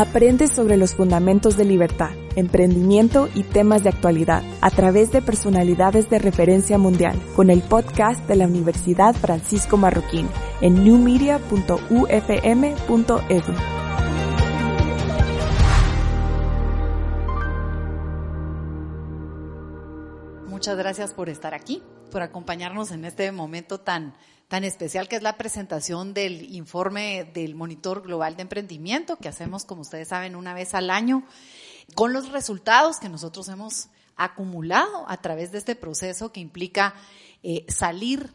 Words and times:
Aprende 0.00 0.48
sobre 0.48 0.78
los 0.78 0.94
fundamentos 0.94 1.58
de 1.58 1.66
libertad, 1.66 2.12
emprendimiento 2.34 3.28
y 3.34 3.42
temas 3.42 3.82
de 3.82 3.90
actualidad 3.90 4.42
a 4.62 4.70
través 4.70 5.12
de 5.12 5.20
personalidades 5.20 6.08
de 6.08 6.18
referencia 6.18 6.78
mundial 6.78 7.20
con 7.36 7.50
el 7.50 7.60
podcast 7.60 8.26
de 8.26 8.36
la 8.36 8.46
Universidad 8.46 9.14
Francisco 9.14 9.76
Marroquín 9.76 10.26
en 10.62 10.84
newmedia.ufm.edu. 10.84 13.52
Muchas 20.48 20.78
gracias 20.78 21.12
por 21.12 21.28
estar 21.28 21.52
aquí, 21.52 21.82
por 22.10 22.22
acompañarnos 22.22 22.90
en 22.92 23.04
este 23.04 23.30
momento 23.32 23.80
tan 23.80 24.14
tan 24.50 24.64
especial 24.64 25.08
que 25.08 25.14
es 25.14 25.22
la 25.22 25.38
presentación 25.38 26.12
del 26.12 26.52
informe 26.52 27.30
del 27.32 27.54
Monitor 27.54 28.02
Global 28.02 28.34
de 28.34 28.42
Emprendimiento 28.42 29.14
que 29.14 29.28
hacemos, 29.28 29.64
como 29.64 29.82
ustedes 29.82 30.08
saben, 30.08 30.34
una 30.34 30.54
vez 30.54 30.74
al 30.74 30.90
año, 30.90 31.22
con 31.94 32.12
los 32.12 32.30
resultados 32.32 32.98
que 32.98 33.08
nosotros 33.08 33.48
hemos 33.48 33.90
acumulado 34.16 35.08
a 35.08 35.18
través 35.18 35.52
de 35.52 35.58
este 35.58 35.76
proceso 35.76 36.32
que 36.32 36.40
implica 36.40 36.94
eh, 37.44 37.64
salir 37.68 38.34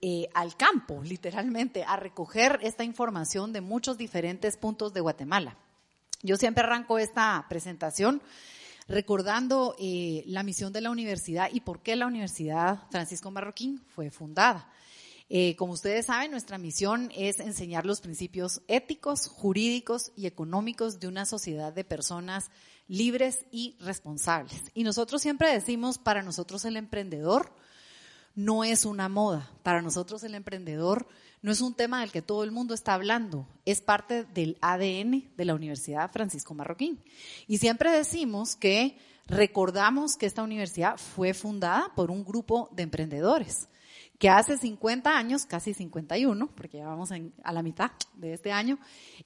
eh, 0.00 0.28
al 0.34 0.56
campo, 0.56 1.02
literalmente, 1.04 1.82
a 1.82 1.96
recoger 1.96 2.60
esta 2.62 2.84
información 2.84 3.52
de 3.52 3.60
muchos 3.60 3.98
diferentes 3.98 4.56
puntos 4.56 4.94
de 4.94 5.00
Guatemala. 5.00 5.58
Yo 6.22 6.36
siempre 6.36 6.62
arranco 6.62 7.00
esta 7.00 7.44
presentación 7.48 8.22
recordando 8.86 9.74
eh, 9.80 10.22
la 10.28 10.44
misión 10.44 10.72
de 10.72 10.80
la 10.80 10.92
universidad 10.92 11.48
y 11.52 11.58
por 11.58 11.82
qué 11.82 11.96
la 11.96 12.06
Universidad 12.06 12.84
Francisco 12.92 13.32
Marroquín 13.32 13.82
fue 13.96 14.12
fundada. 14.12 14.70
Eh, 15.28 15.56
como 15.56 15.72
ustedes 15.72 16.06
saben, 16.06 16.30
nuestra 16.30 16.56
misión 16.56 17.10
es 17.16 17.40
enseñar 17.40 17.84
los 17.84 18.00
principios 18.00 18.62
éticos, 18.68 19.26
jurídicos 19.26 20.12
y 20.16 20.26
económicos 20.26 21.00
de 21.00 21.08
una 21.08 21.26
sociedad 21.26 21.72
de 21.72 21.84
personas 21.84 22.50
libres 22.86 23.44
y 23.50 23.76
responsables. 23.80 24.62
Y 24.72 24.84
nosotros 24.84 25.20
siempre 25.20 25.52
decimos, 25.52 25.98
para 25.98 26.22
nosotros 26.22 26.64
el 26.64 26.76
emprendedor 26.76 27.52
no 28.36 28.62
es 28.62 28.84
una 28.84 29.08
moda, 29.08 29.50
para 29.64 29.82
nosotros 29.82 30.22
el 30.22 30.34
emprendedor 30.34 31.08
no 31.42 31.50
es 31.50 31.60
un 31.60 31.74
tema 31.74 32.00
del 32.00 32.12
que 32.12 32.22
todo 32.22 32.44
el 32.44 32.52
mundo 32.52 32.74
está 32.74 32.94
hablando, 32.94 33.48
es 33.64 33.80
parte 33.80 34.24
del 34.24 34.58
ADN 34.60 35.32
de 35.36 35.44
la 35.44 35.54
Universidad 35.54 36.12
Francisco 36.12 36.54
Marroquín. 36.54 37.02
Y 37.48 37.58
siempre 37.58 37.90
decimos 37.90 38.54
que 38.54 38.96
recordamos 39.26 40.16
que 40.16 40.26
esta 40.26 40.44
universidad 40.44 40.98
fue 40.98 41.34
fundada 41.34 41.92
por 41.96 42.12
un 42.12 42.24
grupo 42.24 42.68
de 42.72 42.84
emprendedores 42.84 43.68
que 44.18 44.30
hace 44.30 44.56
50 44.56 45.16
años, 45.16 45.46
casi 45.46 45.74
51, 45.74 46.48
porque 46.54 46.78
ya 46.78 46.86
vamos 46.86 47.10
a 47.12 47.52
la 47.52 47.62
mitad 47.62 47.92
de 48.14 48.32
este 48.32 48.52
año, 48.52 48.78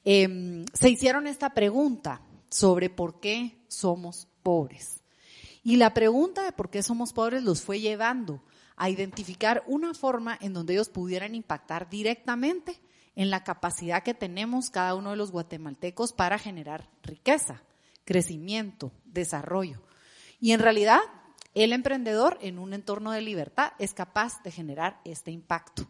em, 0.05 0.65
se 0.73 0.91
hicieron 0.91 1.27
esta 1.27 1.51
pregunta 1.55 2.23
sobre 2.49 2.91
por 2.91 3.21
qué 3.21 3.57
somos 3.69 4.27
pobres. 4.43 5.03
Y 5.63 5.77
la 5.77 5.95
pregunta 5.95 6.45
de 6.45 6.53
por 6.53 6.71
qué 6.71 6.83
somos 6.83 7.13
pobres 7.13 7.43
los 7.43 7.63
fue 7.63 7.81
llevando 7.81 8.43
a 8.77 8.89
identificar 8.89 9.63
una 9.67 9.95
forma 9.95 10.39
en 10.41 10.55
donde 10.55 10.73
ellos 10.73 10.89
pudieran 10.89 11.35
impactar 11.35 11.91
directamente 11.91 12.81
en 13.15 13.29
la 13.31 13.45
capacidad 13.45 14.03
que 14.03 14.15
tenemos 14.15 14.71
cada 14.71 14.95
uno 14.95 15.11
de 15.11 15.17
los 15.17 15.31
guatemaltecos 15.31 16.13
para 16.13 16.39
generar 16.39 16.89
riqueza, 17.03 17.63
crecimiento, 18.05 18.91
desarrollo. 19.05 19.83
Y 20.41 20.53
en 20.53 20.61
realidad 20.61 21.01
el 21.55 21.73
emprendedor 21.73 22.39
en 22.41 22.59
un 22.59 22.75
entorno 22.75 23.13
de 23.13 23.21
libertad 23.21 23.73
es 23.79 23.95
capaz 23.95 24.43
de 24.43 24.51
generar 24.51 25.01
este 25.05 25.31
impacto. 25.31 25.89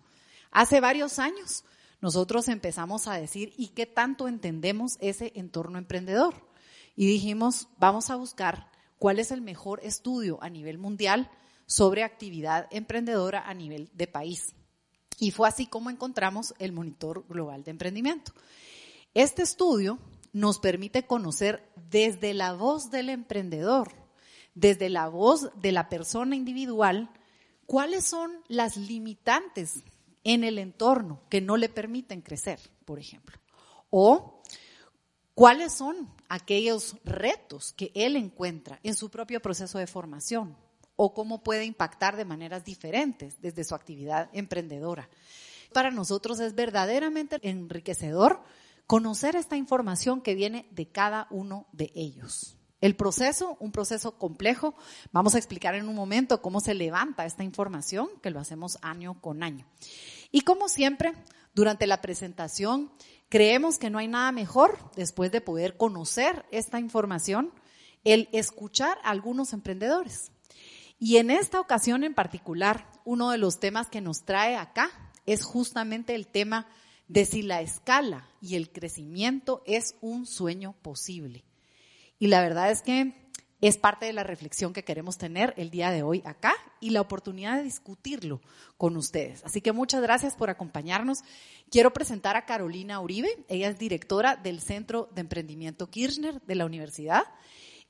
Hace 0.50 0.80
varios 0.80 1.19
años 1.19 1.64
nosotros 2.00 2.48
empezamos 2.48 3.06
a 3.06 3.14
decir, 3.14 3.52
¿y 3.56 3.69
qué 3.69 3.86
tanto 3.86 4.27
entendemos 4.27 4.97
ese 5.00 5.33
entorno 5.34 5.78
emprendedor? 5.78 6.34
Y 6.97 7.06
dijimos, 7.06 7.69
vamos 7.78 8.11
a 8.11 8.17
buscar 8.17 8.70
cuál 8.98 9.19
es 9.19 9.30
el 9.30 9.42
mejor 9.42 9.80
estudio 9.83 10.42
a 10.42 10.48
nivel 10.48 10.79
mundial 10.79 11.30
sobre 11.67 12.02
actividad 12.02 12.67
emprendedora 12.70 13.48
a 13.48 13.55
nivel 13.55 13.90
de 13.92 14.07
país. 14.07 14.55
Y 15.18 15.30
fue 15.30 15.46
así 15.46 15.67
como 15.67 15.90
encontramos 15.90 16.55
el 16.58 16.73
Monitor 16.73 17.27
Global 17.29 17.63
de 17.63 17.70
Emprendimiento. 17.70 18.33
Este 19.13 19.42
estudio 19.42 19.98
nos 20.33 20.58
permite 20.58 21.07
conocer 21.07 21.70
desde 21.90 22.33
la 22.33 22.55
voz 22.55 22.90
del 22.90 23.11
emprendedor 23.11 23.99
desde 24.55 24.88
la 24.88 25.08
voz 25.08 25.50
de 25.61 25.72
la 25.72 25.88
persona 25.88 26.36
individual, 26.36 27.11
cuáles 27.66 28.05
son 28.05 28.33
las 28.48 28.77
limitantes 28.77 29.83
en 30.24 30.44
el 30.44 30.58
entorno 30.58 31.20
que 31.28 31.40
no 31.40 31.56
le 31.56 31.68
permiten 31.68 32.20
crecer, 32.20 32.60
por 32.84 32.98
ejemplo. 32.98 33.39
O 33.90 34.42
cuáles 35.34 35.72
son 35.72 36.12
aquellos 36.28 36.96
retos 37.05 37.72
que 37.72 37.92
él 37.94 38.16
encuentra 38.16 38.78
en 38.83 38.94
su 38.94 39.10
propio 39.10 39.40
proceso 39.40 39.78
de 39.78 39.86
formación 39.86 40.56
o 40.96 41.14
cómo 41.14 41.42
puede 41.42 41.64
impactar 41.64 42.16
de 42.16 42.27
maneras 42.27 42.64
diferentes 42.64 43.40
desde 43.40 43.64
su 43.64 43.74
actividad 43.74 44.28
emprendedora. 44.33 45.08
Para 45.72 45.90
nosotros 45.90 46.40
es 46.40 46.55
verdaderamente 46.55 47.39
enriquecedor 47.42 48.42
conocer 48.86 49.36
esta 49.36 49.56
información 49.56 50.20
que 50.20 50.34
viene 50.34 50.66
de 50.72 50.89
cada 50.89 51.27
uno 51.30 51.66
de 51.72 51.90
ellos. 51.94 52.56
El 52.80 52.96
proceso, 52.96 53.57
un 53.61 53.73
proceso 53.73 54.17
complejo, 54.18 54.74
vamos 55.13 55.35
a 55.35 55.39
explicar 55.39 55.74
en 55.74 55.89
un 55.89 55.95
momento 55.95 56.41
cómo 56.41 56.61
se 56.61 56.74
levanta 56.74 57.27
esta 57.27 57.45
información, 57.45 58.08
que 58.23 58.30
lo 58.30 58.41
hacemos 58.41 58.79
año 58.80 59.20
con 59.20 59.42
año. 59.42 59.67
Y 60.33 60.42
como 60.42 60.68
siempre, 60.68 61.13
durante 61.55 61.86
la 61.86 62.01
presentación, 62.01 62.90
creemos 63.29 63.79
que 63.79 63.90
no 63.90 63.98
hay 63.98 64.08
nada 64.08 64.33
mejor, 64.33 64.79
después 64.96 65.30
de 65.30 65.42
poder 65.42 65.77
conocer 65.77 66.46
esta 66.51 66.80
información, 66.80 67.52
el 68.05 68.30
escuchar 68.33 68.96
a 69.05 69.11
algunos 69.11 69.52
emprendedores. 69.52 70.33
Y 70.98 71.19
en 71.19 71.30
esta 71.30 71.61
ocasión 71.61 72.02
en 72.02 72.14
particular, 72.14 72.90
uno 73.05 73.30
de 73.30 73.39
los 73.39 73.61
temas 73.61 73.89
que 73.89 74.01
nos 74.01 74.24
trae 74.24 74.57
acá 74.57 74.90
es 75.27 75.45
justamente 75.45 76.14
el 76.14 76.27
tema 76.27 76.67
de 77.08 77.24
si 77.24 77.42
la 77.42 77.61
escala 77.61 78.29
y 78.40 78.57
el 78.57 78.70
crecimiento 78.70 79.63
es 79.67 79.96
un 80.01 80.27
sueño 80.27 80.74
posible. 80.80 81.45
Y 82.20 82.29
la 82.29 82.41
verdad 82.42 82.70
es 82.70 82.83
que 82.83 83.14
es 83.61 83.77
parte 83.77 84.07
de 84.07 84.13
la 84.13 84.23
reflexión 84.23 84.73
que 84.73 84.85
queremos 84.85 85.19
tener 85.19 85.53
el 85.57 85.70
día 85.70 85.91
de 85.91 86.03
hoy 86.03 86.23
acá 86.25 86.55
y 86.81 86.91
la 86.91 87.01
oportunidad 87.01 87.57
de 87.57 87.64
discutirlo 87.64 88.41
con 88.79 88.97
ustedes. 88.97 89.45
Así 89.45 89.61
que 89.61 89.73
muchas 89.73 90.01
gracias 90.03 90.36
por 90.36 90.51
acompañarnos. 90.51 91.20
Quiero 91.70 91.92
presentar 91.92 92.36
a 92.36 92.47
Carolina 92.47 93.01
Uribe. 93.01 93.45
Ella 93.48 93.69
es 93.69 93.79
directora 93.79 94.36
del 94.36 94.61
Centro 94.61 95.08
de 95.14 95.23
Emprendimiento 95.23 95.91
Kirchner 95.91 96.41
de 96.42 96.55
la 96.55 96.67
universidad. 96.67 97.25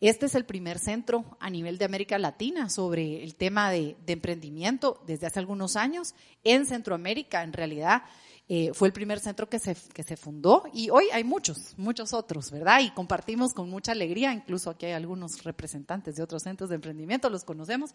Este 0.00 0.26
es 0.26 0.34
el 0.34 0.46
primer 0.46 0.78
centro 0.78 1.24
a 1.40 1.50
nivel 1.50 1.76
de 1.76 1.84
América 1.84 2.18
Latina 2.18 2.70
sobre 2.70 3.22
el 3.22 3.34
tema 3.34 3.70
de, 3.70 3.96
emprendimiento 4.06 5.02
desde 5.06 5.26
hace 5.26 5.40
algunos 5.40 5.76
años. 5.76 6.14
En 6.42 6.64
Centroamérica, 6.66 7.42
en 7.42 7.52
realidad, 7.52 8.04
eh, 8.52 8.72
fue 8.74 8.88
el 8.88 8.92
primer 8.92 9.20
centro 9.20 9.48
que 9.48 9.60
se, 9.60 9.76
que 9.94 10.02
se 10.02 10.16
fundó 10.16 10.64
y 10.72 10.90
hoy 10.90 11.04
hay 11.12 11.22
muchos, 11.22 11.74
muchos 11.76 12.12
otros, 12.12 12.50
¿verdad? 12.50 12.80
Y 12.80 12.90
compartimos 12.90 13.54
con 13.54 13.70
mucha 13.70 13.92
alegría, 13.92 14.32
incluso 14.32 14.70
aquí 14.70 14.86
hay 14.86 14.92
algunos 14.92 15.44
representantes 15.44 16.16
de 16.16 16.24
otros 16.24 16.42
centros 16.42 16.68
de 16.68 16.74
emprendimiento, 16.74 17.30
los 17.30 17.44
conocemos. 17.44 17.92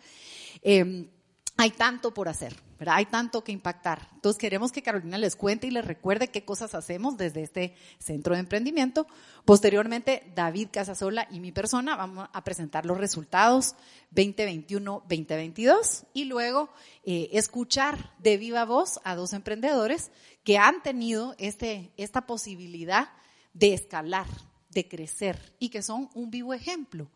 Eh, 0.61 1.09
hay 1.57 1.71
tanto 1.71 2.13
por 2.13 2.27
hacer, 2.27 2.53
¿verdad? 2.77 2.95
Hay 2.95 3.05
tanto 3.05 3.43
que 3.43 3.53
impactar. 3.53 4.09
Entonces 4.15 4.37
queremos 4.37 4.73
que 4.73 4.83
Carolina 4.83 5.17
les 5.17 5.37
cuente 5.37 5.67
y 5.67 5.71
les 5.71 5.85
recuerde 5.85 6.27
qué 6.27 6.43
cosas 6.43 6.75
hacemos 6.75 7.15
desde 7.15 7.43
este 7.43 7.75
centro 7.97 8.33
de 8.33 8.41
emprendimiento. 8.41 9.07
Posteriormente, 9.45 10.29
David 10.35 10.67
Casasola 10.71 11.29
y 11.31 11.39
mi 11.39 11.53
persona 11.53 11.95
vamos 11.95 12.27
a 12.33 12.43
presentar 12.43 12.85
los 12.85 12.97
resultados 12.97 13.75
2021-2022 14.13 16.07
y 16.13 16.25
luego 16.25 16.69
eh, 17.05 17.29
escuchar 17.31 18.13
de 18.19 18.35
viva 18.35 18.65
voz 18.65 18.99
a 19.05 19.15
dos 19.15 19.31
emprendedores 19.31 20.11
que 20.43 20.57
han 20.57 20.83
tenido 20.83 21.35
este, 21.37 21.93
esta 21.95 22.27
posibilidad 22.27 23.07
de 23.53 23.73
escalar, 23.73 24.27
de 24.71 24.89
crecer 24.89 25.53
y 25.57 25.69
que 25.69 25.81
son 25.81 26.09
un 26.15 26.29
vivo 26.29 26.53
ejemplo 26.53 27.09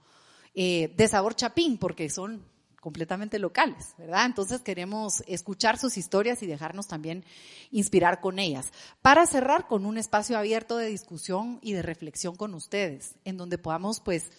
eh, 0.55 0.93
de 0.95 1.07
sabor 1.09 1.35
chapín 1.35 1.77
porque 1.77 2.09
son 2.09 2.41
completamente 2.79 3.39
locales, 3.39 3.93
¿verdad? 3.97 4.25
Entonces 4.25 4.61
queremos 4.61 5.23
escuchar 5.27 5.77
sus 5.77 5.97
historias 5.97 6.41
y 6.43 6.47
dejarnos 6.47 6.87
también 6.87 7.23
inspirar 7.71 8.21
con 8.21 8.39
ellas. 8.39 8.71
Para 9.01 9.25
cerrar 9.25 9.67
con 9.67 9.85
un 9.85 9.97
espacio 9.97 10.37
abierto 10.37 10.77
de 10.77 10.87
discusión 10.87 11.59
y 11.61 11.73
de 11.73 11.81
reflexión 11.81 12.35
con 12.35 12.53
ustedes, 12.53 13.15
en 13.25 13.37
donde 13.37 13.57
podamos 13.57 13.99
pues 13.99 14.31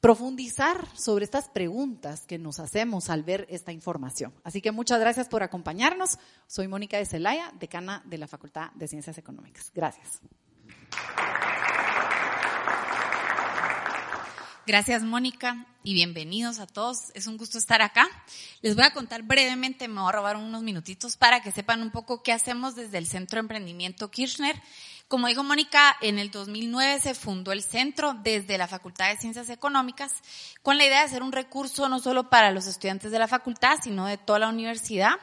profundizar 0.00 0.86
sobre 0.96 1.24
estas 1.24 1.48
preguntas 1.48 2.26
que 2.26 2.38
nos 2.38 2.58
hacemos 2.58 3.10
al 3.10 3.22
ver 3.22 3.46
esta 3.50 3.72
información. 3.72 4.32
Así 4.44 4.62
que 4.62 4.72
muchas 4.72 4.98
gracias 4.98 5.28
por 5.28 5.42
acompañarnos. 5.42 6.18
Soy 6.46 6.68
Mónica 6.68 6.96
de 6.96 7.04
Celaya, 7.04 7.52
decana 7.58 8.02
de 8.06 8.18
la 8.18 8.26
Facultad 8.26 8.72
de 8.72 8.88
Ciencias 8.88 9.18
Económicas. 9.18 9.70
Gracias. 9.74 10.20
Gracias, 14.70 15.02
Mónica, 15.02 15.66
y 15.82 15.94
bienvenidos 15.94 16.60
a 16.60 16.66
todos. 16.68 17.10
Es 17.14 17.26
un 17.26 17.36
gusto 17.36 17.58
estar 17.58 17.82
acá. 17.82 18.06
Les 18.62 18.76
voy 18.76 18.84
a 18.84 18.92
contar 18.92 19.24
brevemente, 19.24 19.88
me 19.88 20.00
voy 20.00 20.08
a 20.08 20.12
robar 20.12 20.36
unos 20.36 20.62
minutitos 20.62 21.16
para 21.16 21.42
que 21.42 21.50
sepan 21.50 21.82
un 21.82 21.90
poco 21.90 22.22
qué 22.22 22.32
hacemos 22.32 22.76
desde 22.76 22.98
el 22.98 23.08
Centro 23.08 23.38
de 23.38 23.40
Emprendimiento 23.40 24.12
Kirchner 24.12 24.54
Como 25.10 25.26
dijo 25.26 25.42
Mónica, 25.42 25.96
en 26.02 26.20
el 26.20 26.30
2009 26.30 27.00
se 27.00 27.14
fundó 27.14 27.50
el 27.50 27.64
centro 27.64 28.14
desde 28.22 28.56
la 28.58 28.68
Facultad 28.68 29.08
de 29.08 29.16
Ciencias 29.16 29.50
Económicas 29.50 30.12
con 30.62 30.78
la 30.78 30.86
idea 30.86 31.02
de 31.02 31.08
ser 31.08 31.24
un 31.24 31.32
recurso 31.32 31.88
no 31.88 31.98
solo 31.98 32.30
para 32.30 32.52
los 32.52 32.68
estudiantes 32.68 33.10
de 33.10 33.18
la 33.18 33.26
facultad, 33.26 33.78
sino 33.82 34.06
de 34.06 34.18
toda 34.18 34.38
la 34.38 34.48
universidad 34.48 35.14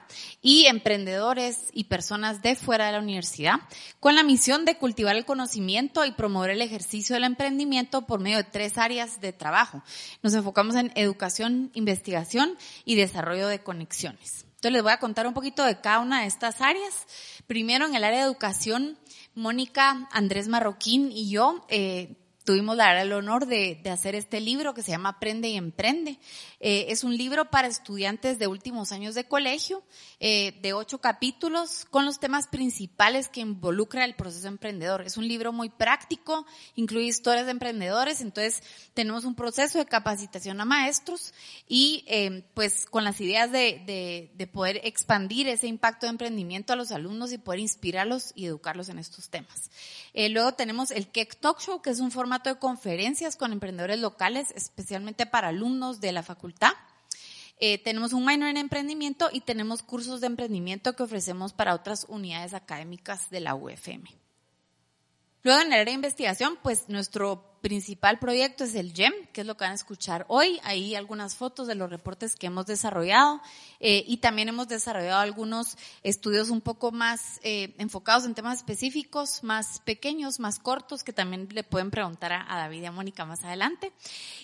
y 0.42 0.66
emprendedores 0.66 1.70
y 1.72 1.86
personas 1.86 2.42
de 2.42 2.58
fuera 2.58 2.88
de 2.88 2.92
la 2.92 3.00
universidad, 3.00 3.62
con 4.02 4.16
la 4.16 4.24
misión 4.24 4.66
de 4.66 4.78
cultivar 4.78 5.16
el 5.16 5.24
conocimiento 5.24 6.04
y 6.04 6.12
promover 6.12 6.50
el 6.50 6.62
ejercicio 6.62 7.14
del 7.14 7.24
emprendimiento 7.24 8.06
por 8.06 8.20
medio 8.20 8.40
de 8.40 8.44
tres 8.44 8.78
áreas 8.78 9.22
de 9.22 9.32
trabajo. 9.32 9.84
Nos 10.22 10.34
enfocamos 10.34 10.76
en 10.76 10.92
educación, 10.96 11.72
investigación 11.76 12.58
y 12.84 12.96
desarrollo 12.96 13.48
de 13.48 13.64
conexiones. 13.64 14.47
Entonces 14.58 14.74
les 14.74 14.82
voy 14.82 14.92
a 14.92 14.98
contar 14.98 15.28
un 15.28 15.36
poquito 15.36 15.64
de 15.64 15.80
cada 15.80 16.00
una 16.00 16.22
de 16.22 16.28
estas 16.28 16.62
áreas. 16.62 17.06
Primero 17.46 17.86
en 17.86 17.94
el 17.94 18.04
área 18.04 18.22
de 18.22 18.26
educación, 18.26 18.98
Mónica, 19.36 20.10
Andrés 20.12 20.48
Marroquín 20.48 21.12
y 21.12 21.30
yo 21.30 21.64
eh, 21.70 22.16
tuvimos 22.48 22.78
la, 22.78 23.02
el 23.02 23.12
honor 23.12 23.46
de, 23.46 23.78
de, 23.84 23.90
hacer 23.90 24.16
este 24.16 24.40
libro 24.40 24.74
que 24.74 24.82
se 24.82 24.92
llama 24.92 25.10
Aprende 25.10 25.50
y 25.50 25.58
Emprende. 25.58 26.18
Eh, 26.62 26.86
es 26.88 27.04
un 27.04 27.18
libro 27.18 27.52
para 27.52 27.68
estudiantes 27.68 28.40
de 28.40 28.48
últimos 28.48 28.94
años 28.94 29.16
de 29.16 29.26
colegio, 29.26 29.84
eh, 30.22 30.58
de 30.62 30.72
ocho 30.72 31.00
capítulos, 31.00 31.84
con 31.92 32.06
los 32.06 32.22
temas 32.22 32.48
principales 32.48 33.28
que 33.28 33.42
involucra 33.42 34.06
el 34.06 34.16
proceso 34.16 34.48
emprendedor. 34.48 35.02
Es 35.02 35.18
un 35.18 35.28
libro 35.28 35.52
muy 35.52 35.68
práctico, 35.68 36.46
incluye 36.76 37.08
historias 37.08 37.48
de 37.48 37.52
emprendedores, 37.52 38.22
entonces 38.22 38.64
tenemos 38.94 39.26
un 39.26 39.36
proceso 39.36 39.78
de 39.78 39.86
capacitación 39.86 40.62
a 40.62 40.66
maestros 40.66 41.34
y 41.68 42.06
eh, 42.08 42.46
pues 42.54 42.86
con 42.86 43.04
las 43.04 43.20
ideas 43.20 43.52
de, 43.52 43.84
de, 43.86 44.32
de 44.36 44.48
poder 44.48 44.80
expandir 44.86 45.50
ese 45.50 45.68
impacto 45.68 46.06
de 46.06 46.12
emprendimiento 46.12 46.72
a 46.72 46.78
los 46.78 46.94
alumnos 46.94 47.34
y 47.34 47.40
poder 47.40 47.60
inspirarlos 47.60 48.32
y 48.36 48.46
educarlos 48.46 48.88
en 48.88 49.00
estos 49.00 49.28
temas. 49.28 49.70
Eh, 50.14 50.30
luego 50.30 50.54
tenemos 50.54 50.92
el 50.92 51.10
Keck 51.10 51.42
Talk 51.42 51.60
Show, 51.60 51.82
que 51.82 51.90
es 51.90 52.00
un 52.00 52.10
formato 52.10 52.37
de 52.44 52.60
conferencias 52.60 53.36
con 53.36 53.52
emprendedores 53.52 54.00
locales, 54.00 54.52
especialmente 54.56 55.26
para 55.26 55.50
alumnos 55.50 56.00
de 56.00 56.12
la 56.12 56.24
facultad. 56.24 56.74
Eh, 57.60 57.80
tenemos 57.84 58.14
un 58.14 58.26
minor 58.26 58.50
en 58.50 58.58
emprendimiento 58.58 59.30
y 59.32 59.42
tenemos 59.42 59.82
cursos 59.82 60.22
de 60.22 60.28
emprendimiento 60.28 60.96
que 60.96 61.04
ofrecemos 61.04 61.54
para 61.54 61.74
otras 61.74 62.06
unidades 62.08 62.54
académicas 62.54 63.30
de 63.32 63.40
la 63.40 63.56
UFM. 63.56 64.10
Luego 65.44 65.62
en 65.62 65.68
el 65.68 65.74
área 65.74 65.86
de 65.86 65.92
investigación, 65.92 66.58
pues 66.62 66.90
nuestro 66.90 67.57
principal 67.68 68.18
proyecto 68.18 68.64
es 68.64 68.76
el 68.76 68.94
GEM, 68.94 69.12
que 69.34 69.42
es 69.42 69.48
lo 69.48 69.58
que 69.58 69.66
van 69.66 69.74
a 69.74 69.76
escuchar 69.76 70.24
hoy. 70.30 70.58
Ahí 70.64 70.96
algunas 70.96 71.36
fotos 71.36 71.68
de 71.68 71.76
los 71.76 71.90
reportes 71.90 72.38
que 72.38 72.48
hemos 72.48 72.66
desarrollado 72.66 73.42
eh, 73.82 74.06
y 74.08 74.18
también 74.18 74.48
hemos 74.48 74.70
desarrollado 74.70 75.20
algunos 75.20 75.78
estudios 76.02 76.50
un 76.50 76.62
poco 76.62 76.94
más 76.94 77.42
eh, 77.44 77.76
enfocados 77.78 78.24
en 78.24 78.36
temas 78.36 78.60
específicos, 78.60 79.44
más 79.44 79.82
pequeños, 79.82 80.40
más 80.40 80.60
cortos, 80.60 81.04
que 81.04 81.12
también 81.12 81.50
le 81.52 81.66
pueden 81.66 81.92
preguntar 81.92 82.32
a, 82.32 82.46
a, 82.48 82.58
David 82.58 82.84
y 82.84 82.86
a 82.86 82.92
Mónica 82.94 83.26
más 83.26 83.44
adelante. 83.44 83.92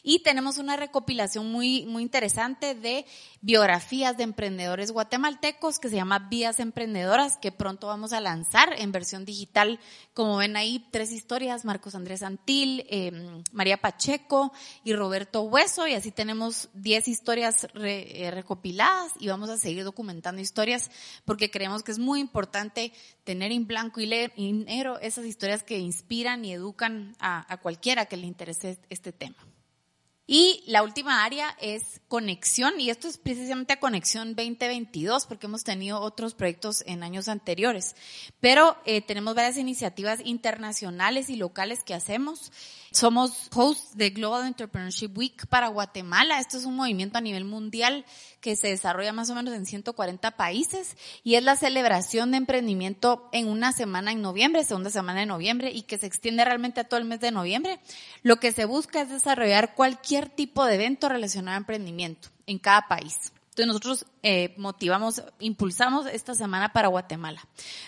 Y 0.04 0.20
tenemos 0.20 0.58
una 0.58 0.76
recopilación 0.76 1.50
muy, 1.50 1.86
muy 1.86 2.04
interesante 2.04 2.76
de 2.76 3.06
biografías 3.40 4.18
de 4.18 4.24
emprendedores 4.24 4.92
guatemaltecos 4.92 5.80
que 5.80 5.88
se 5.88 5.96
llama 5.96 6.28
Vías 6.30 6.60
Emprendedoras, 6.60 7.38
que 7.38 7.54
pronto 7.54 7.88
vamos 7.88 8.12
a 8.12 8.20
lanzar 8.20 8.74
en 8.78 8.92
versión 8.92 9.24
digital. 9.24 9.80
Como 10.14 10.36
ven 10.36 10.58
ahí, 10.58 10.86
tres 10.92 11.14
historias, 11.14 11.64
Marcos 11.64 11.96
Andrés 11.96 12.22
Antil, 12.22 12.86
eh, 12.90 13.13
María 13.52 13.78
Pacheco 13.78 14.52
y 14.84 14.94
Roberto 14.94 15.42
Hueso, 15.44 15.88
y 15.88 15.94
así 15.94 16.12
tenemos 16.12 16.70
10 16.74 17.08
historias 17.08 17.68
eh, 17.76 18.30
recopiladas 18.32 19.12
y 19.20 19.28
vamos 19.28 19.50
a 19.50 19.58
seguir 19.58 19.84
documentando 19.84 20.42
historias 20.42 20.92
porque 21.26 21.52
creemos 21.52 21.84
que 21.84 21.92
es 21.92 22.00
muy 22.00 22.20
importante 22.20 22.94
tener 23.24 23.52
en 23.52 23.68
blanco 23.68 24.02
y, 24.02 24.08
negro 24.08 25.00
esas 25.00 25.26
historias 25.26 25.64
que 25.64 25.80
inspiran 25.80 26.46
y 26.46 26.54
educan 26.54 27.16
a, 27.20 27.52
a 27.52 27.58
cualquiera 27.58 28.06
que 28.06 28.18
le 28.18 28.28
interese 28.28 28.78
este 28.90 29.12
tema. 29.12 29.38
Y 30.26 30.64
la 30.68 30.84
última 30.84 31.26
área 31.26 31.56
es 31.60 32.00
conexión, 32.08 32.80
y 32.80 32.90
esto 32.90 33.10
es 33.10 33.18
precisamente 33.18 33.74
a 33.74 33.80
Conexión 33.80 34.36
2022, 34.36 35.26
porque 35.26 35.48
hemos 35.48 35.66
tenido 35.66 36.00
otros 36.00 36.34
proyectos 36.34 36.82
en 36.88 37.04
años 37.04 37.28
anteriores. 37.28 37.98
Pero 38.40 38.78
eh, 38.86 39.02
tenemos 39.02 39.36
varias 39.36 39.58
iniciativas 39.58 40.22
internacionales 40.24 41.30
y 41.30 41.36
locales 41.36 41.84
que 41.84 41.94
hacemos. 41.94 42.54
Somos 42.94 43.50
hosts 43.56 43.98
de 43.98 44.12
Global 44.12 44.46
Entrepreneurship 44.46 45.18
Week 45.18 45.48
para 45.48 45.70
Guatemala. 45.70 46.40
Esto 46.40 46.58
es 46.58 46.66
un 46.66 46.76
movimiento 46.76 47.18
a 47.18 47.22
nivel 47.22 47.44
mundial 47.44 48.06
que 48.40 48.56
se 48.56 48.68
desarrolla 48.68 49.12
más 49.12 49.32
o 49.32 49.36
menos 49.36 49.56
en 49.56 49.66
140 49.66 50.38
países 50.38 50.96
y 51.24 51.34
es 51.34 51.44
la 51.44 51.56
celebración 51.56 52.30
de 52.30 52.38
emprendimiento 52.38 53.30
en 53.32 53.48
una 53.48 53.72
semana 53.72 54.12
en 54.12 54.22
noviembre, 54.22 54.64
segunda 54.64 54.92
semana 54.92 55.22
de 55.22 55.26
noviembre, 55.26 55.72
y 55.72 55.82
que 55.82 55.98
se 55.98 56.06
extiende 56.06 56.46
realmente 56.46 56.82
a 56.82 56.84
todo 56.84 57.00
el 57.00 57.08
mes 57.08 57.20
de 57.20 57.32
noviembre. 57.32 57.80
Lo 58.22 58.36
que 58.36 58.52
se 58.52 58.66
busca 58.66 59.02
es 59.02 59.10
desarrollar 59.10 59.74
cualquier 59.74 60.30
tipo 60.30 60.64
de 60.64 60.76
evento 60.76 61.10
relacionado 61.10 61.56
a 61.56 61.62
emprendimiento 61.62 62.30
en 62.46 62.60
cada 62.60 62.88
país. 62.88 63.16
Entonces 63.50 63.68
nosotros 63.68 64.06
eh, 64.22 64.54
motivamos, 64.58 65.24
impulsamos 65.40 66.06
esta 66.06 66.36
semana 66.36 66.72
para 66.74 66.90
Guatemala. 66.90 67.44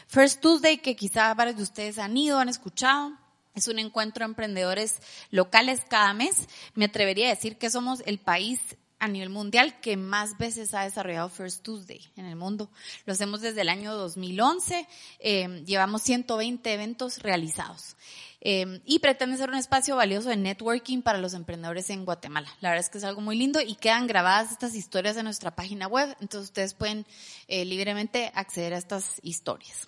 First 0.07 0.41
Tuesday, 0.41 0.79
que 0.79 0.95
quizá 0.95 1.31
varios 1.35 1.57
de 1.57 1.63
ustedes 1.63 1.99
han 1.99 2.17
ido, 2.17 2.39
han 2.39 2.49
escuchado, 2.49 3.13
es 3.55 3.67
un 3.67 3.79
encuentro 3.79 4.25
de 4.25 4.31
emprendedores 4.31 4.97
locales 5.31 5.81
cada 5.89 6.13
mes. 6.13 6.47
Me 6.73 6.85
atrevería 6.85 7.27
a 7.27 7.35
decir 7.35 7.57
que 7.57 7.69
somos 7.69 8.03
el 8.05 8.19
país 8.19 8.59
a 8.99 9.07
nivel 9.07 9.29
mundial 9.29 9.79
que 9.81 9.97
más 9.97 10.37
veces 10.37 10.73
ha 10.73 10.83
desarrollado 10.83 11.29
First 11.29 11.63
Tuesday 11.63 12.01
en 12.15 12.25
el 12.25 12.35
mundo. 12.35 12.69
Lo 13.05 13.13
hacemos 13.13 13.41
desde 13.41 13.61
el 13.61 13.69
año 13.69 13.93
2011, 13.93 14.87
eh, 15.19 15.63
llevamos 15.65 16.01
120 16.03 16.73
eventos 16.73 17.19
realizados 17.19 17.97
eh, 18.41 18.81
y 18.85 18.99
pretende 18.99 19.37
ser 19.37 19.49
un 19.49 19.55
espacio 19.55 19.95
valioso 19.95 20.29
de 20.29 20.37
networking 20.37 21.01
para 21.01 21.17
los 21.17 21.33
emprendedores 21.33 21.89
en 21.89 22.05
Guatemala. 22.05 22.47
La 22.61 22.69
verdad 22.69 22.85
es 22.85 22.89
que 22.89 22.97
es 22.97 23.03
algo 23.03 23.21
muy 23.21 23.37
lindo 23.37 23.59
y 23.61 23.75
quedan 23.75 24.07
grabadas 24.07 24.51
estas 24.51 24.75
historias 24.75 25.17
en 25.17 25.25
nuestra 25.25 25.55
página 25.55 25.87
web, 25.87 26.15
entonces 26.21 26.49
ustedes 26.49 26.73
pueden 26.73 27.05
eh, 27.47 27.65
libremente 27.65 28.31
acceder 28.33 28.73
a 28.73 28.77
estas 28.77 29.19
historias. 29.23 29.87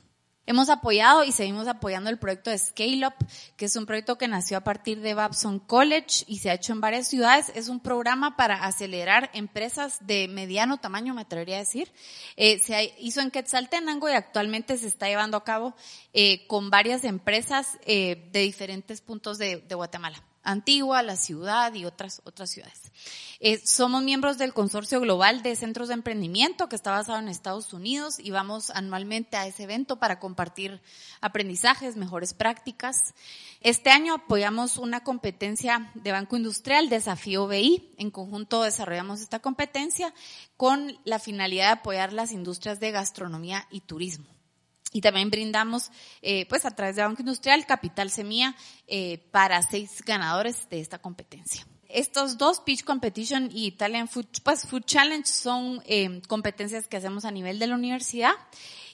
Hemos 0.49 0.69
apoyado 0.69 1.25
y 1.25 1.33
seguimos 1.33 1.67
apoyando 1.67 2.09
el 2.09 2.17
proyecto 2.17 2.49
de 2.49 2.57
Scale 2.57 3.05
Up, 3.05 3.15
que 3.57 3.65
es 3.65 3.75
un 3.75 3.85
proyecto 3.85 4.17
que 4.17 4.29
nació 4.29 4.55
a 4.55 4.61
partir 4.61 5.01
de 5.01 5.13
Babson 5.13 5.59
College 5.59 6.23
y 6.25 6.37
se 6.37 6.49
ha 6.49 6.53
hecho 6.53 6.71
en 6.71 6.79
varias 6.79 7.09
ciudades. 7.09 7.51
Es 7.53 7.67
un 7.67 7.81
programa 7.81 8.37
para 8.37 8.63
acelerar 8.63 9.29
empresas 9.33 9.97
de 10.07 10.29
mediano 10.29 10.77
tamaño, 10.77 11.13
me 11.13 11.23
atrevería 11.23 11.57
a 11.57 11.59
decir. 11.59 11.91
Eh, 12.37 12.59
se 12.59 12.95
hizo 12.97 13.19
en 13.19 13.29
Quetzaltenango 13.29 14.09
y 14.09 14.13
actualmente 14.13 14.77
se 14.77 14.87
está 14.87 15.09
llevando 15.09 15.35
a 15.35 15.43
cabo 15.43 15.75
eh, 16.13 16.47
con 16.47 16.69
varias 16.69 17.03
empresas 17.03 17.77
eh, 17.85 18.29
de 18.31 18.39
diferentes 18.39 19.01
puntos 19.01 19.37
de, 19.37 19.57
de 19.57 19.75
Guatemala. 19.75 20.23
Antigua, 20.47 21.03
la 21.03 21.17
ciudad 21.17 21.73
y 21.73 21.83
otras, 21.83 22.21
otras 22.23 22.49
ciudades. 22.49 22.91
Eh, 23.39 23.59
somos 23.65 24.01
miembros 24.01 24.37
del 24.37 24.53
Consorcio 24.53 25.01
Global 25.01 25.43
de 25.43 25.57
Centros 25.57 25.89
de 25.89 25.95
Emprendimiento 25.95 26.69
que 26.69 26.75
está 26.77 26.91
basado 26.91 27.19
en 27.19 27.27
Estados 27.27 27.73
Unidos 27.73 28.17
y 28.17 28.31
vamos 28.31 28.69
anualmente 28.69 29.35
a 29.35 29.45
ese 29.45 29.63
evento 29.63 29.97
para 29.97 30.19
compartir 30.19 30.81
aprendizajes, 31.19 31.97
mejores 31.97 32.33
prácticas. 32.33 33.13
Este 33.59 33.89
año 33.89 34.13
apoyamos 34.13 34.77
una 34.77 35.03
competencia 35.03 35.91
de 35.95 36.13
Banco 36.13 36.37
Industrial, 36.37 36.87
Desafío 36.87 37.47
BI. 37.47 37.93
En 37.97 38.09
conjunto 38.09 38.63
desarrollamos 38.63 39.19
esta 39.19 39.39
competencia 39.39 40.13
con 40.55 40.97
la 41.03 41.19
finalidad 41.19 41.65
de 41.65 41.79
apoyar 41.81 42.13
las 42.13 42.31
industrias 42.31 42.79
de 42.79 42.91
gastronomía 42.91 43.67
y 43.69 43.81
turismo. 43.81 44.36
Y 44.93 45.01
también 45.01 45.29
brindamos, 45.29 45.91
eh, 46.21 46.45
pues 46.47 46.65
a 46.65 46.71
través 46.71 46.95
de 46.95 47.03
Banco 47.03 47.21
Industrial, 47.21 47.65
Capital 47.65 48.09
Semilla 48.09 48.55
eh, 48.87 49.19
para 49.31 49.61
seis 49.61 50.01
ganadores 50.05 50.69
de 50.69 50.79
esta 50.79 50.99
competencia. 50.99 51.67
Estos 51.89 52.37
dos, 52.37 52.59
Pitch 52.61 52.83
Competition 52.83 53.49
y 53.51 53.67
Italian 53.67 54.07
Food, 54.07 54.27
pues, 54.43 54.67
Food 54.67 54.83
Challenge, 54.85 55.25
son 55.25 55.81
eh, 55.85 56.21
competencias 56.27 56.87
que 56.87 56.97
hacemos 56.97 57.25
a 57.25 57.31
nivel 57.31 57.59
de 57.59 57.67
la 57.67 57.75
universidad 57.75 58.33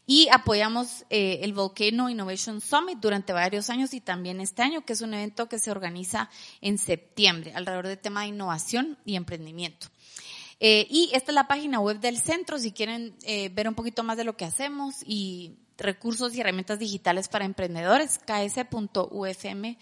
y 0.06 0.28
apoyamos 0.32 1.06
eh, 1.10 1.40
el 1.44 1.54
Volcano 1.54 2.10
Innovation 2.10 2.60
Summit 2.60 3.00
durante 3.00 3.32
varios 3.32 3.70
años 3.70 3.94
y 3.94 4.02
también 4.02 4.42
este 4.42 4.62
año, 4.62 4.86
que 4.86 4.94
es 4.94 5.02
un 5.02 5.14
evento 5.14 5.48
que 5.48 5.60
se 5.60 5.72
organiza 5.72 6.30
en 6.62 6.78
septiembre 6.78 7.54
alrededor 7.56 7.88
del 7.88 8.00
tema 8.00 8.22
de 8.22 8.28
innovación 8.28 8.98
y 9.06 9.16
emprendimiento. 9.16 9.88
Eh, 10.60 10.88
y 10.90 11.10
esta 11.14 11.32
es 11.32 11.36
la 11.36 11.48
página 11.48 11.80
web 11.80 12.00
del 12.00 12.20
centro, 12.20 12.58
si 12.58 12.72
quieren 12.72 13.16
eh, 13.24 13.50
ver 13.50 13.68
un 13.68 13.76
poquito 13.76 14.04
más 14.04 14.18
de 14.18 14.24
lo 14.24 14.38
que 14.38 14.46
hacemos 14.46 14.96
y 15.06 15.58
recursos 15.78 16.36
y 16.36 16.42
herramientas 16.42 16.80
digitales 16.80 17.28
para 17.28 17.46
emprendedores, 17.46 18.20
ks.ufm.edu. 18.20 19.78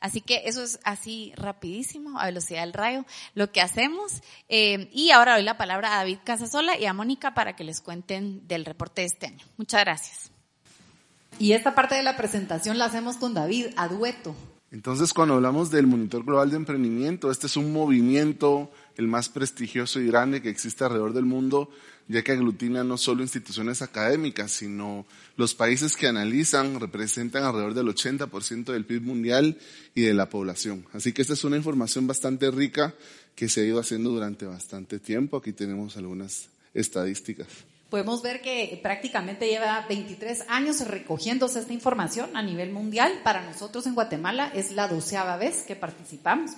Así 0.00 0.20
que 0.20 0.42
eso 0.44 0.62
es 0.62 0.78
así 0.84 1.32
rapidísimo, 1.36 2.18
a 2.18 2.26
velocidad 2.26 2.60
del 2.60 2.72
rayo, 2.72 3.04
lo 3.34 3.50
que 3.50 3.60
hacemos. 3.60 4.22
Eh, 4.48 4.88
y 4.92 5.10
ahora 5.10 5.34
doy 5.34 5.42
la 5.42 5.56
palabra 5.56 5.94
a 5.94 5.98
David 5.98 6.18
Casasola 6.24 6.78
y 6.78 6.86
a 6.86 6.92
Mónica 6.92 7.34
para 7.34 7.56
que 7.56 7.64
les 7.64 7.80
cuenten 7.80 8.46
del 8.46 8.64
reporte 8.64 9.02
de 9.02 9.06
este 9.06 9.26
año. 9.26 9.44
Muchas 9.56 9.80
gracias. 9.82 10.30
Y 11.38 11.52
esta 11.52 11.74
parte 11.74 11.94
de 11.94 12.02
la 12.02 12.16
presentación 12.16 12.78
la 12.78 12.84
hacemos 12.86 13.16
con 13.16 13.34
David, 13.34 13.68
a 13.76 13.88
dueto. 13.88 14.34
Entonces, 14.70 15.12
cuando 15.12 15.34
hablamos 15.34 15.70
del 15.70 15.86
Monitor 15.86 16.24
Global 16.24 16.50
de 16.50 16.56
Emprendimiento, 16.56 17.30
este 17.30 17.46
es 17.46 17.56
un 17.56 17.72
movimiento 17.72 18.70
el 18.96 19.08
más 19.08 19.28
prestigioso 19.28 20.00
y 20.00 20.06
grande 20.06 20.42
que 20.42 20.50
existe 20.50 20.84
alrededor 20.84 21.12
del 21.12 21.24
mundo, 21.24 21.70
ya 22.08 22.22
que 22.22 22.32
aglutina 22.32 22.84
no 22.84 22.98
solo 22.98 23.22
instituciones 23.22 23.82
académicas, 23.82 24.50
sino 24.52 25.06
los 25.36 25.54
países 25.54 25.96
que 25.96 26.08
analizan 26.08 26.80
representan 26.80 27.44
alrededor 27.44 27.74
del 27.74 27.86
80% 27.86 28.72
del 28.72 28.84
PIB 28.84 29.02
mundial 29.02 29.58
y 29.94 30.02
de 30.02 30.14
la 30.14 30.28
población. 30.28 30.84
Así 30.92 31.12
que 31.12 31.22
esta 31.22 31.34
es 31.34 31.44
una 31.44 31.56
información 31.56 32.06
bastante 32.06 32.50
rica 32.50 32.94
que 33.34 33.48
se 33.48 33.62
ha 33.62 33.64
ido 33.64 33.80
haciendo 33.80 34.10
durante 34.10 34.46
bastante 34.46 34.98
tiempo. 34.98 35.36
Aquí 35.36 35.52
tenemos 35.52 35.96
algunas 35.96 36.48
estadísticas 36.74 37.48
podemos 37.92 38.22
ver 38.22 38.40
que 38.40 38.80
prácticamente 38.82 39.46
lleva 39.46 39.84
23 39.86 40.46
años 40.48 40.80
recogiéndose 40.88 41.58
esta 41.58 41.74
información 41.74 42.34
a 42.34 42.42
nivel 42.42 42.72
mundial. 42.72 43.20
Para 43.22 43.42
nosotros 43.44 43.86
en 43.86 43.94
Guatemala 43.94 44.50
es 44.54 44.72
la 44.72 44.88
doceava 44.88 45.36
vez 45.36 45.64
que 45.64 45.76
participamos 45.76 46.52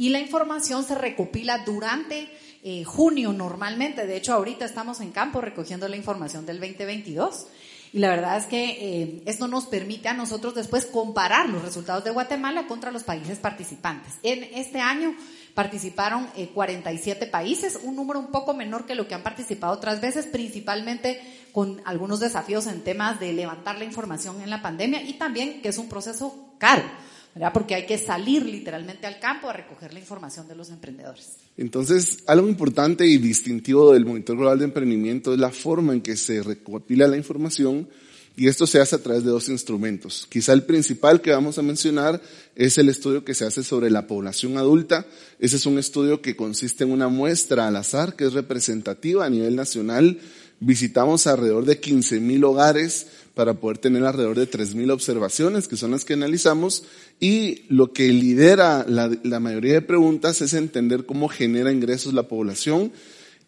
y 0.00 0.08
la 0.08 0.18
información 0.18 0.82
se 0.82 0.94
recopila 0.94 1.58
durante 1.58 2.30
eh, 2.62 2.84
junio 2.84 3.34
normalmente. 3.34 4.06
De 4.06 4.16
hecho, 4.16 4.32
ahorita 4.32 4.64
estamos 4.64 5.02
en 5.02 5.10
campo 5.10 5.42
recogiendo 5.42 5.86
la 5.88 5.96
información 5.96 6.46
del 6.46 6.58
2022. 6.58 7.48
Y 7.92 7.98
la 7.98 8.08
verdad 8.08 8.38
es 8.38 8.46
que 8.46 8.78
eh, 8.80 9.22
esto 9.26 9.46
nos 9.46 9.66
permite 9.66 10.08
a 10.08 10.14
nosotros 10.14 10.54
después 10.54 10.86
comparar 10.86 11.50
los 11.50 11.60
resultados 11.60 12.02
de 12.02 12.12
Guatemala 12.12 12.66
contra 12.66 12.90
los 12.90 13.02
países 13.02 13.36
participantes. 13.40 14.14
En 14.22 14.42
este 14.54 14.80
año 14.80 15.14
participaron 15.52 16.28
47 16.54 17.22
eh, 17.22 17.28
países, 17.28 17.78
un 17.82 17.94
número 17.94 18.20
un 18.20 18.28
poco 18.28 18.54
menor 18.54 18.86
que 18.86 18.94
lo 18.94 19.06
que 19.06 19.14
han 19.14 19.22
participado 19.22 19.74
otras 19.74 20.00
veces, 20.00 20.24
principalmente 20.24 21.20
con 21.52 21.82
algunos 21.84 22.20
desafíos 22.20 22.66
en 22.68 22.80
temas 22.80 23.20
de 23.20 23.34
levantar 23.34 23.76
la 23.76 23.84
información 23.84 24.40
en 24.40 24.48
la 24.48 24.62
pandemia 24.62 25.02
y 25.02 25.18
también 25.18 25.60
que 25.60 25.68
es 25.68 25.76
un 25.76 25.90
proceso 25.90 26.54
caro. 26.56 26.84
Porque 27.52 27.74
hay 27.74 27.86
que 27.86 27.96
salir 27.96 28.44
literalmente 28.44 29.06
al 29.06 29.20
campo 29.20 29.48
a 29.48 29.52
recoger 29.52 29.92
la 29.92 30.00
información 30.00 30.48
de 30.48 30.56
los 30.56 30.70
emprendedores. 30.70 31.36
Entonces, 31.56 32.24
algo 32.26 32.48
importante 32.48 33.06
y 33.06 33.18
distintivo 33.18 33.92
del 33.92 34.04
Monitor 34.04 34.36
Global 34.36 34.58
de 34.58 34.64
Emprendimiento 34.64 35.32
es 35.32 35.38
la 35.38 35.50
forma 35.50 35.92
en 35.92 36.00
que 36.00 36.16
se 36.16 36.42
recopila 36.42 37.06
la 37.06 37.16
información 37.16 37.88
y 38.36 38.48
esto 38.48 38.66
se 38.66 38.80
hace 38.80 38.96
a 38.96 39.02
través 39.02 39.24
de 39.24 39.30
dos 39.30 39.48
instrumentos. 39.48 40.26
Quizá 40.30 40.52
el 40.52 40.62
principal 40.62 41.20
que 41.20 41.32
vamos 41.32 41.58
a 41.58 41.62
mencionar 41.62 42.22
es 42.56 42.78
el 42.78 42.88
estudio 42.88 43.24
que 43.24 43.34
se 43.34 43.44
hace 43.44 43.62
sobre 43.62 43.90
la 43.90 44.06
población 44.06 44.56
adulta. 44.56 45.06
Ese 45.38 45.56
es 45.56 45.66
un 45.66 45.78
estudio 45.78 46.22
que 46.22 46.36
consiste 46.36 46.84
en 46.84 46.92
una 46.92 47.08
muestra 47.08 47.66
al 47.66 47.76
azar 47.76 48.16
que 48.16 48.24
es 48.24 48.32
representativa 48.32 49.26
a 49.26 49.30
nivel 49.30 49.56
nacional. 49.56 50.20
Visitamos 50.60 51.26
alrededor 51.26 51.64
de 51.64 51.80
15.000 51.80 52.44
hogares 52.44 53.08
para 53.40 53.54
poder 53.54 53.78
tener 53.78 54.04
alrededor 54.04 54.38
de 54.38 54.50
3.000 54.50 54.92
observaciones, 54.92 55.66
que 55.66 55.78
son 55.78 55.92
las 55.92 56.04
que 56.04 56.12
analizamos, 56.12 56.84
y 57.20 57.62
lo 57.70 57.94
que 57.94 58.12
lidera 58.12 58.84
la, 58.86 59.10
la 59.22 59.40
mayoría 59.40 59.72
de 59.72 59.80
preguntas 59.80 60.42
es 60.42 60.52
entender 60.52 61.06
cómo 61.06 61.26
genera 61.26 61.72
ingresos 61.72 62.12
la 62.12 62.24
población, 62.24 62.92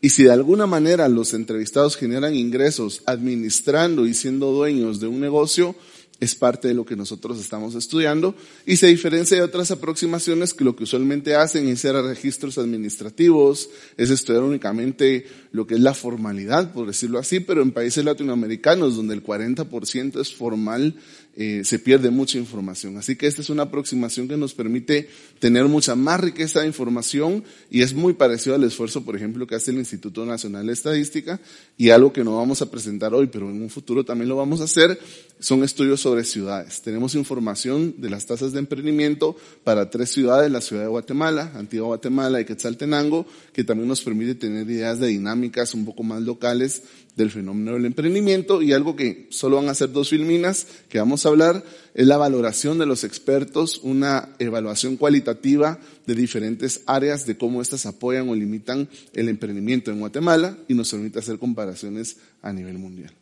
y 0.01 0.09
si 0.09 0.23
de 0.23 0.33
alguna 0.33 0.67
manera 0.67 1.11
los 1.11 1.35
entrevistados 1.35 1.99
generan 1.99 2.35
ingresos 2.35 3.03
administrando 3.05 4.07
y 4.07 4.15
siendo 4.15 4.51
dueños 4.53 4.99
de 4.99 5.09
un 5.09 5.21
negocio, 5.21 5.75
es 6.23 6.37
parte 6.37 6.69
de 6.69 6.75
lo 6.75 6.85
que 6.85 6.95
nosotros 6.95 7.41
estamos 7.41 7.75
estudiando 7.75 8.37
y 8.65 8.77
se 8.77 8.87
diferencia 8.87 9.37
de 9.37 9.43
otras 9.43 9.73
aproximaciones 9.73 10.55
que 10.55 10.63
lo 10.63 10.77
que 10.77 10.85
usualmente 10.85 11.35
hacen 11.35 11.67
es 11.67 11.81
hacer 11.81 11.97
registros 11.97 12.59
administrativos, 12.59 13.69
es 13.97 14.09
estudiar 14.09 14.45
únicamente 14.45 15.27
lo 15.51 15.67
que 15.67 15.75
es 15.75 15.81
la 15.81 15.95
formalidad, 15.95 16.73
por 16.73 16.87
decirlo 16.87 17.19
así, 17.19 17.41
pero 17.41 17.61
en 17.61 17.73
países 17.73 18.05
latinoamericanos 18.05 18.95
donde 18.95 19.15
el 19.15 19.25
40% 19.25 20.21
es 20.21 20.33
formal, 20.33 20.95
eh, 21.35 21.63
se 21.65 21.79
pierde 21.79 22.11
mucha 22.11 22.37
información. 22.37 22.99
Así 22.99 23.17
que 23.17 23.27
esta 23.27 23.41
es 23.41 23.49
una 23.49 23.65
aproximación 23.65 24.29
que 24.29 24.37
nos 24.37 24.53
permite 24.53 25.09
tener 25.39 25.65
mucha 25.65 25.95
más 25.95 26.21
riqueza 26.21 26.61
de 26.61 26.67
información 26.67 27.43
y 27.71 27.81
es 27.83 27.95
muy 27.95 28.13
parecido 28.13 28.55
al 28.55 28.65
esfuerzo, 28.65 29.05
por 29.05 29.17
ejemplo, 29.17 29.47
que 29.47 29.55
hace 29.55 29.71
el 29.71 29.79
Instituto 29.79 30.27
Nacional 30.27 30.67
de 30.67 30.75
Estadística 30.75 31.41
y 31.79 31.91
algo 31.91 32.13
que 32.13 32.23
no 32.23 32.37
vamos 32.37 32.61
a 32.61 32.71
presentar 32.71 33.15
hoy, 33.15 33.29
pero 33.29 33.49
en 33.49 33.63
un 33.63 33.71
futuro 33.71 34.05
también 34.05 34.29
lo 34.29 34.37
vamos 34.37 34.61
a 34.61 34.65
hacer, 34.65 34.99
son 35.39 35.65
estudios 35.65 36.01
sobre 36.01 36.25
ciudades. 36.25 36.83
Tenemos 36.83 37.15
información 37.15 37.95
de 37.99 38.11
las 38.11 38.27
tasas 38.27 38.53
de 38.53 38.59
emprendimiento 38.59 39.35
para 39.65 39.89
tres 39.91 40.11
ciudades, 40.11 40.53
la 40.53 40.61
ciudad 40.61 40.83
de 40.83 40.89
Guatemala, 40.89 41.53
Antigua 41.55 41.87
Guatemala 41.87 42.41
y 42.41 42.45
Quetzaltenango, 42.45 43.27
que 43.53 43.65
también 43.65 43.89
nos 43.89 44.03
permite 44.03 44.35
tener 44.35 44.69
ideas 44.69 45.01
de 45.01 45.09
dinámicas 45.09 45.75
un 45.75 45.85
poco 45.85 46.03
más 46.03 46.23
locales 46.23 46.83
del 47.17 47.31
fenómeno 47.31 47.73
del 47.73 47.85
emprendimiento 47.85 48.63
y 48.63 48.73
algo 48.73 48.97
que 48.97 49.27
solo 49.31 49.57
van 49.57 49.69
a 49.69 49.75
ser 49.75 49.93
dos 49.93 50.11
filminas 50.11 50.67
que 50.89 50.99
vamos 50.99 51.25
a 51.25 51.29
hablar 51.29 51.63
es 51.95 52.07
la 52.07 52.17
valoración 52.17 52.79
de 52.79 52.87
los 52.87 53.05
expertos, 53.05 53.81
una 53.83 54.31
evaluación 54.39 54.97
cualitativa 54.97 55.79
de 56.07 56.15
diferentes 56.15 56.83
áreas 56.87 57.27
de 57.27 57.37
cómo 57.37 57.61
éstas 57.61 57.85
apoyan 57.87 58.29
o 58.29 58.35
limitan 58.35 58.89
el 59.13 59.29
emprendimiento 59.29 59.91
en 59.91 60.01
Guatemala 60.01 60.57
y 60.69 60.75
nos 60.75 60.91
permite 60.91 61.19
hacer 61.19 61.39
comparaciones 61.39 62.17
a 62.41 62.53
nivel 62.53 62.79
mundial. 62.79 63.13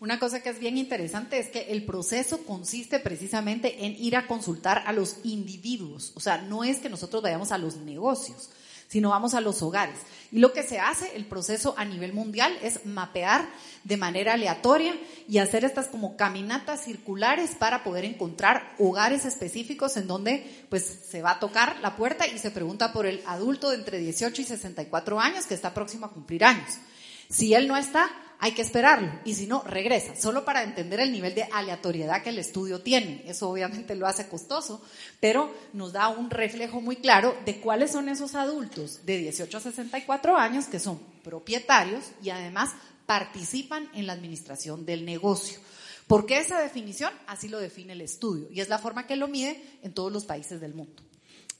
Una 0.00 0.18
cosa 0.18 0.42
que 0.42 0.50
es 0.50 0.58
bien 0.58 0.76
interesante 0.76 1.38
es 1.38 1.48
que 1.48 1.72
el 1.72 1.84
proceso 1.86 2.44
consiste 2.44 2.98
precisamente 2.98 3.86
en 3.86 3.96
ir 3.96 4.16
a 4.16 4.26
consultar 4.26 4.82
a 4.86 4.92
los 4.92 5.16
individuos, 5.22 6.12
o 6.14 6.20
sea, 6.20 6.42
no 6.42 6.62
es 6.62 6.78
que 6.78 6.90
nosotros 6.90 7.22
vayamos 7.22 7.52
a 7.52 7.58
los 7.58 7.76
negocios, 7.76 8.50
sino 8.88 9.10
vamos 9.10 9.34
a 9.34 9.40
los 9.40 9.62
hogares. 9.62 9.96
Y 10.30 10.38
lo 10.38 10.52
que 10.52 10.62
se 10.62 10.78
hace, 10.78 11.16
el 11.16 11.26
proceso 11.26 11.74
a 11.76 11.84
nivel 11.84 12.12
mundial, 12.12 12.56
es 12.62 12.84
mapear 12.86 13.46
de 13.84 13.96
manera 13.96 14.34
aleatoria 14.34 14.94
y 15.28 15.38
hacer 15.38 15.64
estas 15.64 15.86
como 15.86 16.16
caminatas 16.16 16.84
circulares 16.84 17.54
para 17.58 17.84
poder 17.84 18.04
encontrar 18.04 18.74
hogares 18.78 19.24
específicos 19.24 19.96
en 19.96 20.06
donde 20.06 20.66
pues 20.70 20.84
se 21.08 21.22
va 21.22 21.32
a 21.32 21.40
tocar 21.40 21.78
la 21.80 21.96
puerta 21.96 22.26
y 22.26 22.38
se 22.38 22.50
pregunta 22.50 22.92
por 22.92 23.06
el 23.06 23.22
adulto 23.26 23.70
de 23.70 23.76
entre 23.76 23.98
18 23.98 24.42
y 24.42 24.44
64 24.44 25.20
años 25.20 25.46
que 25.46 25.54
está 25.54 25.74
próximo 25.74 26.06
a 26.06 26.12
cumplir 26.12 26.44
años. 26.44 26.78
Si 27.30 27.54
él 27.54 27.68
no 27.68 27.76
está, 27.76 28.10
hay 28.44 28.52
que 28.52 28.60
esperarlo 28.60 29.10
y 29.24 29.32
si 29.32 29.46
no, 29.46 29.62
regresa, 29.62 30.14
solo 30.16 30.44
para 30.44 30.62
entender 30.62 31.00
el 31.00 31.10
nivel 31.10 31.34
de 31.34 31.44
aleatoriedad 31.44 32.22
que 32.22 32.28
el 32.28 32.38
estudio 32.38 32.82
tiene. 32.82 33.24
Eso 33.26 33.48
obviamente 33.48 33.94
lo 33.94 34.06
hace 34.06 34.28
costoso, 34.28 34.82
pero 35.18 35.50
nos 35.72 35.94
da 35.94 36.10
un 36.10 36.28
reflejo 36.28 36.82
muy 36.82 36.96
claro 36.96 37.34
de 37.46 37.58
cuáles 37.58 37.92
son 37.92 38.10
esos 38.10 38.34
adultos 38.34 39.06
de 39.06 39.16
18 39.16 39.56
a 39.56 39.60
64 39.60 40.36
años 40.36 40.66
que 40.66 40.78
son 40.78 41.00
propietarios 41.22 42.04
y 42.22 42.28
además 42.28 42.72
participan 43.06 43.88
en 43.94 44.06
la 44.06 44.12
administración 44.12 44.84
del 44.84 45.06
negocio. 45.06 45.58
¿Por 46.06 46.26
qué 46.26 46.36
esa 46.36 46.60
definición? 46.60 47.14
Así 47.26 47.48
lo 47.48 47.58
define 47.58 47.94
el 47.94 48.02
estudio 48.02 48.48
y 48.50 48.60
es 48.60 48.68
la 48.68 48.78
forma 48.78 49.06
que 49.06 49.16
lo 49.16 49.26
mide 49.26 49.58
en 49.82 49.94
todos 49.94 50.12
los 50.12 50.26
países 50.26 50.60
del 50.60 50.74
mundo. 50.74 51.02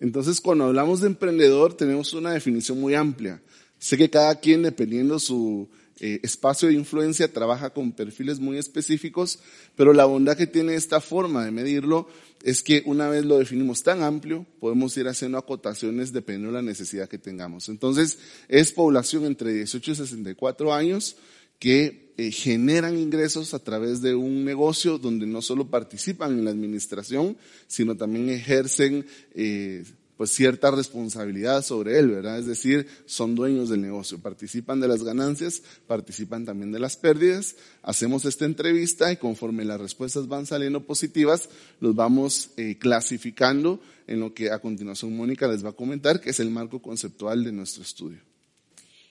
Entonces, 0.00 0.38
cuando 0.38 0.64
hablamos 0.64 1.00
de 1.00 1.06
emprendedor, 1.06 1.72
tenemos 1.74 2.12
una 2.12 2.32
definición 2.32 2.78
muy 2.78 2.94
amplia. 2.94 3.40
Sé 3.78 3.96
que 3.96 4.10
cada 4.10 4.34
quien, 4.38 4.62
dependiendo 4.62 5.18
su 5.18 5.70
eh, 6.00 6.20
espacio 6.22 6.68
de 6.68 6.74
influencia, 6.74 7.32
trabaja 7.32 7.70
con 7.70 7.92
perfiles 7.92 8.40
muy 8.40 8.58
específicos, 8.58 9.38
pero 9.76 9.92
la 9.92 10.04
bondad 10.04 10.36
que 10.36 10.46
tiene 10.46 10.74
esta 10.74 11.00
forma 11.00 11.44
de 11.44 11.52
medirlo 11.52 12.08
es 12.42 12.62
que 12.62 12.82
una 12.84 13.08
vez 13.08 13.24
lo 13.24 13.38
definimos 13.38 13.82
tan 13.82 14.02
amplio, 14.02 14.44
podemos 14.60 14.96
ir 14.96 15.08
haciendo 15.08 15.38
acotaciones 15.38 16.12
dependiendo 16.12 16.48
de 16.48 16.62
la 16.62 16.68
necesidad 16.68 17.08
que 17.08 17.18
tengamos. 17.18 17.68
Entonces, 17.68 18.18
es 18.48 18.72
población 18.72 19.24
entre 19.24 19.52
18 19.52 19.92
y 19.92 19.94
64 19.94 20.74
años 20.74 21.16
que 21.58 22.12
eh, 22.16 22.30
generan 22.30 22.98
ingresos 22.98 23.54
a 23.54 23.58
través 23.58 24.02
de 24.02 24.14
un 24.14 24.44
negocio 24.44 24.98
donde 24.98 25.26
no 25.26 25.42
solo 25.42 25.68
participan 25.70 26.32
en 26.32 26.44
la 26.44 26.50
administración, 26.50 27.36
sino 27.66 27.96
también 27.96 28.28
ejercen 28.28 29.06
eh, 29.34 29.84
pues 30.16 30.30
cierta 30.30 30.70
responsabilidad 30.70 31.62
sobre 31.62 31.98
él, 31.98 32.10
¿verdad? 32.10 32.38
Es 32.38 32.46
decir, 32.46 32.86
son 33.06 33.34
dueños 33.34 33.68
del 33.68 33.82
negocio, 33.82 34.18
participan 34.18 34.80
de 34.80 34.88
las 34.88 35.02
ganancias, 35.02 35.62
participan 35.86 36.44
también 36.44 36.72
de 36.72 36.78
las 36.78 36.96
pérdidas. 36.96 37.56
Hacemos 37.82 38.24
esta 38.24 38.44
entrevista 38.44 39.12
y 39.12 39.16
conforme 39.16 39.64
las 39.64 39.80
respuestas 39.80 40.28
van 40.28 40.46
saliendo 40.46 40.84
positivas, 40.84 41.48
los 41.80 41.94
vamos 41.94 42.50
eh, 42.56 42.76
clasificando 42.78 43.80
en 44.06 44.20
lo 44.20 44.34
que 44.34 44.50
a 44.50 44.60
continuación 44.60 45.16
Mónica 45.16 45.48
les 45.48 45.64
va 45.64 45.70
a 45.70 45.72
comentar, 45.72 46.20
que 46.20 46.30
es 46.30 46.40
el 46.40 46.50
marco 46.50 46.80
conceptual 46.80 47.42
de 47.42 47.52
nuestro 47.52 47.82
estudio. 47.82 48.33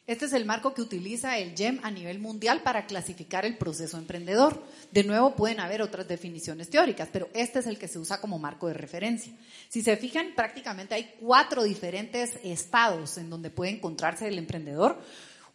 Este 0.06 0.26
es 0.26 0.34
el 0.34 0.44
marco 0.44 0.74
que 0.74 0.82
utiliza 0.82 1.38
el 1.38 1.56
GEM 1.56 1.80
a 1.82 1.90
nivel 1.90 2.20
mundial 2.20 2.62
para 2.62 2.88
clasificar 2.88 3.46
el 3.46 3.58
proceso 3.58 3.98
emprendedor. 3.98 4.62
De 4.92 5.06
nuevo, 5.06 5.34
pueden 5.34 5.62
haber 5.62 5.82
otras 5.82 6.10
definiciones 6.10 6.70
teóricas, 6.70 7.08
pero 7.10 7.30
este 7.34 7.60
es 7.60 7.68
el 7.68 7.80
que 7.80 7.88
se 7.88 8.00
usa 8.00 8.20
como 8.20 8.38
marco 8.38 8.68
de 8.68 8.74
referencia. 8.74 9.32
Si 9.70 9.82
se 9.82 9.96
fijan, 9.96 10.34
prácticamente 10.36 10.94
hay 10.94 11.14
cuatro 11.22 11.64
diferentes 11.64 12.38
estados 12.44 13.18
en 13.18 13.30
donde 13.30 13.50
puede 13.50 13.72
encontrarse 13.72 14.28
el 14.28 14.38
emprendedor. 14.38 15.02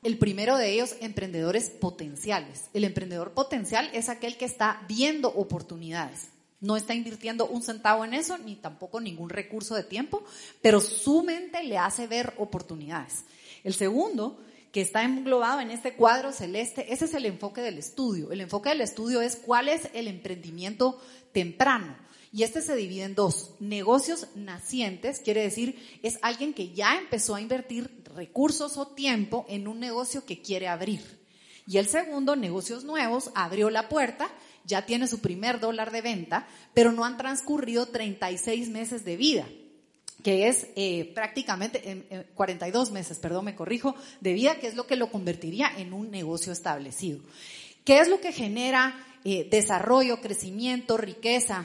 El 0.03 0.17
primero 0.17 0.57
de 0.57 0.73
ellos, 0.73 0.97
emprendedores 1.01 1.69
potenciales. 1.69 2.71
El 2.73 2.85
emprendedor 2.85 3.33
potencial 3.33 3.91
es 3.93 4.09
aquel 4.09 4.39
que 4.39 4.47
está 4.47 4.81
viendo 4.89 5.29
oportunidades. 5.29 6.29
No 6.61 6.79
está 6.79 6.95
invirtiendo 6.95 7.47
un 7.47 7.63
centavo 7.63 8.03
en 8.05 8.15
eso, 8.15 8.39
ni 8.39 8.57
tampoco 8.57 8.99
ningún 8.99 9.29
recurso 9.29 9.75
de 9.75 9.85
tiempo, 9.85 10.25
pero 10.63 10.81
su 10.81 11.23
mente 11.23 11.63
le 11.65 11.77
hace 11.77 12.07
ver 12.07 12.33
oportunidades. 12.39 13.25
El 13.69 13.75
segundo, 13.75 14.41
que 14.73 14.81
está 14.81 15.05
englobado 15.05 15.61
en 15.61 15.71
este 15.71 15.93
cuadro 15.93 16.33
celeste, 16.33 16.91
ese 16.91 17.05
es 17.05 17.13
el 17.13 17.27
enfoque 17.27 17.61
del 17.61 17.77
estudio. 17.77 18.33
El 18.33 18.41
enfoque 18.41 18.71
del 18.71 18.81
estudio 18.81 19.21
es 19.21 19.37
cuál 19.37 19.69
es 19.69 19.91
el 19.93 20.09
emprendimiento 20.09 20.99
temprano. 21.33 21.95
Y 22.33 22.45
este 22.45 22.63
se 22.63 22.75
divide 22.75 23.03
en 23.03 23.15
dos. 23.15 23.57
Negocios 23.61 24.29
nacientes, 24.35 25.21
quiere 25.21 25.43
decir, 25.43 25.79
es 26.03 26.19
alguien 26.23 26.55
que 26.55 26.73
ya 26.73 26.97
empezó 26.97 27.35
a 27.35 27.43
invertir 27.43 28.03
recursos 28.15 28.79
o 28.79 28.87
tiempo 28.87 29.45
en 29.51 29.69
un 29.69 29.81
negocio 29.81 30.25
que 30.25 30.41
quiere 30.41 30.67
abrir. 30.67 31.03
Y 31.67 31.77
el 31.77 31.89
segundo, 31.89 32.37
negocios 32.37 32.85
nuevos, 32.85 33.33
abrió 33.35 33.69
la 33.69 33.91
puerta, 33.91 34.31
ya 34.65 34.87
tiene 34.87 35.09
su 35.09 35.19
primer 35.19 35.61
dólar 35.61 35.91
de 35.91 36.01
venta, 36.01 36.49
pero 36.73 36.91
no 36.91 37.05
han 37.05 37.19
transcurrido 37.19 37.85
36 37.85 38.71
meses 38.71 39.05
de 39.05 39.19
vida 39.19 39.47
que 40.29 40.47
es 40.47 40.67
eh, 40.77 41.11
prácticamente 41.15 41.91
en, 41.91 42.27
42 42.35 42.91
meses, 42.91 43.19
perdón, 43.19 43.47
me 43.47 43.55
corrijo, 43.55 43.95
de 44.21 44.35
vida, 44.35 44.57
que 44.57 44.67
es 44.67 44.75
lo 44.75 44.87
que 44.87 44.95
lo 44.95 45.11
convertiría 45.11 45.73
en 45.79 45.95
un 45.95 46.11
negocio 46.11 46.53
establecido. 46.53 47.21
¿Qué 47.83 48.01
es 48.01 48.09
lo 48.09 48.21
que 48.21 48.33
genera 48.33 48.95
eh, 49.25 49.49
desarrollo, 49.51 50.21
crecimiento, 50.21 50.99
riqueza? 50.99 51.65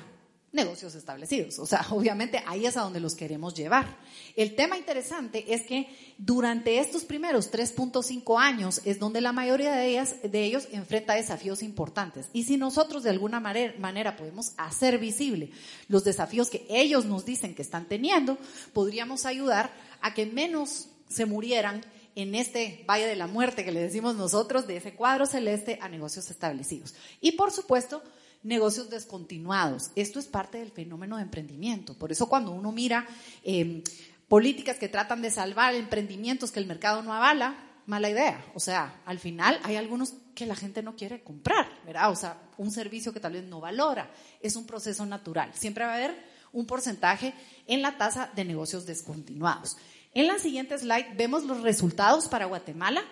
Negocios 0.53 0.95
establecidos. 0.95 1.59
O 1.59 1.65
sea, 1.65 1.85
obviamente 1.91 2.41
ahí 2.47 2.65
es 2.65 2.77
a 2.77 2.81
donde 2.81 2.99
los 2.99 3.15
queremos 3.15 3.53
llevar. 3.53 3.97
El 4.35 4.55
tema 4.55 4.77
interesante 4.77 5.53
es 5.53 5.63
que 5.63 5.89
durante 6.17 6.79
estos 6.79 7.03
primeros 7.03 7.51
3.5 7.51 8.39
años 8.39 8.81
es 8.85 8.99
donde 8.99 9.19
la 9.19 9.33
mayoría 9.33 9.73
de, 9.73 9.87
ellas, 9.87 10.15
de 10.23 10.43
ellos 10.43 10.67
enfrenta 10.71 11.15
desafíos 11.15 11.61
importantes. 11.63 12.29
Y 12.31 12.43
si 12.43 12.57
nosotros 12.57 13.03
de 13.03 13.09
alguna 13.09 13.39
manera, 13.39 14.15
podemos 14.15 14.53
hacer 14.57 14.99
visible 14.99 15.51
los 15.89 16.03
desafíos 16.03 16.49
que 16.49 16.65
ellos 16.69 17.05
nos 17.05 17.25
dicen 17.25 17.55
que 17.55 17.61
están 17.61 17.85
teniendo, 17.85 18.37
podríamos 18.71 19.25
ayudar 19.25 19.73
a 20.01 20.13
que 20.13 20.25
menos 20.25 20.87
se 21.09 21.25
murieran 21.25 21.83
en 22.15 22.35
este 22.35 22.85
valle 22.87 23.07
de 23.07 23.15
la 23.15 23.25
muerte 23.25 23.65
que 23.65 23.71
le 23.71 23.79
decimos 23.79 24.15
nosotros, 24.15 24.67
de 24.67 24.77
ese 24.77 24.93
cuadro 24.93 25.25
celeste 25.25 25.79
a 25.81 25.89
negocios 25.89 26.29
establecidos. 26.29 26.93
Y 27.21 27.31
por 27.31 27.51
supuesto, 27.51 28.03
negocios 28.43 28.89
descontinuados. 28.89 29.91
Esto 29.95 30.19
es 30.19 30.25
parte 30.25 30.59
del 30.59 30.71
fenómeno 30.71 31.17
de 31.17 31.23
emprendimiento. 31.23 31.93
Por 31.97 32.11
eso 32.11 32.27
cuando 32.27 32.51
uno 32.51 32.71
mira 32.71 33.07
em, 33.43 33.81
políticas 34.27 34.77
que 34.77 34.89
tratan 34.89 35.21
de 35.21 35.31
salvar 35.31 35.73
emprendimientos 35.75 36.51
que 36.51 36.59
el 36.59 36.67
mercado 36.67 37.01
no 37.01 37.13
avala, 37.13 37.55
mala 37.85 38.09
idea. 38.09 38.45
O 38.53 38.59
sea, 38.59 39.01
al 39.05 39.19
final 39.19 39.59
hay 39.63 39.77
algunos 39.77 40.13
que 40.35 40.45
la 40.45 40.55
gente 40.55 40.83
no 40.83 40.95
quiere 40.95 41.23
comprar, 41.23 41.67
¿verdad? 41.85 42.11
O 42.11 42.15
sea, 42.15 42.37
un 42.57 42.71
servicio 42.71 43.13
que 43.13 43.19
tal 43.19 43.33
vez 43.33 43.43
no 43.43 43.59
valora. 43.59 44.11
Es 44.41 44.55
un 44.55 44.65
proceso 44.65 45.05
natural. 45.05 45.51
Siempre 45.53 45.85
va 45.85 45.93
a 45.93 45.95
haber 45.95 46.15
un 46.51 46.65
porcentaje 46.65 47.33
en 47.67 47.81
la 47.81 47.97
tasa 47.97 48.29
de 48.35 48.45
negocios 48.45 48.85
descontinuados. 48.85 49.77
En 50.13 50.27
la 50.27 50.37
siguiente 50.37 50.77
slide 50.77 51.15
vemos 51.15 51.43
los 51.43 51.61
resultados 51.61 52.27
para 52.27 52.45
Guatemala 52.45 53.03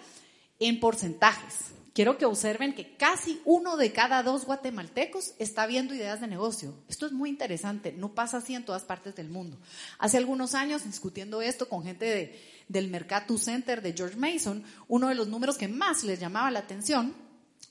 en 0.59 0.79
porcentajes 0.79 1.71
quiero 1.93 2.17
que 2.17 2.25
observen 2.25 2.73
que 2.73 2.95
casi 2.95 3.41
uno 3.45 3.77
de 3.77 3.91
cada 3.91 4.23
dos 4.23 4.45
guatemaltecos 4.45 5.33
está 5.39 5.65
viendo 5.65 5.93
ideas 5.93 6.21
de 6.21 6.27
negocio. 6.27 6.73
Esto 6.87 7.05
es 7.05 7.11
muy 7.11 7.29
interesante, 7.29 7.91
no 7.93 8.13
pasa 8.13 8.37
así 8.37 8.55
en 8.55 8.65
todas 8.65 8.83
partes 8.83 9.15
del 9.15 9.29
mundo. 9.29 9.57
Hace 9.99 10.17
algunos 10.17 10.55
años, 10.55 10.83
discutiendo 10.83 11.41
esto 11.41 11.67
con 11.67 11.83
gente 11.83 12.05
de, 12.05 12.39
del 12.67 12.89
Mercato 12.89 13.37
Center 13.37 13.81
de 13.81 13.93
George 13.93 14.17
Mason, 14.17 14.63
uno 14.87 15.09
de 15.09 15.15
los 15.15 15.27
números 15.27 15.57
que 15.57 15.67
más 15.67 16.03
les 16.03 16.19
llamaba 16.19 16.51
la 16.51 16.59
atención 16.59 17.13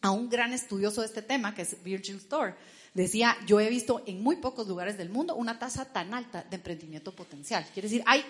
a 0.03 0.11
un 0.11 0.29
gran 0.31 0.53
estudioso 0.53 1.01
de 1.01 1.07
este 1.07 1.23
tema, 1.23 1.55
que 1.55 1.63
es 1.63 1.83
Virgil 1.83 2.17
Store, 2.17 2.55
decía, 2.95 3.37
yo 3.47 3.61
he 3.61 3.69
visto 3.69 4.03
en 4.07 4.23
muy 4.23 4.37
pocos 4.37 4.67
lugares 4.67 4.99
del 4.99 5.11
mundo 5.11 5.37
una 5.37 5.59
tasa 5.59 5.85
tan 5.85 6.15
alta 6.15 6.45
de 6.49 6.57
emprendimiento 6.57 7.15
potencial. 7.15 7.67
Quiere 7.73 7.89
decir, 7.89 8.03
hay 8.07 8.25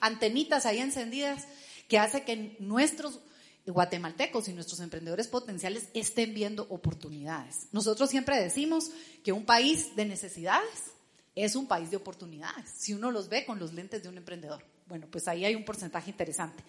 antenitas 0.00 0.66
ahí 0.66 0.78
encendidas 0.78 1.46
que 1.88 1.98
hace 1.98 2.24
que 2.24 2.56
nuestros 2.58 3.20
guatemaltecos 3.66 4.48
y 4.48 4.52
nuestros 4.52 4.80
emprendedores 4.80 5.28
potenciales 5.28 5.88
estén 5.94 6.34
viendo 6.34 6.66
oportunidades. 6.68 7.68
Nosotros 7.72 8.10
siempre 8.10 8.40
decimos 8.40 8.90
que 9.22 9.32
un 9.32 9.44
país 9.44 9.94
de 9.94 10.04
necesidades 10.04 10.92
es 11.34 11.54
un 11.54 11.66
país 11.66 11.90
de 11.90 11.96
oportunidades, 11.96 12.70
si 12.76 12.92
uno 12.92 13.10
los 13.10 13.28
ve 13.28 13.46
con 13.46 13.58
los 13.58 13.72
lentes 13.72 14.02
de 14.02 14.08
un 14.08 14.18
emprendedor. 14.18 14.64
Bueno, 14.86 15.06
pues 15.10 15.28
ahí 15.28 15.44
hay 15.44 15.54
un 15.54 15.64
porcentaje 15.64 16.10
interesante. 16.10 16.62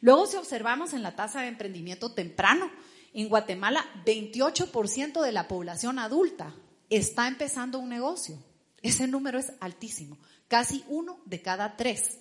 Luego, 0.00 0.26
si 0.26 0.36
observamos 0.36 0.94
en 0.94 1.02
la 1.02 1.14
tasa 1.14 1.42
de 1.42 1.48
emprendimiento 1.48 2.12
temprano, 2.12 2.70
en 3.12 3.28
Guatemala 3.28 3.84
28% 4.04 5.22
de 5.22 5.32
la 5.32 5.46
población 5.46 5.98
adulta 5.98 6.54
está 6.88 7.28
empezando 7.28 7.78
un 7.78 7.88
negocio. 7.88 8.42
Ese 8.82 9.06
número 9.06 9.38
es 9.38 9.52
altísimo, 9.60 10.16
casi 10.48 10.84
uno 10.88 11.20
de 11.26 11.42
cada 11.42 11.76
tres. 11.76 12.18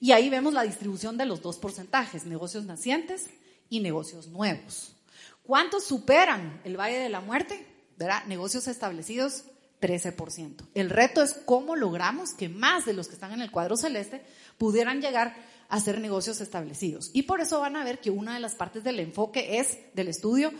Y 0.00 0.12
ahí 0.12 0.28
vemos 0.28 0.52
la 0.52 0.62
distribución 0.62 1.16
de 1.16 1.24
los 1.24 1.40
dos 1.40 1.56
porcentajes, 1.58 2.26
negocios 2.26 2.64
nacientes 2.64 3.30
y 3.68 3.80
negocios 3.80 4.28
nuevos. 4.28 4.94
¿Cuántos 5.42 5.84
superan 5.84 6.60
el 6.64 6.78
Valle 6.78 6.98
de 6.98 7.08
la 7.08 7.20
Muerte? 7.20 7.66
¿Verdad? 7.96 8.24
Negocios 8.24 8.66
establecidos, 8.66 9.44
13%. 9.80 10.66
El 10.74 10.90
reto 10.90 11.22
es 11.22 11.34
cómo 11.44 11.76
logramos 11.76 12.32
que 12.32 12.48
más 12.48 12.86
de 12.86 12.94
los 12.94 13.08
que 13.08 13.14
están 13.14 13.32
en 13.32 13.42
el 13.42 13.50
cuadro 13.50 13.76
celeste 13.76 14.22
pudieran 14.56 15.00
llegar 15.00 15.36
a 15.68 15.80
ser 15.80 16.00
negocios 16.00 16.40
establecidos. 16.40 17.10
Y 17.12 17.22
por 17.22 17.40
eso 17.40 17.60
van 17.60 17.76
a 17.76 17.84
ver 17.84 18.00
que 18.00 18.10
una 18.10 18.34
de 18.34 18.40
las 18.40 18.54
partes 18.54 18.84
del 18.84 19.00
enfoque 19.00 19.58
es, 19.58 19.78
del 19.94 20.08
estudio, 20.08 20.52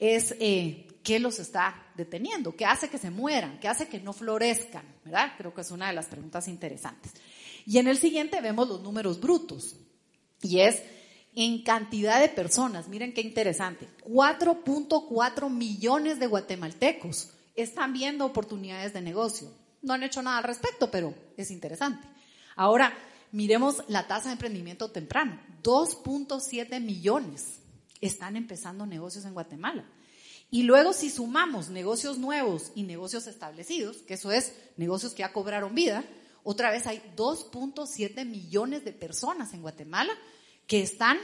es 0.00 0.34
eh, 0.40 0.88
qué 1.04 1.20
los 1.20 1.38
está 1.38 1.80
deteniendo, 1.94 2.56
qué 2.56 2.64
hace 2.64 2.88
que 2.88 2.98
se 2.98 3.10
mueran, 3.10 3.60
qué 3.60 3.68
hace 3.68 3.86
que 3.86 4.00
no 4.00 4.12
florezcan, 4.12 4.84
¿verdad? 5.04 5.32
Creo 5.38 5.54
que 5.54 5.60
es 5.60 5.70
una 5.70 5.88
de 5.88 5.92
las 5.92 6.06
preguntas 6.06 6.48
interesantes. 6.48 7.12
Y 7.66 7.78
en 7.78 7.86
el 7.86 7.98
siguiente 7.98 8.40
vemos 8.40 8.68
los 8.68 8.82
números 8.82 9.20
brutos. 9.20 9.76
Y 10.40 10.60
es 10.60 10.82
en 11.34 11.62
cantidad 11.62 12.20
de 12.20 12.28
personas. 12.28 12.88
Miren 12.88 13.14
qué 13.14 13.20
interesante. 13.20 13.88
4.4 14.04 15.50
millones 15.50 16.18
de 16.18 16.26
guatemaltecos 16.26 17.30
están 17.54 17.92
viendo 17.92 18.26
oportunidades 18.26 18.92
de 18.92 19.00
negocio. 19.00 19.48
No 19.80 19.94
han 19.94 20.02
hecho 20.02 20.22
nada 20.22 20.38
al 20.38 20.44
respecto, 20.44 20.90
pero 20.90 21.14
es 21.36 21.50
interesante. 21.50 22.06
Ahora, 22.54 22.96
miremos 23.32 23.82
la 23.88 24.06
tasa 24.06 24.28
de 24.28 24.34
emprendimiento 24.34 24.90
temprano. 24.90 25.40
2.7 25.62 26.80
millones 26.80 27.60
están 28.00 28.36
empezando 28.36 28.86
negocios 28.86 29.24
en 29.24 29.34
Guatemala. 29.34 29.84
Y 30.50 30.64
luego 30.64 30.92
si 30.92 31.08
sumamos 31.08 31.70
negocios 31.70 32.18
nuevos 32.18 32.72
y 32.74 32.82
negocios 32.82 33.26
establecidos, 33.26 33.98
que 33.98 34.14
eso 34.14 34.30
es 34.30 34.52
negocios 34.76 35.14
que 35.14 35.20
ya 35.20 35.32
cobraron 35.32 35.74
vida, 35.74 36.04
otra 36.44 36.70
vez 36.70 36.86
hay 36.86 37.02
2.7 37.16 38.26
millones 38.26 38.84
de 38.84 38.92
personas 38.92 39.54
en 39.54 39.62
Guatemala 39.62 40.12
que 40.72 40.80
están 40.80 41.18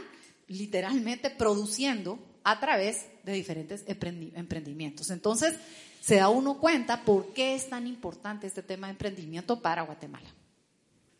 literalmente 0.46 1.30
produciendo 1.30 2.18
a 2.44 2.60
través 2.60 3.06
de 3.24 3.32
diferentes 3.32 3.82
emprendimientos. 3.86 5.08
Entonces, 5.08 5.54
se 6.02 6.16
da 6.16 6.28
uno 6.28 6.58
cuenta 6.58 7.02
por 7.06 7.32
qué 7.32 7.54
es 7.54 7.70
tan 7.70 7.86
importante 7.86 8.46
este 8.46 8.62
tema 8.62 8.88
de 8.88 8.90
emprendimiento 8.90 9.62
para 9.62 9.80
Guatemala. 9.84 10.28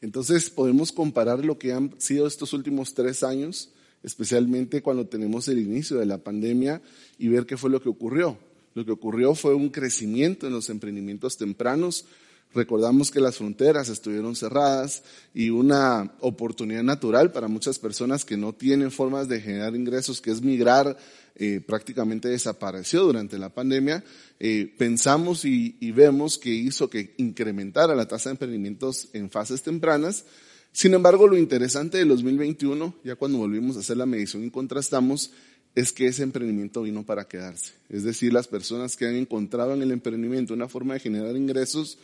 Entonces, 0.03 0.51
podemos 0.51 0.93
comparar 0.93 1.43
lo 1.43 1.59
que 1.59 1.73
han 1.73 1.99
sido 1.99 2.27
estos 2.27 2.53
últimos 2.53 2.93
tres 2.93 3.23
años, 3.23 3.71
especialmente 4.03 4.83
cuando 4.83 5.07
tenemos 5.07 5.49
el 5.49 5.61
inicio 5.61 5.97
de 5.97 6.05
la 6.05 6.19
pandemia, 6.19 6.83
y 7.17 7.29
ver 7.29 7.47
qué 7.47 7.57
fue 7.57 7.71
lo 7.71 7.81
que 7.81 7.89
ocurrió. 7.89 8.37
Lo 8.75 8.85
que 8.85 8.93
ocurrió 8.93 9.35
fue 9.35 9.55
un 9.55 9.71
crecimiento 9.71 10.47
en 10.47 10.53
los 10.53 10.69
emprendimientos 10.69 11.39
tempranos, 11.39 12.05
Recordamos 12.55 13.11
que 13.11 13.21
las 13.21 13.37
fronteras 13.37 13.89
estuvieron 13.89 14.35
cerradas 14.35 15.03
y 15.35 15.51
una 15.51 16.15
oportunidad 16.21 16.83
natural 16.83 17.31
para 17.31 17.47
muchas 17.47 17.79
personas 17.79 18.25
que 18.25 18.39
no 18.39 18.55
tienen 18.55 18.91
formas 18.91 19.29
de 19.29 19.41
generar 19.41 19.77
ingresos, 19.77 20.21
que 20.21 20.31
es 20.31 20.41
migrar, 20.41 20.97
eh, 21.37 21.61
prácticamente 21.65 22.29
desapareció 22.29 23.03
durante 23.03 23.39
la 23.39 23.51
pandemia. 23.51 24.03
Eh, 24.41 24.75
pensamos 24.79 25.45
y, 25.45 25.77
y 25.79 25.93
vemos 25.93 26.39
que 26.39 26.51
hizo 26.51 26.89
que 26.89 27.15
incrementara 27.19 27.95
la 27.95 28.09
tasa 28.09 28.31
de 28.31 28.35
emprendimientos 28.35 29.09
en 29.13 29.31
fases 29.31 29.63
tempranas. 29.63 30.25
Sin 30.73 30.95
embargo, 30.95 31.27
lo 31.29 31.37
interesante 31.37 31.99
del 31.99 32.09
2021, 32.09 32.95
ya 33.05 33.17
cuando 33.17 33.39
volvimos 33.39 33.77
a 33.77 33.81
hacer 33.81 33.99
la 33.99 34.07
medición 34.07 34.45
y 34.45 34.51
contrastamos, 34.51 35.33
es 35.75 35.93
que 35.93 36.07
ese 36.07 36.23
emprendimiento 36.23 36.83
vino 36.83 37.05
para 37.05 37.29
quedarse. 37.29 37.73
Es 37.89 38.05
decir, 38.05 38.33
las 38.33 38.49
personas 38.49 38.97
que 38.97 39.07
han 39.07 39.15
encontrado 39.15 39.75
en 39.75 39.83
el 39.83 39.93
emprendimiento 39.93 40.55
una 40.55 40.69
forma 40.69 40.95
de 40.95 41.01
generar 41.01 41.37
ingresos, 41.37 41.99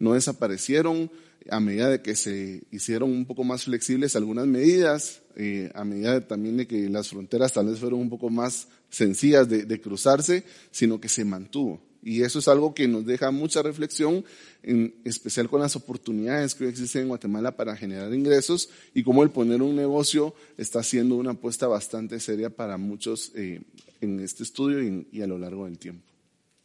no 0.00 0.14
desaparecieron 0.14 1.10
a 1.48 1.60
medida 1.60 1.88
de 1.88 2.02
que 2.02 2.16
se 2.16 2.62
hicieron 2.70 3.10
un 3.10 3.24
poco 3.24 3.44
más 3.44 3.64
flexibles 3.64 4.16
algunas 4.16 4.46
medidas, 4.46 5.22
eh, 5.36 5.70
a 5.74 5.84
medida 5.84 6.26
también 6.26 6.56
de 6.56 6.66
que 6.66 6.88
las 6.88 7.08
fronteras 7.08 7.52
tal 7.52 7.66
vez 7.66 7.78
fueron 7.78 8.00
un 8.00 8.10
poco 8.10 8.28
más 8.28 8.68
sencillas 8.90 9.48
de, 9.48 9.64
de, 9.64 9.80
cruzarse, 9.80 10.44
sino 10.70 11.00
que 11.00 11.08
se 11.08 11.24
mantuvo. 11.24 11.80
Y 12.02 12.22
eso 12.22 12.38
es 12.38 12.48
algo 12.48 12.74
que 12.74 12.88
nos 12.88 13.04
deja 13.04 13.30
mucha 13.30 13.62
reflexión, 13.62 14.24
en 14.62 14.94
especial 15.04 15.48
con 15.48 15.60
las 15.60 15.76
oportunidades 15.76 16.54
que 16.54 16.64
hoy 16.64 16.70
existen 16.70 17.02
en 17.02 17.08
Guatemala 17.08 17.56
para 17.56 17.76
generar 17.76 18.12
ingresos 18.12 18.70
y 18.94 19.02
cómo 19.02 19.22
el 19.22 19.30
poner 19.30 19.62
un 19.62 19.76
negocio 19.76 20.34
está 20.56 20.82
siendo 20.82 21.16
una 21.16 21.32
apuesta 21.32 21.66
bastante 21.68 22.18
seria 22.20 22.50
para 22.50 22.78
muchos 22.78 23.32
eh, 23.34 23.60
en 24.00 24.20
este 24.20 24.42
estudio 24.42 25.06
y 25.12 25.22
a 25.22 25.26
lo 25.26 25.38
largo 25.38 25.66
del 25.66 25.78
tiempo. 25.78 26.09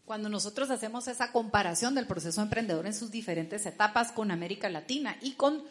Cuando 0.05 0.29
nosotros 0.29 0.69
hacemos 0.69 1.07
esa 1.07 1.31
comparación 1.31 1.95
del 1.95 2.05
proceso 2.05 2.43
emprendedor 2.43 2.85
en 2.85 2.93
sus 2.93 3.09
diferentes 3.09 3.65
etapas 3.65 4.11
con 4.11 4.29
América 4.29 4.69
Latina 4.69 5.17
y 5.19 5.31
con 5.31 5.63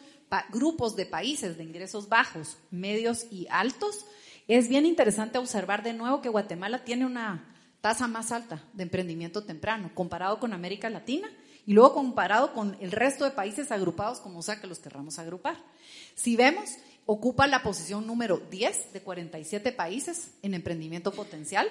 grupos 0.49 0.97
de 0.97 1.05
países 1.05 1.57
de 1.57 1.63
ingresos 1.63 2.09
bajos, 2.09 2.57
medios 2.69 3.27
y 3.31 3.47
altos, 3.49 4.05
Es 4.47 4.67
bien 4.67 4.85
interesante 4.85 5.39
observar 5.39 5.81
de 5.81 5.93
nuevo 5.93 6.21
que 6.21 6.29
Guatemala 6.29 6.83
tiene 6.83 7.07
una 7.07 7.51
tasa 7.81 8.07
más 8.07 8.31
alta 8.31 8.61
de 8.73 8.83
emprendimiento 8.83 9.43
temprano 9.43 9.89
comparado 9.95 10.39
con 10.39 10.53
América 10.53 10.87
Latina 10.87 11.27
y 11.65 11.73
luego 11.73 11.95
comparado 11.95 12.53
con 12.53 12.77
el 12.79 12.91
resto 12.91 13.25
de 13.25 13.31
países 13.31 13.71
agrupados 13.71 14.19
como 14.19 14.43
sea 14.43 14.61
que 14.61 14.67
los 14.67 14.77
querramos 14.77 15.17
agrupar. 15.17 15.57
Si 16.13 16.35
vemos, 16.35 16.75
ocupa 17.07 17.47
la 17.47 17.63
posición 17.63 18.05
número 18.05 18.37
10 18.37 18.93
de 18.93 19.01
47 19.01 19.71
países 19.71 20.29
en 20.43 20.53
emprendimiento 20.53 21.11
potencial, 21.11 21.67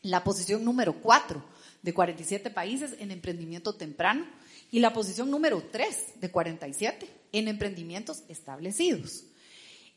la 0.00 0.24
posición 0.24 0.64
número 0.64 0.94
4 1.02 1.44
de 1.82 1.94
47 1.94 2.50
países 2.50 2.94
en 2.98 3.10
emprendimiento 3.10 3.74
temprano 3.74 4.26
y 4.70 4.80
la 4.80 4.92
posición 4.92 5.30
número 5.30 5.62
3 5.70 6.20
de 6.20 6.30
47 6.30 7.08
en 7.32 7.48
emprendimientos 7.48 8.24
establecidos. 8.28 9.24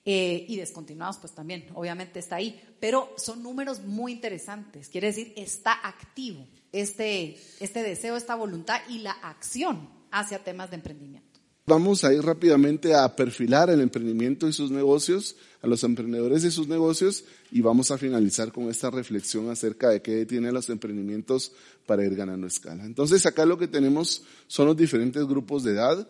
Eh, 0.03 0.45
y 0.49 0.55
descontinuados, 0.55 1.17
pues 1.17 1.33
también, 1.33 1.67
obviamente 1.75 2.17
está 2.17 2.37
ahí, 2.37 2.59
pero 2.79 3.13
son 3.17 3.43
números 3.43 3.81
muy 3.81 4.13
interesantes, 4.13 4.89
quiere 4.89 5.07
decir, 5.07 5.31
está 5.35 5.73
activo 5.73 6.47
este, 6.71 7.37
este 7.59 7.83
deseo, 7.83 8.17
esta 8.17 8.33
voluntad 8.33 8.81
y 8.89 8.99
la 8.99 9.11
acción 9.11 9.87
hacia 10.09 10.43
temas 10.43 10.71
de 10.71 10.77
emprendimiento. 10.77 11.30
Vamos 11.67 12.03
a 12.03 12.11
ir 12.11 12.23
rápidamente 12.23 12.95
a 12.95 13.15
perfilar 13.15 13.69
el 13.69 13.81
emprendimiento 13.81 14.47
y 14.47 14.53
sus 14.53 14.71
negocios, 14.71 15.35
a 15.61 15.67
los 15.67 15.83
emprendedores 15.83 16.43
y 16.43 16.49
sus 16.49 16.67
negocios, 16.67 17.23
y 17.51 17.61
vamos 17.61 17.91
a 17.91 17.99
finalizar 17.99 18.51
con 18.51 18.67
esta 18.69 18.89
reflexión 18.89 19.49
acerca 19.49 19.89
de 19.89 20.01
qué 20.01 20.25
tienen 20.25 20.55
los 20.55 20.69
emprendimientos 20.69 21.51
para 21.85 22.03
ir 22.03 22.15
ganando 22.15 22.47
escala. 22.47 22.83
Entonces, 22.83 23.25
acá 23.27 23.45
lo 23.45 23.59
que 23.59 23.67
tenemos 23.67 24.23
son 24.47 24.65
los 24.67 24.75
diferentes 24.75 25.23
grupos 25.25 25.63
de 25.63 25.73
edad. 25.73 26.07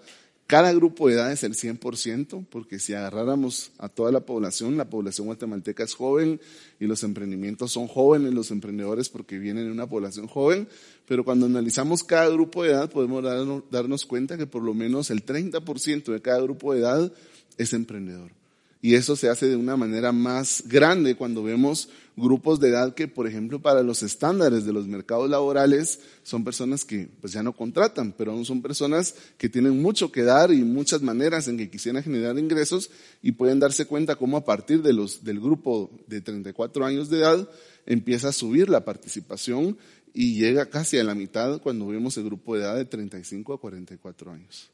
Cada 0.51 0.73
grupo 0.73 1.07
de 1.07 1.13
edad 1.13 1.31
es 1.31 1.45
el 1.45 1.53
100%, 1.53 2.45
porque 2.49 2.77
si 2.77 2.93
agarráramos 2.93 3.71
a 3.77 3.87
toda 3.87 4.11
la 4.11 4.19
población, 4.19 4.75
la 4.75 4.89
población 4.89 5.27
guatemalteca 5.27 5.85
es 5.85 5.93
joven 5.93 6.41
y 6.77 6.87
los 6.87 7.03
emprendimientos 7.03 7.71
son 7.71 7.87
jóvenes, 7.87 8.33
los 8.33 8.51
emprendedores 8.51 9.07
porque 9.07 9.39
vienen 9.39 9.67
de 9.67 9.71
una 9.71 9.87
población 9.87 10.27
joven, 10.27 10.67
pero 11.07 11.23
cuando 11.23 11.45
analizamos 11.45 12.03
cada 12.03 12.27
grupo 12.27 12.63
de 12.63 12.71
edad 12.71 12.91
podemos 12.91 13.23
darnos, 13.71 14.05
cuenta 14.05 14.37
que 14.37 14.45
por 14.45 14.61
lo 14.61 14.73
menos 14.73 15.09
el 15.09 15.25
30% 15.25 16.11
de 16.11 16.21
cada 16.21 16.41
grupo 16.41 16.73
de 16.73 16.81
edad 16.81 17.13
es 17.57 17.71
emprendedor. 17.71 18.40
Y 18.83 18.95
eso 18.95 19.15
se 19.15 19.29
hace 19.29 19.47
de 19.47 19.55
una 19.55 19.77
manera 19.77 20.11
más 20.11 20.63
grande 20.65 21.15
cuando 21.15 21.43
vemos 21.43 21.89
grupos 22.17 22.59
de 22.59 22.69
edad 22.69 22.95
que, 22.95 23.07
por 23.07 23.27
ejemplo, 23.27 23.61
para 23.61 23.83
los 23.83 24.01
estándares 24.01 24.65
de 24.65 24.73
los 24.73 24.87
mercados 24.87 25.29
laborales 25.29 25.99
son 26.23 26.43
personas 26.43 26.83
que 26.83 27.07
pues 27.21 27.31
ya 27.31 27.43
no 27.43 27.53
contratan, 27.53 28.11
pero 28.17 28.31
aún 28.31 28.43
son 28.43 28.63
personas 28.63 29.13
que 29.37 29.49
tienen 29.49 29.79
mucho 29.81 30.11
que 30.11 30.23
dar 30.23 30.51
y 30.51 30.63
muchas 30.63 31.03
maneras 31.03 31.47
en 31.47 31.57
que 31.57 31.69
quisieran 31.69 32.01
generar 32.01 32.39
ingresos 32.39 32.89
y 33.21 33.33
pueden 33.33 33.59
darse 33.59 33.85
cuenta 33.85 34.15
cómo 34.15 34.37
a 34.37 34.45
partir 34.45 34.81
de 34.81 34.93
los, 34.93 35.23
del 35.23 35.39
grupo 35.39 35.91
de 36.07 36.21
34 36.21 36.83
años 36.83 37.09
de 37.09 37.19
edad 37.19 37.49
empieza 37.85 38.29
a 38.29 38.33
subir 38.33 38.67
la 38.67 38.83
participación 38.83 39.77
y 40.11 40.39
llega 40.39 40.71
casi 40.71 40.97
a 40.97 41.03
la 41.03 41.13
mitad 41.13 41.61
cuando 41.61 41.85
vemos 41.85 42.17
el 42.17 42.23
grupo 42.23 42.55
de 42.55 42.63
edad 42.63 42.75
de 42.75 42.85
35 42.85 43.53
a 43.53 43.59
44 43.59 44.31
años. 44.31 44.70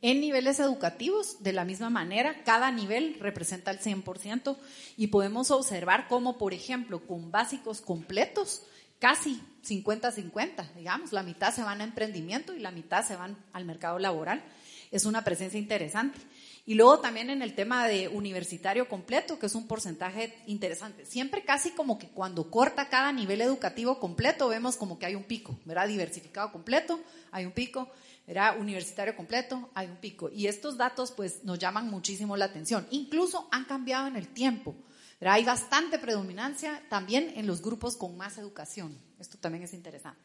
En 0.00 0.20
niveles 0.20 0.60
educativos, 0.60 1.42
de 1.42 1.52
la 1.52 1.64
misma 1.64 1.90
manera, 1.90 2.44
cada 2.44 2.70
nivel 2.70 3.16
representa 3.18 3.72
el 3.72 3.80
100% 3.80 4.56
y 4.96 5.08
podemos 5.08 5.50
observar 5.50 6.06
cómo, 6.06 6.38
por 6.38 6.54
ejemplo, 6.54 7.04
con 7.04 7.32
básicos 7.32 7.80
completos, 7.80 8.62
casi 9.00 9.40
50-50, 9.66 10.74
digamos, 10.74 11.12
la 11.12 11.24
mitad 11.24 11.52
se 11.52 11.64
van 11.64 11.80
a 11.80 11.84
emprendimiento 11.84 12.54
y 12.54 12.60
la 12.60 12.70
mitad 12.70 13.04
se 13.04 13.16
van 13.16 13.36
al 13.52 13.64
mercado 13.64 13.98
laboral. 13.98 14.44
Es 14.92 15.04
una 15.04 15.24
presencia 15.24 15.58
interesante. 15.58 16.18
Y 16.64 16.74
luego 16.74 17.00
también 17.00 17.30
en 17.30 17.42
el 17.42 17.54
tema 17.54 17.88
de 17.88 18.08
universitario 18.08 18.88
completo, 18.88 19.38
que 19.38 19.46
es 19.46 19.54
un 19.54 19.66
porcentaje 19.66 20.34
interesante. 20.46 21.06
Siempre 21.06 21.42
casi 21.42 21.70
como 21.70 21.98
que 21.98 22.08
cuando 22.08 22.50
corta 22.50 22.88
cada 22.88 23.10
nivel 23.10 23.40
educativo 23.40 23.98
completo, 23.98 24.48
vemos 24.48 24.76
como 24.76 24.98
que 24.98 25.06
hay 25.06 25.14
un 25.14 25.24
pico, 25.24 25.58
¿verdad? 25.64 25.88
Diversificado 25.88 26.52
completo, 26.52 27.00
hay 27.32 27.46
un 27.46 27.52
pico 27.52 27.90
era 28.28 28.52
universitario 28.52 29.16
completo, 29.16 29.70
hay 29.74 29.86
un 29.86 29.96
pico. 29.96 30.30
Y 30.30 30.46
estos 30.48 30.76
datos 30.76 31.12
pues 31.12 31.44
nos 31.44 31.58
llaman 31.58 31.88
muchísimo 31.88 32.36
la 32.36 32.44
atención. 32.44 32.86
Incluso 32.90 33.48
han 33.50 33.64
cambiado 33.64 34.06
en 34.06 34.16
el 34.16 34.28
tiempo. 34.28 34.76
Hay 35.20 35.44
bastante 35.44 35.98
predominancia 35.98 36.82
también 36.90 37.32
en 37.36 37.46
los 37.46 37.62
grupos 37.62 37.96
con 37.96 38.18
más 38.18 38.36
educación. 38.36 38.96
Esto 39.18 39.38
también 39.38 39.64
es 39.64 39.72
interesante. 39.72 40.20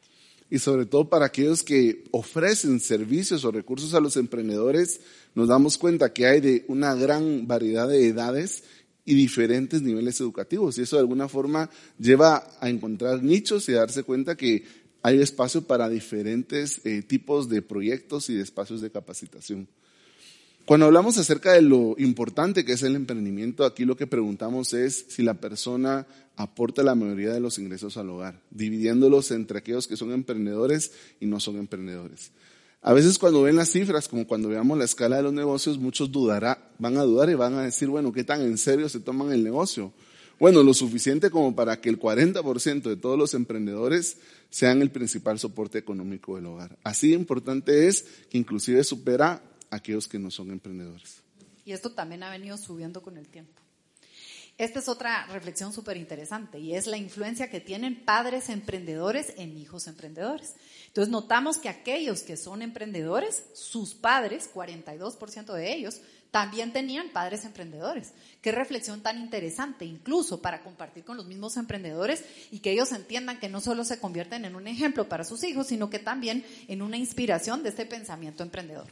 Y 0.50 0.58
sobre 0.58 0.84
todo 0.84 1.08
para 1.08 1.26
aquellos 1.26 1.62
que 1.62 2.04
ofrecen 2.10 2.78
servicios 2.78 3.42
o 3.44 3.50
recursos 3.50 3.94
a 3.94 4.00
los 4.00 4.18
emprendedores, 4.18 5.00
nos 5.34 5.48
damos 5.48 5.78
cuenta 5.78 6.12
que 6.12 6.26
hay 6.26 6.40
de 6.40 6.66
una 6.68 6.94
gran 6.94 7.46
variedad 7.48 7.88
de 7.88 8.06
edades 8.06 8.64
y 9.06 9.14
diferentes 9.14 9.80
niveles 9.80 10.20
educativos. 10.20 10.76
Y 10.76 10.82
eso 10.82 10.96
de 10.96 11.00
alguna 11.00 11.28
forma 11.28 11.70
lleva 11.98 12.46
a 12.60 12.68
encontrar 12.68 13.22
nichos 13.22 13.68
y 13.68 13.72
a 13.72 13.80
darse 13.80 14.02
cuenta 14.02 14.36
que 14.36 14.83
hay 15.04 15.20
espacio 15.20 15.60
para 15.66 15.90
diferentes 15.90 16.80
eh, 16.84 17.02
tipos 17.02 17.50
de 17.50 17.60
proyectos 17.60 18.30
y 18.30 18.34
de 18.34 18.42
espacios 18.42 18.80
de 18.80 18.90
capacitación. 18.90 19.68
Cuando 20.64 20.86
hablamos 20.86 21.18
acerca 21.18 21.52
de 21.52 21.60
lo 21.60 21.94
importante 21.98 22.64
que 22.64 22.72
es 22.72 22.82
el 22.82 22.96
emprendimiento, 22.96 23.66
aquí 23.66 23.84
lo 23.84 23.98
que 23.98 24.06
preguntamos 24.06 24.72
es 24.72 25.04
si 25.10 25.22
la 25.22 25.34
persona 25.34 26.06
aporta 26.36 26.82
la 26.82 26.94
mayoría 26.94 27.34
de 27.34 27.40
los 27.40 27.58
ingresos 27.58 27.98
al 27.98 28.08
hogar, 28.08 28.40
dividiéndolos 28.50 29.30
entre 29.30 29.58
aquellos 29.58 29.86
que 29.86 29.98
son 29.98 30.10
emprendedores 30.10 30.92
y 31.20 31.26
no 31.26 31.38
son 31.38 31.58
emprendedores. 31.58 32.32
A 32.80 32.94
veces 32.94 33.18
cuando 33.18 33.42
ven 33.42 33.56
las 33.56 33.68
cifras, 33.68 34.08
como 34.08 34.26
cuando 34.26 34.48
veamos 34.48 34.78
la 34.78 34.86
escala 34.86 35.18
de 35.18 35.22
los 35.22 35.34
negocios, 35.34 35.76
muchos 35.76 36.12
dudará, 36.12 36.70
van 36.78 36.96
a 36.96 37.02
dudar 37.02 37.28
y 37.28 37.34
van 37.34 37.52
a 37.56 37.62
decir, 37.62 37.88
bueno, 37.88 38.10
¿qué 38.10 38.24
tan 38.24 38.40
en 38.40 38.56
serio 38.56 38.88
se 38.88 39.00
toman 39.00 39.32
el 39.32 39.44
negocio? 39.44 39.92
Bueno, 40.38 40.62
lo 40.62 40.74
suficiente 40.74 41.30
como 41.30 41.54
para 41.54 41.80
que 41.80 41.88
el 41.88 41.98
40% 41.98 42.82
de 42.82 42.96
todos 42.96 43.18
los 43.18 43.34
emprendedores 43.34 44.18
sean 44.50 44.82
el 44.82 44.90
principal 44.90 45.38
soporte 45.38 45.78
económico 45.78 46.36
del 46.36 46.46
hogar. 46.46 46.76
Así 46.82 47.12
importante 47.12 47.88
es 47.88 48.02
que 48.28 48.38
inclusive 48.38 48.82
supera 48.84 49.42
a 49.70 49.76
aquellos 49.76 50.08
que 50.08 50.18
no 50.18 50.30
son 50.30 50.50
emprendedores. 50.50 51.22
Y 51.64 51.72
esto 51.72 51.92
también 51.92 52.22
ha 52.22 52.30
venido 52.30 52.56
subiendo 52.56 53.00
con 53.00 53.16
el 53.16 53.28
tiempo. 53.28 53.64
Esta 54.56 54.78
es 54.78 54.88
otra 54.88 55.26
reflexión 55.26 55.72
súper 55.72 55.96
interesante 55.96 56.60
y 56.60 56.76
es 56.76 56.86
la 56.86 56.96
influencia 56.96 57.50
que 57.50 57.60
tienen 57.60 58.04
padres 58.04 58.48
emprendedores 58.48 59.32
en 59.36 59.56
hijos 59.56 59.88
emprendedores. 59.88 60.54
Entonces 60.86 61.10
notamos 61.10 61.58
que 61.58 61.68
aquellos 61.68 62.22
que 62.22 62.36
son 62.36 62.62
emprendedores, 62.62 63.46
sus 63.52 63.94
padres, 63.94 64.48
42% 64.54 65.52
de 65.54 65.74
ellos, 65.74 66.00
también 66.34 66.72
tenían 66.72 67.10
padres 67.10 67.44
emprendedores. 67.44 68.10
Qué 68.42 68.50
reflexión 68.50 69.02
tan 69.02 69.20
interesante, 69.20 69.84
incluso 69.84 70.42
para 70.42 70.64
compartir 70.64 71.04
con 71.04 71.16
los 71.16 71.26
mismos 71.26 71.56
emprendedores 71.56 72.24
y 72.50 72.58
que 72.58 72.72
ellos 72.72 72.90
entiendan 72.90 73.38
que 73.38 73.48
no 73.48 73.60
solo 73.60 73.84
se 73.84 74.00
convierten 74.00 74.44
en 74.44 74.56
un 74.56 74.66
ejemplo 74.66 75.08
para 75.08 75.22
sus 75.22 75.44
hijos, 75.44 75.68
sino 75.68 75.90
que 75.90 76.00
también 76.00 76.44
en 76.66 76.82
una 76.82 76.96
inspiración 76.96 77.62
de 77.62 77.68
este 77.68 77.86
pensamiento 77.86 78.42
emprendedor. 78.42 78.88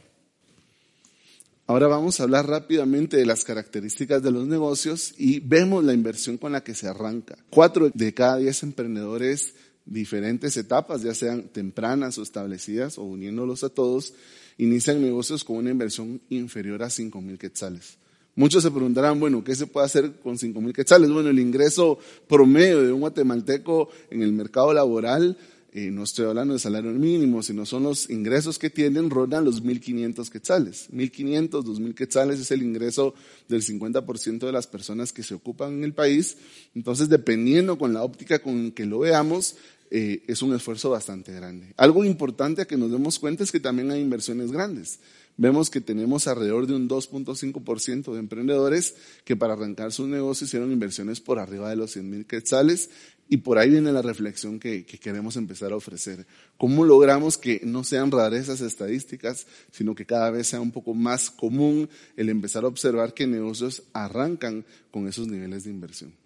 Ahora 1.67 1.87
vamos 1.87 2.17
a 2.17 2.23
hablar 2.23 2.47
rápidamente 2.47 3.17
de 3.17 3.25
las 3.25 3.43
características 3.43 4.23
de 4.23 4.31
los 4.31 4.47
negocios 4.47 5.13
y 5.17 5.41
vemos 5.41 5.83
la 5.83 5.91
inversión 5.91 6.37
con 6.37 6.53
la 6.53 6.63
que 6.63 6.73
se 6.73 6.87
arranca. 6.87 7.35
Cuatro 7.49 7.91
de 7.93 8.13
cada 8.13 8.37
diez 8.37 8.63
emprendedores, 8.63 9.53
diferentes 9.83 10.55
etapas, 10.55 11.01
ya 11.01 11.13
sean 11.13 11.49
tempranas 11.49 12.17
o 12.17 12.23
establecidas 12.23 12.97
o 12.97 13.03
uniéndolos 13.03 13.65
a 13.65 13.69
todos, 13.69 14.13
inician 14.57 15.01
negocios 15.01 15.43
con 15.43 15.57
una 15.57 15.71
inversión 15.71 16.21
inferior 16.29 16.83
a 16.83 16.89
5 16.89 17.21
mil 17.21 17.37
quetzales. 17.37 17.97
Muchos 18.35 18.63
se 18.63 18.71
preguntarán, 18.71 19.19
bueno, 19.19 19.43
¿qué 19.43 19.55
se 19.55 19.67
puede 19.67 19.85
hacer 19.85 20.13
con 20.23 20.37
5 20.37 20.59
mil 20.59 20.73
quetzales? 20.73 21.11
Bueno, 21.11 21.29
el 21.29 21.39
ingreso 21.39 21.99
promedio 22.27 22.81
de 22.81 22.91
un 22.91 23.01
guatemalteco 23.01 23.89
en 24.09 24.23
el 24.23 24.33
mercado 24.33 24.73
laboral, 24.73 25.37
eh, 25.75 25.89
no 25.89 26.03
estoy 26.03 26.27
hablando 26.27 26.53
de 26.53 26.59
salario 26.59 26.91
mínimo, 26.91 27.41
sino 27.41 27.65
son 27.65 27.81
los 27.81 28.07
ingresos 28.07 28.59
que 28.59 28.69
tienen, 28.69 29.09
rondan 29.09 29.43
los 29.43 29.63
1.500 29.63 30.29
quetzales. 30.29 30.87
1.500, 30.91 31.49
2.000 31.49 31.95
quetzales 31.95 32.39
es 32.39 32.51
el 32.51 32.61
ingreso 32.61 33.15
del 33.49 33.63
50% 33.63 34.45
de 34.45 34.51
las 34.51 34.67
personas 34.67 35.11
que 35.11 35.23
se 35.23 35.33
ocupan 35.33 35.73
en 35.73 35.83
el 35.83 35.93
país. 35.93 36.37
Entonces, 36.75 37.09
dependiendo 37.09 37.79
con 37.79 37.91
la 37.91 38.03
óptica 38.03 38.37
con 38.37 38.71
que 38.71 38.85
lo 38.85 38.99
veamos, 38.99 39.55
eh, 39.95 40.23
es 40.25 40.41
un 40.41 40.55
esfuerzo 40.55 40.89
bastante 40.89 41.31
grande. 41.31 41.71
Algo 41.77 42.03
importante 42.03 42.63
a 42.63 42.65
que 42.65 42.77
nos 42.77 42.89
demos 42.89 43.19
cuenta 43.19 43.43
es 43.43 43.51
que 43.51 43.59
también 43.59 43.91
hay 43.91 44.01
inversiones 44.01 44.51
grandes. 44.51 44.99
Vemos 45.37 45.69
que 45.69 45.81
tenemos 45.81 46.27
alrededor 46.27 46.65
de 46.65 46.73
un 46.73 46.89
2.5% 46.89 48.11
de 48.11 48.19
emprendedores 48.19 48.95
que 49.23 49.35
para 49.35 49.53
arrancar 49.53 49.91
sus 49.91 50.07
negocios 50.07 50.49
hicieron 50.49 50.71
inversiones 50.71 51.21
por 51.21 51.37
arriba 51.37 51.69
de 51.69 51.75
los 51.75 51.91
100 51.91 52.09
mil 52.09 52.25
quetzales 52.25 52.89
y 53.29 53.37
por 53.37 53.59
ahí 53.59 53.69
viene 53.69 53.91
la 53.91 54.01
reflexión 54.01 54.59
que, 54.59 54.83
que, 54.83 54.97
queremos 54.97 55.37
empezar 55.37 55.71
a 55.71 55.75
ofrecer. 55.75 56.25
¿Cómo 56.57 56.85
logramos 56.85 57.37
que 57.37 57.61
no 57.63 57.83
sean 57.83 58.09
rarezas 58.09 58.61
estadísticas, 58.61 59.45
sino 59.71 59.93
que 59.93 60.07
cada 60.07 60.31
vez 60.31 60.47
sea 60.47 60.59
un 60.59 60.71
poco 60.71 60.95
más 60.95 61.29
común 61.29 61.87
el 62.17 62.29
empezar 62.29 62.63
a 62.63 62.67
observar 62.67 63.13
que 63.13 63.27
negocios 63.27 63.83
arrancan 63.93 64.65
con 64.89 65.07
esos 65.07 65.27
niveles 65.27 65.65
de 65.65 65.69
inversión? 65.69 66.22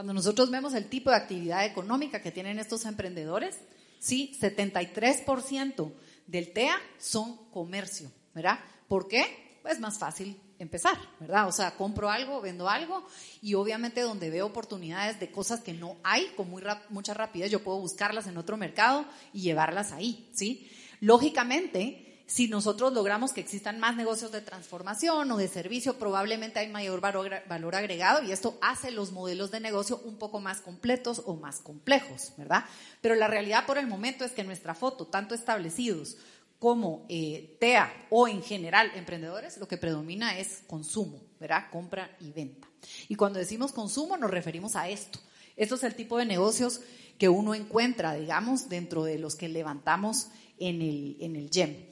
Cuando 0.00 0.14
nosotros 0.14 0.50
vemos 0.50 0.72
el 0.72 0.88
tipo 0.88 1.10
de 1.10 1.16
actividad 1.16 1.66
económica 1.66 2.22
que 2.22 2.32
tienen 2.32 2.58
estos 2.58 2.86
emprendedores, 2.86 3.58
sí, 3.98 4.34
73% 4.40 5.92
del 6.26 6.54
TEA 6.54 6.74
son 6.96 7.36
comercio, 7.50 8.10
¿verdad? 8.34 8.60
¿Por 8.88 9.08
qué? 9.08 9.60
Es 9.62 9.78
más 9.78 9.98
fácil 9.98 10.40
empezar, 10.58 10.96
¿verdad? 11.18 11.48
O 11.48 11.52
sea, 11.52 11.76
compro 11.76 12.08
algo, 12.08 12.40
vendo 12.40 12.70
algo 12.70 13.04
y 13.42 13.52
obviamente 13.52 14.00
donde 14.00 14.30
veo 14.30 14.46
oportunidades 14.46 15.20
de 15.20 15.30
cosas 15.30 15.60
que 15.60 15.74
no 15.74 15.98
hay 16.02 16.28
con 16.34 16.48
muy 16.48 16.62
mucha 16.88 17.12
rapidez, 17.12 17.50
yo 17.50 17.62
puedo 17.62 17.78
buscarlas 17.78 18.26
en 18.26 18.38
otro 18.38 18.56
mercado 18.56 19.04
y 19.34 19.42
llevarlas 19.42 19.92
ahí, 19.92 20.30
¿sí? 20.32 20.70
Lógicamente, 21.00 22.09
si 22.30 22.46
nosotros 22.46 22.92
logramos 22.92 23.32
que 23.32 23.40
existan 23.40 23.80
más 23.80 23.96
negocios 23.96 24.30
de 24.30 24.40
transformación 24.40 25.32
o 25.32 25.36
de 25.36 25.48
servicio, 25.48 25.98
probablemente 25.98 26.60
hay 26.60 26.68
mayor 26.68 27.00
valor 27.00 27.74
agregado 27.74 28.22
y 28.22 28.30
esto 28.30 28.56
hace 28.62 28.92
los 28.92 29.10
modelos 29.10 29.50
de 29.50 29.58
negocio 29.58 30.00
un 30.04 30.16
poco 30.16 30.38
más 30.38 30.60
completos 30.60 31.22
o 31.26 31.34
más 31.34 31.58
complejos, 31.58 32.32
¿verdad? 32.36 32.66
Pero 33.00 33.16
la 33.16 33.26
realidad 33.26 33.66
por 33.66 33.78
el 33.78 33.88
momento 33.88 34.24
es 34.24 34.30
que 34.30 34.44
nuestra 34.44 34.76
foto, 34.76 35.08
tanto 35.08 35.34
establecidos 35.34 36.18
como 36.60 37.04
eh, 37.08 37.56
TEA 37.58 37.92
o 38.10 38.28
en 38.28 38.44
general 38.44 38.92
emprendedores, 38.94 39.58
lo 39.58 39.66
que 39.66 39.76
predomina 39.76 40.38
es 40.38 40.62
consumo, 40.68 41.20
¿verdad? 41.40 41.64
Compra 41.72 42.16
y 42.20 42.30
venta. 42.30 42.68
Y 43.08 43.16
cuando 43.16 43.40
decimos 43.40 43.72
consumo 43.72 44.16
nos 44.16 44.30
referimos 44.30 44.76
a 44.76 44.88
esto. 44.88 45.18
Esto 45.56 45.74
es 45.74 45.82
el 45.82 45.96
tipo 45.96 46.16
de 46.16 46.26
negocios 46.26 46.80
que 47.18 47.28
uno 47.28 47.56
encuentra, 47.56 48.14
digamos, 48.14 48.68
dentro 48.68 49.02
de 49.02 49.18
los 49.18 49.34
que 49.34 49.48
levantamos 49.48 50.28
en 50.60 50.80
el, 50.80 51.16
en 51.18 51.34
el 51.34 51.50
GEM. 51.50 51.88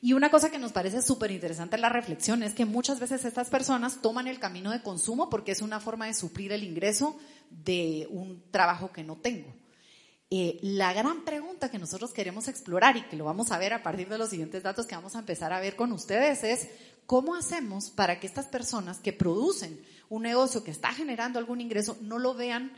Y 0.00 0.12
una 0.12 0.30
cosa 0.30 0.50
que 0.50 0.58
nos 0.58 0.72
parece 0.72 1.02
súper 1.02 1.32
interesante 1.32 1.74
en 1.74 1.82
la 1.82 1.88
reflexión 1.88 2.44
es 2.44 2.54
que 2.54 2.64
muchas 2.64 3.00
veces 3.00 3.24
estas 3.24 3.50
personas 3.50 4.00
toman 4.00 4.28
el 4.28 4.38
camino 4.38 4.70
de 4.70 4.82
consumo 4.82 5.28
porque 5.28 5.52
es 5.52 5.60
una 5.60 5.80
forma 5.80 6.06
de 6.06 6.14
suplir 6.14 6.52
el 6.52 6.62
ingreso 6.62 7.16
de 7.50 8.06
un 8.10 8.42
trabajo 8.52 8.92
que 8.92 9.02
no 9.02 9.16
tengo. 9.16 9.52
Eh, 10.30 10.58
la 10.62 10.92
gran 10.92 11.24
pregunta 11.24 11.70
que 11.70 11.78
nosotros 11.78 12.12
queremos 12.12 12.48
explorar 12.48 12.96
y 12.96 13.02
que 13.02 13.16
lo 13.16 13.24
vamos 13.24 13.50
a 13.50 13.58
ver 13.58 13.72
a 13.72 13.82
partir 13.82 14.08
de 14.08 14.18
los 14.18 14.28
siguientes 14.28 14.62
datos 14.62 14.86
que 14.86 14.94
vamos 14.94 15.16
a 15.16 15.20
empezar 15.20 15.52
a 15.52 15.60
ver 15.60 15.74
con 15.74 15.90
ustedes 15.90 16.44
es 16.44 16.68
cómo 17.06 17.34
hacemos 17.34 17.90
para 17.90 18.20
que 18.20 18.26
estas 18.26 18.46
personas 18.46 18.98
que 18.98 19.14
producen 19.14 19.80
un 20.10 20.22
negocio 20.22 20.62
que 20.62 20.70
está 20.70 20.92
generando 20.92 21.38
algún 21.38 21.60
ingreso 21.60 21.96
no 22.02 22.18
lo 22.18 22.34
vean 22.34 22.70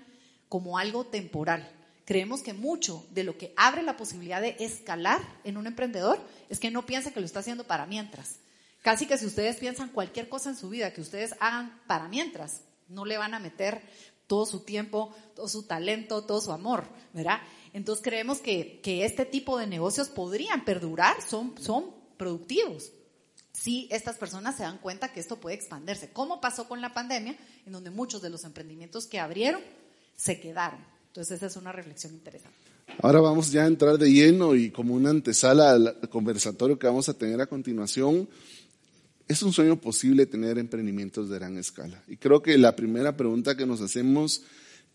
como 0.49 0.79
algo 0.79 1.07
temporal, 1.07 1.69
creemos 2.05 2.43
que 2.43 2.53
mucho 2.53 3.07
de 3.11 3.25
lo 3.25 3.37
que 3.37 3.53
abre 3.57 3.83
la 3.83 3.97
posibilidad 3.97 4.41
de 4.41 4.57
escalar 4.61 5.21
en 5.43 5.57
un 5.57 5.67
emprendedor 5.67 6.21
es 6.51 6.61
que 6.61 6.71
no 6.71 6.85
piensa 6.85 7.13
que 7.13 7.21
lo 7.21 7.27
está 7.27 7.39
haciendo 7.39 7.65
para 7.65 7.87
mientras. 7.87 8.37
Casi 8.83 9.07
que 9.07 9.17
si 9.17 9.25
ustedes 9.25 9.57
piensan 9.57 9.89
cualquier 9.89 10.29
cosa 10.29 10.51
en 10.51 10.57
su 10.57 10.69
vida 10.69 10.93
que 10.93 11.01
ustedes 11.01 11.35
hagan 11.41 11.81
para 11.87 12.09
mientras, 12.09 12.63
no 12.89 13.05
le 13.05 13.17
van 13.17 13.35
a 13.35 13.39
meter 13.39 13.81
todo 14.27 14.47
su 14.47 14.61
tiempo, 14.61 15.15
todo 15.35 15.49
su 15.49 15.63
talento, 15.63 16.25
todo 16.25 16.41
su 16.41 16.53
amor, 16.53 16.87
¿verdad? 17.13 17.41
Entonces 17.73 18.03
creemos 18.03 18.41
que, 18.41 18.81
que 18.83 19.05
este 19.05 19.25
tipo 19.25 19.59
de 19.59 19.67
negocios 19.67 20.09
podrían 20.09 20.65
perdurar, 20.65 21.23
son, 21.23 21.55
son 21.61 21.95
productivos. 22.17 22.93
Si 23.53 23.89
estas 23.91 24.17
personas 24.17 24.57
se 24.57 24.63
dan 24.63 24.79
cuenta 24.79 25.13
que 25.13 25.21
esto 25.21 25.41
puede 25.41 25.57
expandirse, 25.57 26.13
como 26.13 26.41
pasó 26.41 26.69
con 26.69 26.81
la 26.81 26.95
pandemia, 26.95 27.37
en 27.67 27.73
donde 27.73 27.91
muchos 27.91 28.23
de 28.23 28.31
los 28.31 28.45
emprendimientos 28.45 29.07
que 29.07 29.21
abrieron 29.21 29.63
se 30.17 30.41
quedaron. 30.41 30.85
Entonces 31.09 31.37
esa 31.37 31.47
es 31.47 31.57
una 31.57 31.73
reflexión 31.73 32.13
interesante. 32.13 32.70
Ahora 32.99 33.21
vamos 33.21 33.51
ya 33.51 33.65
a 33.65 33.67
entrar 33.67 33.99
de 33.99 34.13
lleno 34.13 34.55
y 34.55 34.71
como 34.71 34.95
una 34.95 35.11
antesala 35.11 35.71
al 35.71 35.97
conversatorio 36.11 36.79
que 36.79 36.87
vamos 36.87 37.09
a 37.09 37.15
tener 37.15 37.41
a 37.41 37.47
continuación. 37.47 38.29
Es 39.27 39.43
un 39.43 39.53
sueño 39.53 39.81
posible 39.81 40.27
tener 40.27 40.59
emprendimientos 40.59 41.31
de 41.31 41.39
gran 41.39 41.57
escala. 41.57 42.03
Y 42.09 42.17
creo 42.17 42.43
que 42.43 42.59
la 42.59 42.77
primera 42.77 43.17
pregunta 43.17 43.57
que 43.57 43.65
nos 43.65 43.81
hacemos, 43.81 44.43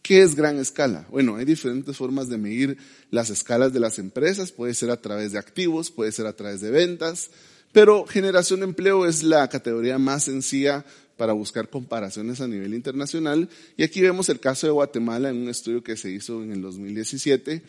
¿qué 0.02 0.22
es 0.22 0.36
gran 0.36 0.58
escala? 0.58 1.08
Bueno, 1.10 1.38
hay 1.38 1.46
diferentes 1.46 1.98
formas 1.98 2.30
de 2.30 2.38
medir 2.38 2.78
las 3.12 3.30
escalas 3.30 3.74
de 3.74 3.80
las 3.80 3.98
empresas. 3.98 4.52
Puede 4.52 4.74
ser 4.74 4.92
a 4.92 5.02
través 5.02 5.32
de 5.32 5.40
activos, 5.40 5.90
puede 5.90 6.12
ser 6.12 6.28
a 6.28 6.36
través 6.36 6.62
de 6.62 6.70
ventas, 6.70 7.32
pero 7.72 8.06
generación 8.06 8.60
de 8.60 8.68
empleo 8.68 9.06
es 9.06 9.24
la 9.24 9.48
categoría 9.48 9.98
más 9.98 10.26
sencilla 10.26 10.86
para 11.18 11.34
buscar 11.34 11.70
comparaciones 11.70 12.42
a 12.42 12.48
nivel 12.48 12.74
internacional. 12.74 13.50
Y 13.78 13.84
aquí 13.84 14.02
vemos 14.02 14.30
el 14.30 14.40
caso 14.40 14.68
de 14.68 14.74
Guatemala 14.74 15.30
en 15.30 15.38
un 15.38 15.50
estudio 15.50 15.84
que 15.84 15.98
se 15.98 16.12
hizo 16.12 16.44
en 16.44 16.52
el 16.52 16.62
2017. 16.62 17.64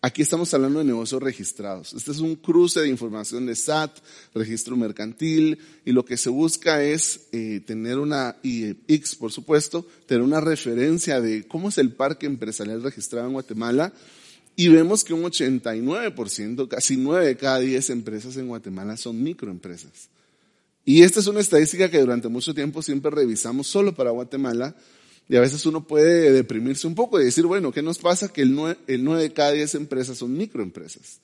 Aquí 0.00 0.22
estamos 0.22 0.54
hablando 0.54 0.78
de 0.78 0.84
negocios 0.84 1.20
registrados. 1.20 1.92
Este 1.92 2.12
es 2.12 2.20
un 2.20 2.36
cruce 2.36 2.80
de 2.80 2.88
información 2.88 3.46
de 3.46 3.56
SAT, 3.56 3.98
registro 4.32 4.76
mercantil, 4.76 5.58
y 5.84 5.90
lo 5.90 6.04
que 6.04 6.16
se 6.16 6.30
busca 6.30 6.84
es 6.84 7.22
eh, 7.32 7.60
tener 7.66 7.98
una, 7.98 8.36
y 8.44 8.76
X 8.86 9.16
por 9.16 9.32
supuesto, 9.32 9.84
tener 10.06 10.22
una 10.22 10.40
referencia 10.40 11.20
de 11.20 11.48
cómo 11.48 11.70
es 11.70 11.78
el 11.78 11.90
parque 11.90 12.26
empresarial 12.26 12.80
registrado 12.80 13.26
en 13.26 13.32
Guatemala. 13.32 13.92
Y 14.54 14.68
vemos 14.68 15.02
que 15.02 15.14
un 15.14 15.24
89%, 15.24 16.68
casi 16.68 16.96
9 16.96 17.26
de 17.26 17.36
cada 17.36 17.58
10 17.58 17.90
empresas 17.90 18.36
en 18.36 18.46
Guatemala 18.46 18.96
son 18.96 19.20
microempresas. 19.20 20.10
Y 20.88 21.02
esta 21.02 21.20
es 21.20 21.26
una 21.26 21.40
estadística 21.40 21.90
que 21.90 22.00
durante 22.00 22.28
mucho 22.28 22.54
tiempo 22.54 22.80
siempre 22.80 23.10
revisamos 23.10 23.66
solo 23.66 23.94
para 23.94 24.08
Guatemala 24.08 24.74
y 25.28 25.36
a 25.36 25.40
veces 25.42 25.66
uno 25.66 25.86
puede 25.86 26.32
deprimirse 26.32 26.86
un 26.86 26.94
poco 26.94 27.20
y 27.20 27.26
decir, 27.26 27.44
bueno, 27.44 27.70
¿qué 27.72 27.82
nos 27.82 27.98
pasa? 27.98 28.32
Que 28.32 28.40
el 28.40 28.54
9, 28.54 29.22
de 29.22 29.32
cada 29.34 29.52
10 29.52 29.74
empresas 29.74 30.16
son 30.16 30.34
microempresas. 30.34 31.20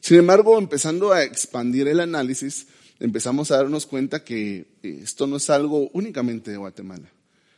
Sin 0.00 0.18
embargo, 0.18 0.58
empezando 0.58 1.10
a 1.10 1.24
expandir 1.24 1.88
el 1.88 2.00
análisis, 2.00 2.66
empezamos 3.00 3.50
a 3.50 3.56
darnos 3.56 3.86
cuenta 3.86 4.24
que 4.24 4.66
esto 4.82 5.26
no 5.26 5.38
es 5.38 5.48
algo 5.48 5.88
únicamente 5.94 6.50
de 6.50 6.58
Guatemala. 6.58 7.10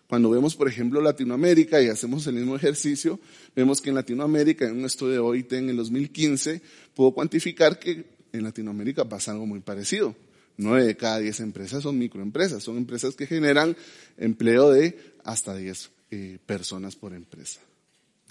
Cuando 0.06 0.30
vemos, 0.30 0.54
por 0.54 0.68
ejemplo, 0.68 1.00
Latinoamérica 1.00 1.82
y 1.82 1.88
hacemos 1.88 2.24
el 2.28 2.36
mismo 2.36 2.54
ejercicio, 2.54 3.18
vemos 3.56 3.80
que 3.80 3.88
en 3.88 3.96
Latinoamérica, 3.96 4.68
en 4.68 4.76
un 4.76 4.84
estudio 4.84 5.14
de 5.14 5.18
OIT 5.18 5.52
en 5.54 5.70
el 5.70 5.76
2015, 5.78 6.62
puedo 6.94 7.10
cuantificar 7.10 7.80
que 7.80 8.04
en 8.32 8.44
Latinoamérica 8.44 9.08
pasa 9.08 9.32
algo 9.32 9.46
muy 9.46 9.58
parecido. 9.58 10.14
Nueve 10.56 10.84
de 10.84 10.96
cada 10.96 11.18
diez 11.18 11.40
empresas 11.40 11.82
son 11.82 11.98
microempresas, 11.98 12.62
son 12.62 12.76
empresas 12.76 13.16
que 13.16 13.26
generan 13.26 13.76
empleo 14.18 14.70
de 14.70 15.14
hasta 15.24 15.54
diez 15.54 15.90
eh, 16.10 16.38
personas 16.44 16.96
por 16.96 17.14
empresa. 17.14 17.60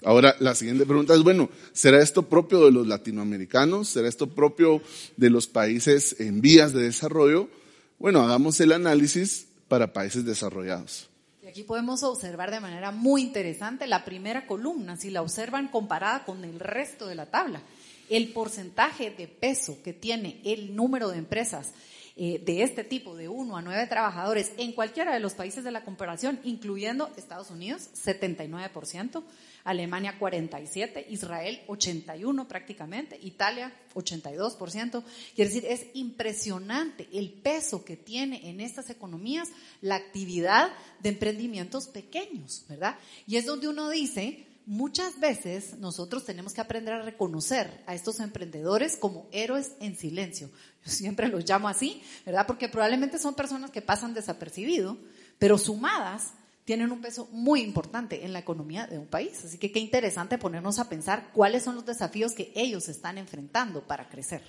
Ahora, 0.02 0.34
la 0.38 0.54
siguiente 0.54 0.86
pregunta 0.86 1.14
es, 1.14 1.22
bueno, 1.22 1.50
¿será 1.72 2.00
esto 2.00 2.22
propio 2.22 2.64
de 2.64 2.72
los 2.72 2.86
latinoamericanos? 2.86 3.88
¿Será 3.88 4.08
esto 4.08 4.28
propio 4.28 4.80
de 5.16 5.28
los 5.28 5.46
países 5.46 6.18
en 6.20 6.40
vías 6.40 6.72
de 6.72 6.82
desarrollo? 6.82 7.48
Bueno, 7.98 8.22
hagamos 8.22 8.58
el 8.60 8.72
análisis 8.72 9.46
para 9.68 9.92
países 9.92 10.24
desarrollados. 10.24 11.10
Y 11.42 11.48
aquí 11.48 11.64
podemos 11.64 12.02
observar 12.02 12.50
de 12.50 12.60
manera 12.60 12.92
muy 12.92 13.20
interesante 13.20 13.86
la 13.86 14.04
primera 14.06 14.46
columna, 14.46 14.96
si 14.96 15.10
la 15.10 15.20
observan 15.20 15.68
comparada 15.68 16.24
con 16.24 16.44
el 16.44 16.60
resto 16.60 17.06
de 17.06 17.14
la 17.14 17.26
tabla. 17.26 17.62
El 18.08 18.32
porcentaje 18.32 19.10
de 19.10 19.28
peso 19.28 19.78
que 19.84 19.92
tiene 19.92 20.40
el 20.44 20.74
número 20.74 21.10
de 21.10 21.18
empresas 21.18 21.72
eh, 22.22 22.38
de 22.38 22.62
este 22.62 22.84
tipo, 22.84 23.16
de 23.16 23.30
uno 23.30 23.56
a 23.56 23.62
nueve 23.62 23.86
trabajadores, 23.86 24.52
en 24.58 24.72
cualquiera 24.72 25.14
de 25.14 25.20
los 25.20 25.32
países 25.32 25.64
de 25.64 25.70
la 25.70 25.86
comparación, 25.86 26.38
incluyendo 26.44 27.10
Estados 27.16 27.50
Unidos, 27.50 27.88
79%, 27.94 29.22
Alemania 29.64 30.18
47%, 30.20 31.06
Israel 31.08 31.62
81% 31.66 32.46
prácticamente, 32.46 33.18
Italia 33.22 33.72
82%. 33.94 35.02
Quiere 35.34 35.50
decir, 35.50 35.64
es 35.64 35.86
impresionante 35.94 37.08
el 37.10 37.32
peso 37.32 37.86
que 37.86 37.96
tiene 37.96 38.50
en 38.50 38.60
estas 38.60 38.90
economías 38.90 39.48
la 39.80 39.94
actividad 39.94 40.72
de 40.98 41.08
emprendimientos 41.08 41.88
pequeños, 41.88 42.66
¿verdad? 42.68 42.98
Y 43.26 43.36
es 43.36 43.46
donde 43.46 43.66
uno 43.66 43.88
dice, 43.88 44.46
muchas 44.70 45.18
veces 45.18 45.78
nosotros 45.80 46.24
tenemos 46.24 46.54
que 46.54 46.60
aprender 46.60 46.94
a 46.94 47.02
reconocer 47.02 47.82
a 47.86 47.94
estos 47.96 48.20
emprendedores 48.20 48.96
como 48.96 49.28
héroes 49.32 49.72
en 49.80 49.96
silencio. 49.96 50.48
Yo 50.84 50.92
siempre 50.92 51.26
los 51.26 51.44
llamo 51.44 51.68
así, 51.68 52.00
¿verdad? 52.24 52.46
Porque 52.46 52.68
probablemente 52.68 53.18
son 53.18 53.34
personas 53.34 53.72
que 53.72 53.82
pasan 53.82 54.14
desapercibido, 54.14 54.96
pero 55.40 55.58
sumadas 55.58 56.34
tienen 56.64 56.92
un 56.92 57.00
peso 57.00 57.28
muy 57.32 57.62
importante 57.62 58.24
en 58.24 58.32
la 58.32 58.38
economía 58.38 58.86
de 58.86 58.96
un 58.96 59.08
país. 59.08 59.44
Así 59.44 59.58
que 59.58 59.72
qué 59.72 59.80
interesante 59.80 60.38
ponernos 60.38 60.78
a 60.78 60.88
pensar 60.88 61.32
cuáles 61.34 61.64
son 61.64 61.74
los 61.74 61.84
desafíos 61.84 62.32
que 62.32 62.52
ellos 62.54 62.88
están 62.88 63.18
enfrentando 63.18 63.84
para 63.84 64.08
crecer. 64.08 64.42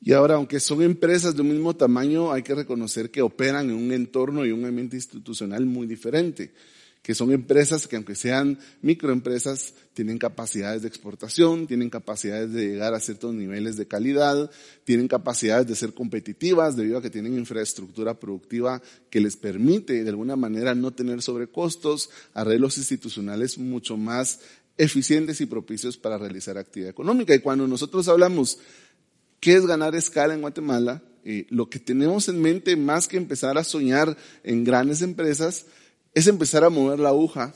Y 0.00 0.12
ahora, 0.12 0.36
aunque 0.36 0.60
son 0.60 0.82
empresas 0.82 1.34
de 1.34 1.42
un 1.42 1.50
mismo 1.50 1.74
tamaño, 1.74 2.30
hay 2.30 2.44
que 2.44 2.54
reconocer 2.54 3.10
que 3.10 3.22
operan 3.22 3.70
en 3.70 3.76
un 3.76 3.90
entorno 3.90 4.46
y 4.46 4.52
un 4.52 4.64
ambiente 4.64 4.94
institucional 4.94 5.66
muy 5.66 5.88
diferente 5.88 6.54
que 7.02 7.14
son 7.14 7.32
empresas 7.32 7.86
que 7.86 7.96
aunque 7.96 8.14
sean 8.14 8.58
microempresas, 8.82 9.74
tienen 9.94 10.18
capacidades 10.18 10.82
de 10.82 10.88
exportación, 10.88 11.66
tienen 11.66 11.90
capacidades 11.90 12.52
de 12.52 12.68
llegar 12.68 12.94
a 12.94 13.00
ciertos 13.00 13.34
niveles 13.34 13.76
de 13.76 13.88
calidad, 13.88 14.50
tienen 14.84 15.08
capacidades 15.08 15.66
de 15.66 15.74
ser 15.74 15.94
competitivas 15.94 16.76
debido 16.76 16.98
a 16.98 17.02
que 17.02 17.10
tienen 17.10 17.36
infraestructura 17.36 18.20
productiva 18.20 18.82
que 19.10 19.20
les 19.20 19.36
permite 19.36 20.04
de 20.04 20.10
alguna 20.10 20.36
manera 20.36 20.74
no 20.74 20.92
tener 20.92 21.22
sobrecostos, 21.22 22.10
arreglos 22.34 22.78
institucionales 22.78 23.58
mucho 23.58 23.96
más 23.96 24.40
eficientes 24.76 25.40
y 25.40 25.46
propicios 25.46 25.96
para 25.96 26.18
realizar 26.18 26.56
actividad 26.56 26.90
económica. 26.90 27.34
Y 27.34 27.40
cuando 27.40 27.66
nosotros 27.66 28.06
hablamos 28.08 28.58
qué 29.40 29.54
es 29.54 29.66
ganar 29.66 29.94
escala 29.94 30.34
en 30.34 30.40
Guatemala, 30.40 31.02
eh, 31.24 31.46
lo 31.50 31.68
que 31.68 31.78
tenemos 31.78 32.28
en 32.28 32.40
mente 32.40 32.76
más 32.76 33.08
que 33.08 33.16
empezar 33.16 33.58
a 33.58 33.64
soñar 33.64 34.16
en 34.44 34.64
grandes 34.64 35.02
empresas, 35.02 35.66
es 36.14 36.26
empezar 36.26 36.64
a 36.64 36.70
mover 36.70 36.98
la 36.98 37.10
aguja 37.10 37.54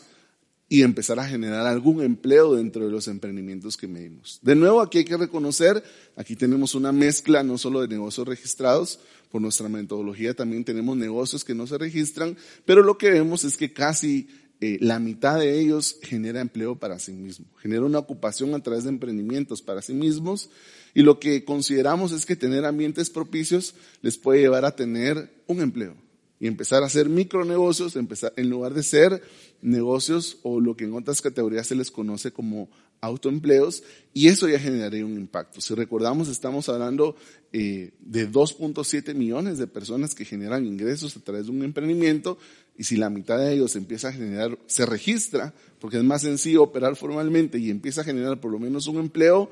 y 0.72 0.82
empezar 0.82 1.20
a 1.20 1.28
generar 1.28 1.66
algún 1.66 2.02
empleo 2.02 2.54
dentro 2.54 2.86
de 2.86 2.90
los 2.90 3.06
emprendimientos 3.06 3.76
que 3.76 3.86
medimos. 3.86 4.38
De 4.40 4.54
nuevo, 4.54 4.80
aquí 4.80 4.98
hay 4.98 5.04
que 5.04 5.18
reconocer, 5.18 5.84
aquí 6.16 6.34
tenemos 6.34 6.74
una 6.74 6.92
mezcla 6.92 7.42
no 7.42 7.58
solo 7.58 7.82
de 7.82 7.88
negocios 7.88 8.26
registrados, 8.26 8.98
por 9.30 9.42
nuestra 9.42 9.68
metodología 9.68 10.32
también 10.32 10.64
tenemos 10.64 10.96
negocios 10.96 11.44
que 11.44 11.54
no 11.54 11.66
se 11.66 11.76
registran, 11.76 12.38
pero 12.64 12.82
lo 12.82 12.96
que 12.96 13.10
vemos 13.10 13.44
es 13.44 13.58
que 13.58 13.74
casi 13.74 14.28
eh, 14.60 14.78
la 14.80 14.98
mitad 14.98 15.38
de 15.38 15.60
ellos 15.60 15.98
genera 16.02 16.40
empleo 16.40 16.76
para 16.76 16.98
sí 16.98 17.12
mismo, 17.12 17.46
genera 17.58 17.82
una 17.82 17.98
ocupación 17.98 18.54
a 18.54 18.62
través 18.62 18.84
de 18.84 18.90
emprendimientos 18.90 19.60
para 19.60 19.82
sí 19.82 19.92
mismos 19.92 20.48
y 20.94 21.02
lo 21.02 21.20
que 21.20 21.44
consideramos 21.44 22.12
es 22.12 22.24
que 22.24 22.36
tener 22.36 22.64
ambientes 22.64 23.10
propicios 23.10 23.74
les 24.00 24.16
puede 24.16 24.40
llevar 24.40 24.64
a 24.64 24.74
tener 24.76 25.30
un 25.46 25.60
empleo 25.60 25.96
y 26.42 26.48
empezar 26.48 26.82
a 26.82 26.86
hacer 26.86 27.08
micronegocios, 27.08 27.94
empezar, 27.94 28.32
en 28.34 28.50
lugar 28.50 28.74
de 28.74 28.82
ser 28.82 29.22
negocios 29.60 30.38
o 30.42 30.60
lo 30.60 30.76
que 30.76 30.82
en 30.82 30.92
otras 30.92 31.22
categorías 31.22 31.68
se 31.68 31.76
les 31.76 31.92
conoce 31.92 32.32
como 32.32 32.68
autoempleos, 33.00 33.84
y 34.12 34.26
eso 34.26 34.48
ya 34.48 34.58
generaría 34.58 35.06
un 35.06 35.16
impacto. 35.16 35.60
Si 35.60 35.72
recordamos, 35.76 36.26
estamos 36.26 36.68
hablando 36.68 37.14
eh, 37.52 37.92
de 38.00 38.28
2.7 38.28 39.14
millones 39.14 39.58
de 39.58 39.68
personas 39.68 40.16
que 40.16 40.24
generan 40.24 40.66
ingresos 40.66 41.16
a 41.16 41.20
través 41.20 41.46
de 41.46 41.52
un 41.52 41.62
emprendimiento, 41.62 42.38
y 42.76 42.82
si 42.82 42.96
la 42.96 43.08
mitad 43.08 43.38
de 43.38 43.52
ellos 43.52 43.76
empieza 43.76 44.08
a 44.08 44.12
generar, 44.12 44.58
se 44.66 44.84
registra, 44.84 45.54
porque 45.78 45.98
es 45.98 46.04
más 46.04 46.22
sencillo 46.22 46.64
operar 46.64 46.96
formalmente 46.96 47.58
y 47.58 47.70
empieza 47.70 48.00
a 48.00 48.04
generar 48.04 48.40
por 48.40 48.50
lo 48.50 48.58
menos 48.58 48.88
un 48.88 48.98
empleo, 48.98 49.48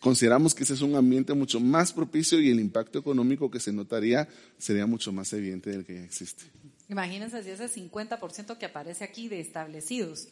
Consideramos 0.00 0.54
que 0.54 0.62
ese 0.62 0.74
es 0.74 0.80
un 0.80 0.94
ambiente 0.94 1.34
mucho 1.34 1.58
más 1.58 1.92
propicio 1.92 2.40
y 2.40 2.50
el 2.50 2.60
impacto 2.60 2.98
económico 2.98 3.50
que 3.50 3.58
se 3.58 3.72
notaría 3.72 4.28
sería 4.56 4.86
mucho 4.86 5.12
más 5.12 5.32
evidente 5.32 5.70
del 5.70 5.84
que 5.84 5.94
ya 5.94 6.04
existe. 6.04 6.44
Imagínense 6.88 7.42
si 7.42 7.50
ese 7.50 7.68
50% 7.68 8.58
que 8.58 8.66
aparece 8.66 9.04
aquí 9.04 9.28
de 9.28 9.40
establecidos 9.40 10.28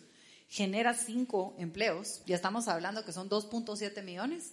genera 0.49 0.95
cinco 0.95 1.55
empleos, 1.59 2.23
ya 2.27 2.37
estamos 2.37 2.69
hablando 2.69 3.05
que 3.05 3.13
son 3.13 3.29
2.7 3.29 4.03
millones, 4.05 4.53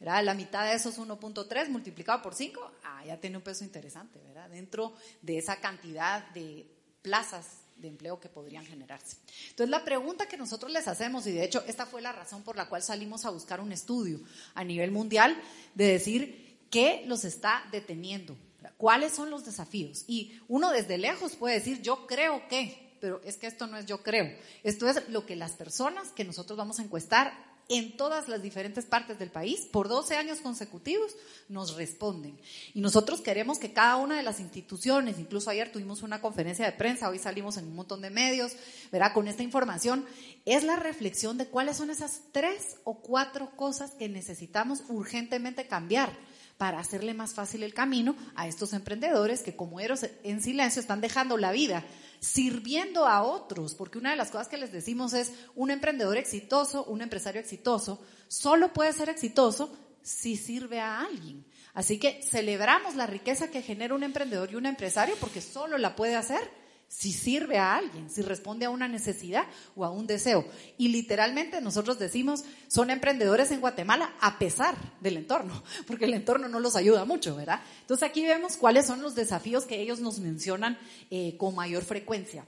¿verdad? 0.00 0.24
La 0.24 0.34
mitad 0.34 0.66
de 0.66 0.74
esos 0.74 0.98
1.3 0.98 1.68
multiplicado 1.68 2.22
por 2.22 2.34
5, 2.34 2.72
ah, 2.84 3.04
ya 3.06 3.18
tiene 3.18 3.36
un 3.36 3.42
peso 3.42 3.64
interesante, 3.64 4.18
¿verdad? 4.26 4.48
Dentro 4.48 4.94
de 5.20 5.38
esa 5.38 5.60
cantidad 5.60 6.26
de 6.32 6.66
plazas 7.02 7.63
de 7.76 7.88
empleo 7.88 8.20
que 8.20 8.28
podrían 8.28 8.64
generarse. 8.64 9.16
Entonces, 9.50 9.70
la 9.70 9.84
pregunta 9.84 10.26
que 10.26 10.36
nosotros 10.36 10.72
les 10.72 10.88
hacemos, 10.88 11.26
y 11.26 11.32
de 11.32 11.44
hecho 11.44 11.62
esta 11.66 11.86
fue 11.86 12.02
la 12.02 12.12
razón 12.12 12.42
por 12.42 12.56
la 12.56 12.68
cual 12.68 12.82
salimos 12.82 13.24
a 13.24 13.30
buscar 13.30 13.60
un 13.60 13.72
estudio 13.72 14.20
a 14.54 14.64
nivel 14.64 14.90
mundial, 14.90 15.36
de 15.74 15.86
decir 15.86 16.58
qué 16.70 17.04
los 17.06 17.24
está 17.24 17.64
deteniendo, 17.70 18.36
cuáles 18.76 19.12
son 19.12 19.30
los 19.30 19.44
desafíos. 19.44 20.04
Y 20.06 20.40
uno 20.48 20.70
desde 20.70 20.98
lejos 20.98 21.36
puede 21.36 21.54
decir, 21.54 21.82
yo 21.82 22.06
creo 22.06 22.46
que, 22.48 22.96
pero 23.00 23.20
es 23.24 23.36
que 23.36 23.46
esto 23.46 23.66
no 23.66 23.76
es 23.76 23.86
yo 23.86 24.02
creo, 24.02 24.34
esto 24.62 24.88
es 24.88 25.08
lo 25.08 25.26
que 25.26 25.36
las 25.36 25.52
personas 25.52 26.08
que 26.10 26.24
nosotros 26.24 26.56
vamos 26.56 26.78
a 26.78 26.82
encuestar 26.82 27.53
en 27.68 27.96
todas 27.96 28.28
las 28.28 28.42
diferentes 28.42 28.84
partes 28.84 29.18
del 29.18 29.30
país 29.30 29.66
por 29.70 29.88
12 29.88 30.16
años 30.16 30.40
consecutivos 30.40 31.14
nos 31.48 31.76
responden. 31.76 32.38
Y 32.74 32.80
nosotros 32.80 33.20
queremos 33.20 33.58
que 33.58 33.72
cada 33.72 33.96
una 33.96 34.16
de 34.16 34.22
las 34.22 34.40
instituciones, 34.40 35.18
incluso 35.18 35.50
ayer 35.50 35.72
tuvimos 35.72 36.02
una 36.02 36.20
conferencia 36.20 36.66
de 36.66 36.72
prensa, 36.72 37.08
hoy 37.08 37.18
salimos 37.18 37.56
en 37.56 37.66
un 37.66 37.74
montón 37.74 38.02
de 38.02 38.10
medios, 38.10 38.52
verá, 38.92 39.12
con 39.12 39.28
esta 39.28 39.42
información, 39.42 40.04
es 40.44 40.64
la 40.64 40.76
reflexión 40.76 41.38
de 41.38 41.46
cuáles 41.46 41.76
son 41.76 41.90
esas 41.90 42.20
tres 42.32 42.76
o 42.84 42.98
cuatro 43.00 43.50
cosas 43.56 43.92
que 43.92 44.08
necesitamos 44.08 44.82
urgentemente 44.88 45.66
cambiar 45.66 46.10
para 46.56 46.78
hacerle 46.78 47.14
más 47.14 47.34
fácil 47.34 47.62
el 47.62 47.74
camino 47.74 48.16
a 48.34 48.46
estos 48.46 48.72
emprendedores 48.72 49.42
que 49.42 49.56
como 49.56 49.80
eros 49.80 50.06
en 50.22 50.40
silencio 50.40 50.80
están 50.80 51.00
dejando 51.00 51.36
la 51.36 51.52
vida 51.52 51.84
sirviendo 52.20 53.06
a 53.06 53.22
otros, 53.22 53.74
porque 53.74 53.98
una 53.98 54.10
de 54.10 54.16
las 54.16 54.30
cosas 54.30 54.48
que 54.48 54.56
les 54.56 54.72
decimos 54.72 55.12
es, 55.12 55.32
un 55.54 55.70
emprendedor 55.70 56.16
exitoso, 56.16 56.84
un 56.84 57.02
empresario 57.02 57.40
exitoso, 57.40 58.00
solo 58.28 58.72
puede 58.72 58.94
ser 58.94 59.10
exitoso 59.10 59.76
si 60.02 60.36
sirve 60.36 60.80
a 60.80 61.00
alguien. 61.00 61.44
Así 61.74 61.98
que 61.98 62.22
celebramos 62.22 62.94
la 62.94 63.06
riqueza 63.06 63.50
que 63.50 63.60
genera 63.60 63.94
un 63.94 64.04
emprendedor 64.04 64.50
y 64.50 64.54
un 64.54 64.64
empresario 64.64 65.16
porque 65.20 65.42
solo 65.42 65.76
la 65.76 65.96
puede 65.96 66.16
hacer 66.16 66.50
si 66.96 67.12
sirve 67.12 67.58
a 67.58 67.74
alguien, 67.74 68.08
si 68.08 68.22
responde 68.22 68.66
a 68.66 68.70
una 68.70 68.86
necesidad 68.86 69.46
o 69.74 69.84
a 69.84 69.90
un 69.90 70.06
deseo. 70.06 70.46
Y 70.78 70.88
literalmente 70.88 71.60
nosotros 71.60 71.98
decimos, 71.98 72.44
son 72.68 72.88
emprendedores 72.88 73.50
en 73.50 73.60
Guatemala 73.60 74.14
a 74.20 74.38
pesar 74.38 74.76
del 75.00 75.16
entorno, 75.16 75.60
porque 75.88 76.04
el 76.04 76.14
entorno 76.14 76.48
no 76.48 76.60
los 76.60 76.76
ayuda 76.76 77.04
mucho, 77.04 77.34
¿verdad? 77.34 77.60
Entonces 77.80 78.08
aquí 78.08 78.22
vemos 78.22 78.56
cuáles 78.56 78.86
son 78.86 79.02
los 79.02 79.16
desafíos 79.16 79.64
que 79.64 79.80
ellos 79.80 79.98
nos 79.98 80.20
mencionan 80.20 80.78
eh, 81.10 81.36
con 81.36 81.56
mayor 81.56 81.82
frecuencia. 81.82 82.46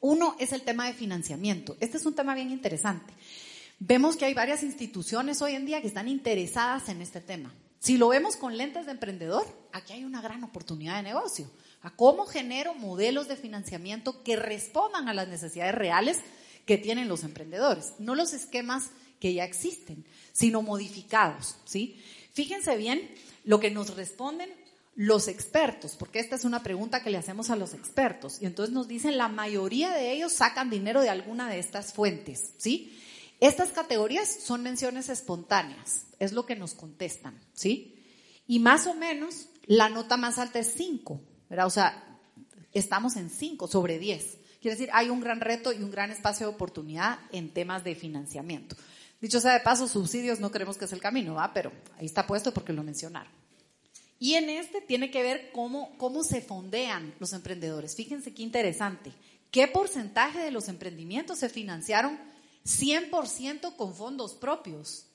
Uno 0.00 0.34
es 0.40 0.52
el 0.52 0.62
tema 0.62 0.86
de 0.86 0.92
financiamiento. 0.92 1.76
Este 1.78 1.96
es 1.96 2.06
un 2.06 2.14
tema 2.14 2.34
bien 2.34 2.50
interesante. 2.50 3.14
Vemos 3.78 4.16
que 4.16 4.24
hay 4.24 4.34
varias 4.34 4.64
instituciones 4.64 5.40
hoy 5.42 5.52
en 5.52 5.64
día 5.64 5.80
que 5.80 5.86
están 5.88 6.08
interesadas 6.08 6.88
en 6.88 7.02
este 7.02 7.20
tema. 7.20 7.54
Si 7.78 7.98
lo 7.98 8.08
vemos 8.08 8.36
con 8.36 8.56
lentes 8.56 8.86
de 8.86 8.92
emprendedor, 8.92 9.46
aquí 9.72 9.92
hay 9.92 10.04
una 10.04 10.20
gran 10.20 10.42
oportunidad 10.42 10.96
de 10.96 11.02
negocio 11.04 11.48
a 11.86 11.90
cómo 11.94 12.26
genero 12.26 12.74
modelos 12.74 13.28
de 13.28 13.36
financiamiento 13.36 14.24
que 14.24 14.34
respondan 14.34 15.08
a 15.08 15.14
las 15.14 15.28
necesidades 15.28 15.72
reales 15.72 16.18
que 16.64 16.78
tienen 16.78 17.06
los 17.06 17.22
emprendedores, 17.22 17.92
no 18.00 18.16
los 18.16 18.32
esquemas 18.32 18.90
que 19.20 19.34
ya 19.34 19.44
existen, 19.44 20.04
sino 20.32 20.62
modificados, 20.62 21.54
¿sí? 21.64 22.02
Fíjense 22.32 22.76
bien 22.76 23.08
lo 23.44 23.60
que 23.60 23.70
nos 23.70 23.94
responden 23.94 24.50
los 24.96 25.28
expertos, 25.28 25.94
porque 25.96 26.18
esta 26.18 26.34
es 26.34 26.44
una 26.44 26.64
pregunta 26.64 27.04
que 27.04 27.10
le 27.10 27.18
hacemos 27.18 27.50
a 27.50 27.56
los 27.56 27.72
expertos, 27.72 28.42
y 28.42 28.46
entonces 28.46 28.74
nos 28.74 28.88
dicen 28.88 29.16
la 29.16 29.28
mayoría 29.28 29.92
de 29.92 30.10
ellos 30.10 30.32
sacan 30.32 30.70
dinero 30.70 31.02
de 31.02 31.10
alguna 31.10 31.48
de 31.48 31.60
estas 31.60 31.92
fuentes, 31.92 32.50
¿sí? 32.58 33.00
Estas 33.38 33.68
categorías 33.68 34.28
son 34.28 34.64
menciones 34.64 35.08
espontáneas, 35.08 36.06
es 36.18 36.32
lo 36.32 36.46
que 36.46 36.56
nos 36.56 36.74
contestan, 36.74 37.38
¿sí? 37.52 37.94
Y 38.48 38.58
más 38.58 38.88
o 38.88 38.94
menos 38.94 39.50
la 39.66 39.88
nota 39.88 40.16
más 40.16 40.40
alta 40.40 40.58
es 40.58 40.72
5, 40.76 41.20
o 41.50 41.70
sea, 41.70 42.18
estamos 42.72 43.16
en 43.16 43.30
5 43.30 43.68
sobre 43.68 43.98
10. 43.98 44.38
Quiere 44.60 44.76
decir, 44.76 44.90
hay 44.92 45.10
un 45.10 45.20
gran 45.20 45.40
reto 45.40 45.72
y 45.72 45.82
un 45.82 45.90
gran 45.90 46.10
espacio 46.10 46.48
de 46.48 46.54
oportunidad 46.54 47.18
en 47.32 47.50
temas 47.50 47.84
de 47.84 47.94
financiamiento. 47.94 48.76
Dicho 49.20 49.40
sea 49.40 49.52
de 49.54 49.60
paso, 49.60 49.88
subsidios 49.88 50.40
no 50.40 50.50
creemos 50.50 50.76
que 50.76 50.84
es 50.84 50.92
el 50.92 51.00
camino, 51.00 51.34
¿va? 51.34 51.52
Pero 51.54 51.72
ahí 51.98 52.06
está 52.06 52.26
puesto 52.26 52.52
porque 52.52 52.72
lo 52.72 52.82
mencionaron. 52.82 53.32
Y 54.18 54.34
en 54.34 54.48
este 54.48 54.80
tiene 54.80 55.10
que 55.10 55.22
ver 55.22 55.50
cómo, 55.52 55.96
cómo 55.98 56.22
se 56.24 56.40
fondean 56.40 57.14
los 57.18 57.32
emprendedores. 57.32 57.94
Fíjense 57.94 58.34
qué 58.34 58.42
interesante. 58.42 59.12
¿Qué 59.50 59.68
porcentaje 59.68 60.40
de 60.40 60.50
los 60.50 60.68
emprendimientos 60.68 61.38
se 61.38 61.48
financiaron 61.48 62.18
100% 62.64 63.76
con 63.76 63.94
fondos 63.94 64.34
propios? 64.34 65.06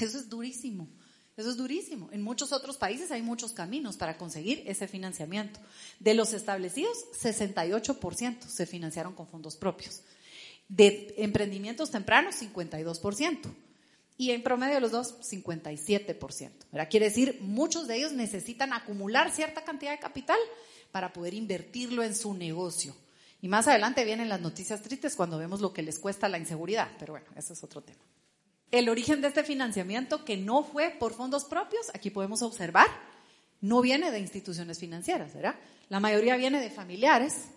Eso 0.00 0.18
es 0.18 0.28
durísimo. 0.28 0.88
Eso 1.36 1.50
es 1.50 1.56
durísimo. 1.56 2.10
En 2.12 2.22
muchos 2.22 2.52
otros 2.52 2.76
países 2.76 3.10
hay 3.10 3.22
muchos 3.22 3.52
caminos 3.52 3.96
para 3.96 4.18
conseguir 4.18 4.62
ese 4.66 4.86
financiamiento. 4.86 5.60
De 5.98 6.14
los 6.14 6.34
establecidos, 6.34 7.06
68% 7.22 8.42
se 8.42 8.66
financiaron 8.66 9.14
con 9.14 9.26
fondos 9.26 9.56
propios. 9.56 10.02
De 10.68 11.14
emprendimientos 11.16 11.90
tempranos, 11.90 12.36
52%. 12.42 13.38
Y 14.18 14.32
en 14.32 14.42
promedio 14.42 14.74
de 14.74 14.80
los 14.80 14.90
dos, 14.90 15.18
57%. 15.22 16.88
Quiere 16.90 17.06
decir, 17.06 17.38
muchos 17.40 17.88
de 17.88 17.96
ellos 17.96 18.12
necesitan 18.12 18.74
acumular 18.74 19.30
cierta 19.30 19.64
cantidad 19.64 19.92
de 19.92 19.98
capital 19.98 20.38
para 20.90 21.14
poder 21.14 21.32
invertirlo 21.32 22.02
en 22.02 22.14
su 22.14 22.34
negocio. 22.34 22.94
Y 23.40 23.48
más 23.48 23.66
adelante 23.66 24.04
vienen 24.04 24.28
las 24.28 24.40
noticias 24.40 24.82
tristes 24.82 25.16
cuando 25.16 25.38
vemos 25.38 25.60
lo 25.62 25.72
que 25.72 25.82
les 25.82 25.98
cuesta 25.98 26.28
la 26.28 26.38
inseguridad. 26.38 26.88
Pero 26.98 27.14
bueno, 27.14 27.26
ese 27.34 27.54
es 27.54 27.64
otro 27.64 27.80
tema. 27.80 27.98
El 28.72 28.88
origen 28.88 29.20
de 29.20 29.28
este 29.28 29.44
financiamiento, 29.44 30.24
que 30.24 30.36
no 30.36 30.64
fue 30.64 30.96
por 30.98 31.12
fondos 31.14 31.44
propios, 31.44 31.90
aquí 31.94 32.10
podemos 32.10 32.42
observar, 32.42 32.88
no 33.60 33.80
viene 33.82 34.10
de 34.10 34.18
instituciones 34.18 34.78
financieras, 34.78 35.34
¿verdad? 35.34 35.54
La 35.88 36.00
mayoría 36.00 36.36
viene 36.36 36.60
de 36.60 36.70
familiares, 36.70 37.48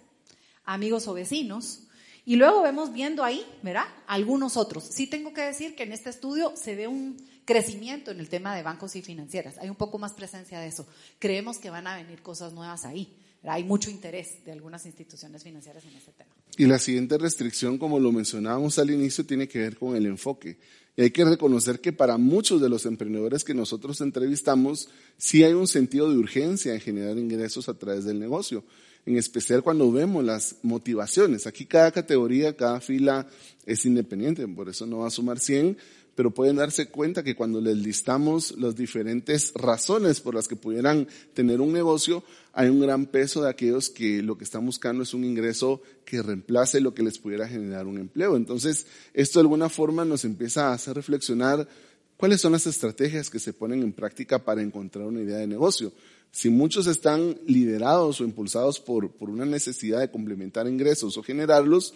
amigos 0.66 1.08
o 1.08 1.14
vecinos, 1.14 1.84
y 2.26 2.36
luego 2.36 2.64
vemos 2.64 2.92
viendo 2.92 3.24
ahí, 3.24 3.46
¿verdad? 3.64 3.86
Algunos 4.08 4.58
otros. 4.58 4.84
Sí 4.84 5.08
tengo 5.08 5.34
que 5.34 5.42
decir 5.42 5.76
que 5.76 5.84
en 5.84 5.94
este 5.94 6.10
estudio 6.10 6.54
se 6.56 6.76
ve 6.76 6.88
un 6.88 7.18
crecimiento 7.46 8.12
en 8.12 8.20
el 8.20 8.28
tema 8.28 8.56
de 8.56 8.64
bancos 8.64 8.96
y 8.96 9.02
financieras. 9.02 9.58
Hay 9.60 9.70
un 9.70 9.76
poco 9.76 9.98
más 9.98 10.14
presencia 10.14 10.60
de 10.60 10.68
eso. 10.68 10.86
Creemos 11.20 11.60
que 11.60 11.70
van 11.70 11.88
a 11.88 11.96
venir 11.96 12.22
cosas 12.22 12.52
nuevas 12.54 12.84
ahí. 12.84 13.16
Hay 13.44 13.64
mucho 13.64 13.92
interés 13.92 14.44
de 14.44 14.52
algunas 14.52 14.86
instituciones 14.88 15.44
financieras 15.44 15.84
en 15.86 15.96
este 15.96 16.12
tema. 16.12 16.32
Y 16.58 16.66
la 16.66 16.80
siguiente 16.80 17.18
restricción, 17.18 17.78
como 17.78 18.00
lo 18.00 18.12
mencionábamos 18.12 18.80
al 18.80 18.90
inicio, 18.90 19.26
tiene 19.26 19.48
que 19.48 19.60
ver 19.60 19.78
con 19.78 19.96
el 19.96 20.08
enfoque. 20.08 20.58
Y 20.98 21.02
hay 21.02 21.12
que 21.12 21.26
reconocer 21.26 21.82
que 21.82 21.92
para 21.92 22.18
muchos 22.18 22.62
de 22.62 22.70
los 22.70 22.86
emprendedores 22.86 23.44
que 23.44 23.54
nosotros 23.54 24.00
entrevistamos, 24.00 24.88
sí 25.18 25.44
hay 25.44 25.54
un 25.54 25.68
sentido 25.68 26.10
de 26.10 26.18
urgencia 26.18 26.74
en 26.74 26.80
generar 26.80 27.18
ingresos 27.18 27.68
a 27.68 27.74
través 27.74 28.06
del 28.06 28.20
negocio. 28.20 28.64
En 29.06 29.18
especial 29.18 29.62
cuando 29.62 29.92
vemos 29.92 30.24
las 30.24 30.56
motivaciones. 30.64 31.46
Aquí 31.46 31.66
cada 31.66 31.92
categoría, 31.92 32.56
cada 32.56 32.82
fila 32.82 33.28
es 33.66 33.86
independiente, 33.86 34.48
por 34.48 34.70
eso 34.70 34.86
no 34.86 35.00
va 35.00 35.08
a 35.08 35.12
sumar 35.12 35.40
100, 35.40 35.78
pero 36.16 36.32
pueden 36.32 36.56
darse 36.56 36.88
cuenta 36.88 37.24
que 37.24 37.36
cuando 37.36 37.60
les 37.60 37.76
listamos 37.76 38.58
las 38.58 38.76
diferentes 38.76 39.52
razones 39.54 40.22
por 40.22 40.34
las 40.34 40.48
que 40.48 40.56
pudieran 40.56 41.08
tener 41.34 41.60
un 41.60 41.74
negocio, 41.74 42.24
hay 42.54 42.70
un 42.70 42.80
gran 42.80 43.06
peso 43.06 43.44
de 43.44 43.50
aquellos 43.50 43.90
que 43.90 44.24
lo 44.24 44.38
que 44.38 44.46
están 44.46 44.66
buscando 44.66 45.04
es 45.04 45.14
un 45.14 45.26
ingreso 45.26 45.82
que 46.06 46.24
reemplace 46.24 46.80
lo 46.80 46.94
que 46.94 47.04
les 47.04 47.20
pudiera 47.20 47.48
generar 47.48 47.86
un 47.86 47.98
empleo. 47.98 48.38
Entonces, 48.38 48.88
esto 49.14 49.40
de 49.40 49.44
alguna 49.44 49.68
forma 49.68 50.06
nos 50.06 50.24
empieza 50.24 50.70
a 50.70 50.74
hacer 50.74 50.96
reflexionar 50.96 51.68
cuáles 52.16 52.40
son 52.40 52.54
las 52.54 52.66
estrategias 52.66 53.30
que 53.30 53.40
se 53.40 53.52
ponen 53.52 53.84
en 53.84 53.92
práctica 53.92 54.40
para 54.40 54.62
encontrar 54.62 55.06
una 55.06 55.22
idea 55.22 55.38
de 55.38 55.48
negocio. 55.48 55.92
Si 56.36 56.50
muchos 56.50 56.86
están 56.88 57.38
liderados 57.48 58.20
o 58.20 58.26
impulsados 58.26 58.82
por, 58.82 59.10
por 59.10 59.30
una 59.30 59.46
necesidad 59.46 60.02
de 60.02 60.12
complementar 60.12 60.68
ingresos 60.68 61.16
o 61.16 61.24
generarlos, 61.24 61.94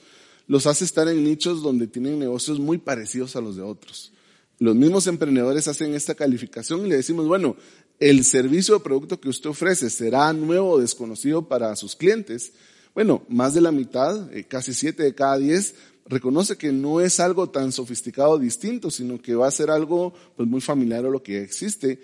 los 0.47 0.65
hace 0.65 0.85
estar 0.85 1.09
en 1.09 1.25
nichos 1.25 1.61
donde 1.61 1.87
tienen 1.87 2.17
negocios 2.17 2.57
muy 2.57 2.77
parecidos 2.77 3.35
a 3.35 3.41
los 3.41 3.57
de 3.57 3.63
otros. 3.63 4.13
Los 4.57 4.77
mismos 4.77 5.07
emprendedores 5.07 5.67
hacen 5.67 5.93
esta 5.93 6.15
calificación 6.15 6.85
y 6.85 6.89
le 6.89 6.95
decimos, 6.95 7.27
bueno, 7.27 7.57
el 7.99 8.23
servicio 8.23 8.77
o 8.77 8.79
producto 8.79 9.19
que 9.19 9.27
usted 9.27 9.49
ofrece 9.49 9.89
será 9.89 10.31
nuevo 10.31 10.69
o 10.69 10.79
desconocido 10.79 11.45
para 11.45 11.75
sus 11.75 11.97
clientes. 11.97 12.53
Bueno, 12.93 13.23
más 13.27 13.53
de 13.53 13.59
la 13.59 13.73
mitad, 13.73 14.33
eh, 14.33 14.45
casi 14.45 14.73
siete 14.73 15.03
de 15.03 15.13
cada 15.13 15.37
diez, 15.37 15.75
reconoce 16.05 16.55
que 16.55 16.71
no 16.71 17.01
es 17.01 17.19
algo 17.19 17.49
tan 17.49 17.73
sofisticado 17.73 18.29
o 18.29 18.39
distinto, 18.39 18.89
sino 18.89 19.21
que 19.21 19.35
va 19.35 19.47
a 19.47 19.51
ser 19.51 19.69
algo 19.69 20.13
pues, 20.37 20.47
muy 20.47 20.61
familiar 20.61 21.05
a 21.05 21.09
lo 21.09 21.21
que 21.21 21.43
existe 21.43 21.99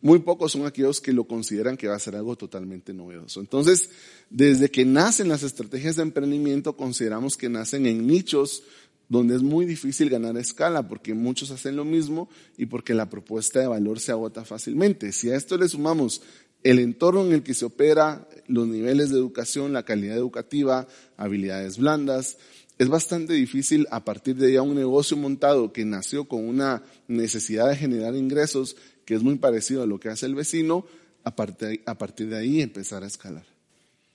muy 0.00 0.20
pocos 0.20 0.52
son 0.52 0.64
aquellos 0.64 1.00
que 1.00 1.12
lo 1.12 1.24
consideran 1.24 1.76
que 1.76 1.88
va 1.88 1.96
a 1.96 2.00
ser 2.00 2.14
algo 2.14 2.36
totalmente 2.36 2.94
novedoso. 2.94 3.40
Entonces, 3.40 3.90
desde 4.30 4.70
que 4.70 4.84
nacen 4.84 5.28
las 5.28 5.42
estrategias 5.42 5.96
de 5.96 6.02
emprendimiento, 6.02 6.76
consideramos 6.76 7.36
que 7.36 7.48
nacen 7.48 7.86
en 7.86 8.06
nichos 8.06 8.62
donde 9.08 9.34
es 9.34 9.42
muy 9.42 9.64
difícil 9.64 10.10
ganar 10.10 10.36
escala 10.36 10.86
porque 10.86 11.14
muchos 11.14 11.50
hacen 11.50 11.76
lo 11.76 11.84
mismo 11.84 12.28
y 12.56 12.66
porque 12.66 12.94
la 12.94 13.08
propuesta 13.08 13.58
de 13.58 13.66
valor 13.66 14.00
se 14.00 14.12
agota 14.12 14.44
fácilmente. 14.44 15.12
Si 15.12 15.30
a 15.30 15.36
esto 15.36 15.56
le 15.56 15.68
sumamos 15.68 16.22
el 16.62 16.78
entorno 16.78 17.24
en 17.24 17.32
el 17.32 17.42
que 17.42 17.54
se 17.54 17.64
opera, 17.64 18.28
los 18.46 18.68
niveles 18.68 19.10
de 19.10 19.16
educación, 19.16 19.72
la 19.72 19.84
calidad 19.84 20.16
educativa, 20.16 20.86
habilidades 21.16 21.78
blandas, 21.78 22.36
es 22.78 22.88
bastante 22.88 23.32
difícil 23.32 23.88
a 23.90 24.04
partir 24.04 24.36
de 24.36 24.52
ya 24.52 24.62
un 24.62 24.76
negocio 24.76 25.16
montado 25.16 25.72
que 25.72 25.84
nació 25.84 26.28
con 26.28 26.46
una 26.46 26.84
necesidad 27.08 27.68
de 27.68 27.76
generar 27.76 28.14
ingresos 28.14 28.76
que 29.08 29.14
es 29.14 29.22
muy 29.22 29.36
parecido 29.36 29.82
a 29.82 29.86
lo 29.86 29.98
que 29.98 30.10
hace 30.10 30.26
el 30.26 30.34
vecino, 30.34 30.84
a 31.24 31.34
partir, 31.34 31.82
a 31.86 31.96
partir 31.96 32.28
de 32.28 32.36
ahí 32.36 32.60
empezar 32.60 33.02
a 33.02 33.06
escalar. 33.06 33.46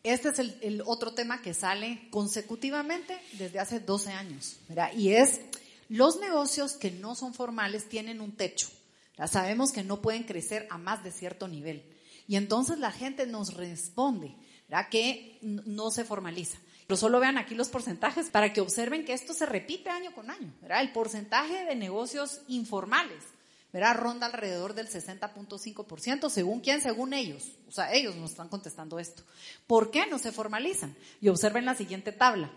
Este 0.03 0.29
es 0.29 0.37
el, 0.37 0.83
otro 0.85 1.15
tema 1.15 1.41
que 1.41 1.55
sale 1.55 2.07
consecutivamente 2.11 3.17
desde 3.39 3.57
hace 3.57 3.79
12 3.79 4.11
años, 4.11 4.57
y 4.95 5.13
es 5.13 5.41
los 5.89 6.19
negocios 6.19 6.73
que 6.73 6.91
no 6.91 7.15
son 7.15 7.33
formales 7.33 7.89
tienen 7.89 8.21
un 8.21 8.33
techo. 8.33 8.67
Ya 9.17 9.25
sabemos 9.25 9.71
que 9.71 9.83
no 9.83 9.99
pueden 9.99 10.25
crecer 10.25 10.67
a 10.69 10.77
más 10.77 11.03
de 11.03 11.11
cierto 11.11 11.47
nivel. 11.47 11.83
Y 12.27 12.35
entonces 12.35 12.77
la 12.77 12.91
gente 12.91 13.25
nos 13.25 13.55
responde 13.55 14.35
¿verdad? 14.69 14.89
que 14.91 15.39
no 15.41 15.89
se 15.89 16.03
formaliza. 16.03 16.59
Pero 16.85 16.97
solo 16.97 17.19
vean 17.19 17.39
aquí 17.39 17.55
los 17.55 17.69
porcentajes 17.69 18.29
para 18.29 18.53
que 18.53 18.61
observen 18.61 19.05
que 19.05 19.13
esto 19.13 19.33
se 19.33 19.47
repite 19.47 19.89
año 19.89 20.13
con 20.13 20.29
año. 20.29 20.53
¿verdad? 20.61 20.81
El 20.81 20.91
porcentaje 20.91 21.65
de 21.65 21.75
negocios 21.75 22.41
informales 22.47 23.32
¿verdad? 23.73 23.97
Ronda 23.97 24.27
alrededor 24.27 24.75
del 24.75 24.87
60.5%, 24.87 26.29
según 26.29 26.61
quién, 26.61 26.79
según 26.79 27.13
ellos. 27.13 27.57
O 27.67 27.71
sea, 27.71 27.91
ellos 27.91 28.15
nos 28.15 28.31
están 28.31 28.47
contestando 28.47 28.99
esto. 28.99 29.23
¿Por 29.65 29.89
qué 29.89 30.05
no 30.05 30.19
se 30.19 30.31
formalizan? 30.31 30.95
Y 31.19 31.29
observen 31.29 31.65
la 31.65 31.73
siguiente 31.73 32.11
tabla. 32.11 32.51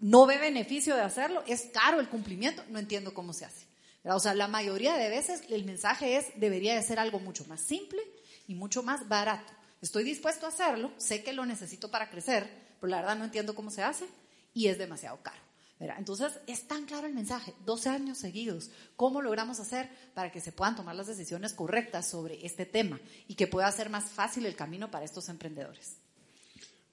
No 0.00 0.26
ve 0.26 0.38
beneficio 0.38 0.96
de 0.96 1.02
hacerlo, 1.02 1.44
es 1.46 1.68
caro 1.72 2.00
el 2.00 2.08
cumplimiento, 2.08 2.64
no 2.70 2.78
entiendo 2.78 3.12
cómo 3.12 3.34
se 3.34 3.44
hace. 3.44 3.66
O 4.04 4.18
sea, 4.18 4.34
la 4.34 4.48
mayoría 4.48 4.96
de 4.96 5.10
veces 5.10 5.42
el 5.50 5.64
mensaje 5.64 6.16
es, 6.16 6.26
debería 6.36 6.74
de 6.74 6.82
ser 6.82 6.98
algo 6.98 7.20
mucho 7.20 7.44
más 7.44 7.60
simple 7.60 8.00
y 8.48 8.54
mucho 8.54 8.82
más 8.82 9.08
barato. 9.08 9.52
Estoy 9.82 10.02
dispuesto 10.02 10.46
a 10.46 10.48
hacerlo, 10.48 10.92
sé 10.96 11.22
que 11.22 11.32
lo 11.32 11.44
necesito 11.44 11.90
para 11.90 12.10
crecer, 12.10 12.50
pero 12.80 12.90
la 12.90 13.00
verdad 13.00 13.16
no 13.16 13.24
entiendo 13.24 13.54
cómo 13.54 13.70
se 13.70 13.82
hace 13.82 14.06
y 14.54 14.68
es 14.68 14.78
demasiado 14.78 15.22
caro. 15.22 15.51
Entonces, 15.98 16.32
es 16.46 16.68
tan 16.68 16.86
claro 16.86 17.06
el 17.06 17.14
mensaje, 17.14 17.54
12 17.66 17.88
años 17.88 18.18
seguidos, 18.18 18.70
¿cómo 18.96 19.20
logramos 19.20 19.58
hacer 19.60 19.88
para 20.14 20.30
que 20.30 20.40
se 20.40 20.52
puedan 20.52 20.76
tomar 20.76 20.94
las 20.94 21.08
decisiones 21.08 21.52
correctas 21.54 22.08
sobre 22.08 22.44
este 22.46 22.66
tema 22.66 23.00
y 23.26 23.34
que 23.34 23.46
pueda 23.46 23.70
ser 23.72 23.90
más 23.90 24.04
fácil 24.04 24.46
el 24.46 24.54
camino 24.54 24.90
para 24.90 25.04
estos 25.04 25.28
emprendedores? 25.28 25.96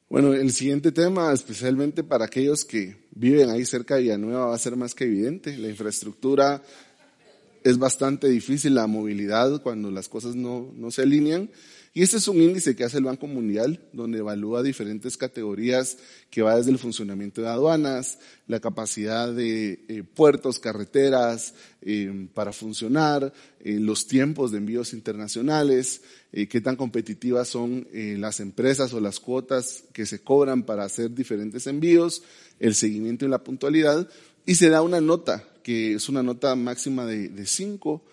Bueno, 0.10 0.34
el 0.34 0.52
siguiente 0.52 0.92
tema, 0.92 1.32
especialmente 1.32 2.04
para 2.04 2.26
aquellos 2.26 2.66
que 2.66 3.06
viven 3.12 3.52
ahí 3.52 3.64
cerca 3.64 3.96
de 3.96 4.02
Villanueva, 4.02 4.48
va 4.48 4.56
a 4.56 4.60
ser 4.60 4.76
más 4.76 4.96
que 4.96 5.04
evidente. 5.04 5.56
La 5.56 5.70
infraestructura 5.70 6.64
es 7.64 7.78
bastante 7.78 8.28
difícil, 8.28 8.74
la 8.74 8.88
movilidad 8.88 9.62
cuando 9.62 9.92
las 9.92 10.10
cosas 10.10 10.36
no, 10.36 10.72
no 10.74 10.90
se 10.90 11.04
alinean. 11.04 11.52
Y 11.92 12.04
este 12.04 12.18
es 12.18 12.28
un 12.28 12.40
índice 12.40 12.76
que 12.76 12.84
hace 12.84 13.00
el 13.00 13.06
Banco 13.06 13.26
Mundial, 13.26 13.80
donde 13.94 14.20
evalúa 14.20 14.62
diferentes 14.62 15.18
categorías 15.18 15.98
que 16.30 16.44
va 16.44 16.56
desde 16.56 16.70
el 16.70 16.78
funcionamiento 16.78 17.42
de 17.42 17.48
aduanas, 17.48 18.20
la 18.46 18.60
capacidad 18.60 19.34
de 19.34 19.86
eh, 19.88 20.04
puertos, 20.04 20.60
carreteras 20.60 21.56
eh, 21.82 22.28
para 22.36 22.54
funcionar, 22.54 23.34
eh, 23.60 23.80
los 23.80 24.06
tiempos 24.06 24.52
de 24.52 24.60
envíos 24.60 24.94
internacionales, 24.94 26.02
qué 26.32 26.62
tan 26.62 26.76
competitivas 26.76 27.48
son 27.48 27.88
las 27.92 28.40
empresas 28.40 28.94
o 28.94 29.00
las 29.00 29.20
cuotas 29.20 29.86
que 29.94 30.06
se 30.06 30.22
cobran 30.22 30.62
para 30.62 30.84
hacer 30.84 31.12
diferentes 31.12 31.66
envíos, 31.66 32.22
el 32.60 32.76
seguimiento 32.76 33.26
y 33.26 33.30
la 33.30 33.44
puntualidad, 33.44 34.08
y 34.46 34.54
se 34.54 34.70
da 34.70 34.84
una 34.84 35.02
nota, 35.02 35.44
que 35.64 35.96
es 35.96 36.08
una 36.08 36.22
nota 36.22 36.56
máxima 36.56 37.08
de 37.08 37.46
5 37.48 38.04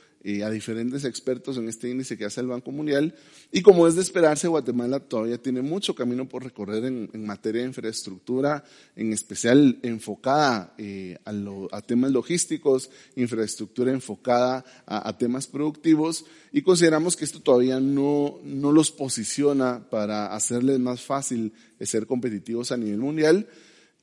a 0.42 0.50
diferentes 0.50 1.04
expertos 1.04 1.56
en 1.56 1.68
este 1.68 1.88
índice 1.88 2.18
que 2.18 2.24
hace 2.24 2.40
el 2.40 2.48
Banco 2.48 2.72
Mundial. 2.72 3.14
Y 3.52 3.62
como 3.62 3.86
es 3.86 3.94
de 3.94 4.02
esperarse, 4.02 4.48
Guatemala 4.48 4.98
todavía 4.98 5.38
tiene 5.38 5.62
mucho 5.62 5.94
camino 5.94 6.28
por 6.28 6.42
recorrer 6.42 6.84
en, 6.84 7.26
materia 7.26 7.62
de 7.62 7.68
infraestructura, 7.68 8.64
en 8.96 9.12
especial 9.12 9.78
enfocada 9.82 10.74
eh, 10.78 11.16
a, 11.24 11.82
temas 11.82 12.10
logísticos, 12.10 12.90
infraestructura 13.14 13.92
enfocada 13.92 14.64
a, 14.84 15.16
temas 15.16 15.46
productivos. 15.46 16.24
Y 16.52 16.62
consideramos 16.62 17.14
que 17.14 17.24
esto 17.24 17.40
todavía 17.40 17.78
no, 17.78 18.40
no 18.42 18.72
los 18.72 18.90
posiciona 18.90 19.88
para 19.88 20.34
hacerles 20.34 20.80
más 20.80 21.02
fácil 21.02 21.52
ser 21.80 22.06
competitivos 22.06 22.72
a 22.72 22.76
nivel 22.76 22.98
mundial 22.98 23.46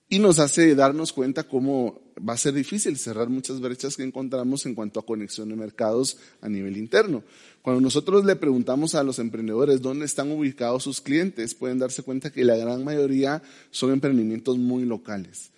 y 0.10 0.20
nos 0.20 0.40
hace 0.40 0.76
darnos 0.76 1.14
cuenta 1.14 1.44
cómo 1.44 2.02
va 2.18 2.34
a 2.34 2.38
ser 2.38 2.54
difícil 2.54 2.98
cerrar 2.98 3.30
muchas 3.30 3.60
brechas 3.60 3.98
que 3.98 4.04
encontramos 4.04 4.66
en 4.66 4.76
cuanto 4.76 5.00
a 5.00 5.06
conexión 5.06 5.50
de 5.50 5.56
mercados 5.56 6.18
a 6.42 6.50
nivel 6.50 6.78
interno. 6.78 7.24
Cuando 7.62 7.82
nosotros 7.82 8.26
le 8.26 8.36
preguntamos 8.36 8.96
a 8.96 9.04
los 9.04 9.20
emprendedores 9.20 9.82
dónde 9.82 10.06
están 10.06 10.32
ubicados 10.32 10.84
sus 10.84 11.02
clientes, 11.02 11.56
pueden 11.56 11.80
darse 11.80 12.04
cuenta 12.04 12.32
que 12.32 12.44
la 12.44 12.58
gran 12.58 12.84
mayoría 12.84 13.42
son 13.72 13.92
emprendimientos 13.92 14.58
muy 14.58 14.86
locales. 14.86 15.52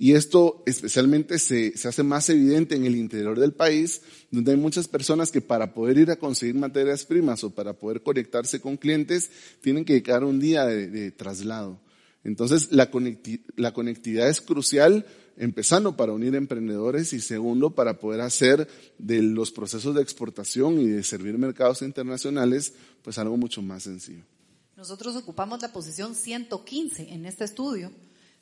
Y 0.00 0.12
esto 0.12 0.62
especialmente 0.64 1.40
se, 1.40 1.76
se, 1.76 1.88
hace 1.88 2.04
más 2.04 2.30
evidente 2.30 2.76
en 2.76 2.86
el 2.86 2.94
interior 2.94 3.38
del 3.38 3.52
país, 3.52 4.00
donde 4.30 4.52
hay 4.52 4.56
muchas 4.56 4.86
personas 4.86 5.32
que 5.32 5.40
para 5.40 5.74
poder 5.74 5.98
ir 5.98 6.10
a 6.12 6.16
conseguir 6.16 6.54
materias 6.54 7.04
primas 7.04 7.42
o 7.42 7.50
para 7.50 7.72
poder 7.72 8.04
conectarse 8.04 8.60
con 8.60 8.76
clientes, 8.76 9.28
tienen 9.60 9.84
que 9.84 9.94
dedicar 9.94 10.22
un 10.22 10.38
día 10.38 10.64
de 10.66 11.10
traslado. 11.10 11.80
Entonces, 12.24 12.72
la, 12.72 12.90
conectividad 12.90 14.28
es 14.28 14.40
crucial, 14.40 15.06
empezando 15.36 15.96
para 15.96 16.12
unir 16.12 16.34
emprendedores 16.34 17.12
y 17.12 17.20
segundo, 17.20 17.70
para 17.70 17.98
poder 17.98 18.20
hacer 18.20 18.68
de 18.98 19.22
los 19.22 19.52
procesos 19.52 19.94
de 19.94 20.02
exportación 20.02 20.80
y 20.80 20.88
de 20.88 21.02
servir 21.02 21.38
mercados 21.38 21.82
internacionales, 21.82 22.74
pues 23.02 23.18
algo 23.18 23.36
mucho 23.36 23.62
más 23.62 23.84
sencillo. 23.84 24.24
Nosotros 24.76 25.16
ocupamos 25.16 25.62
la 25.62 25.72
posición 25.72 26.14
115 26.14 27.12
en 27.12 27.26
este 27.26 27.44
estudio 27.44 27.92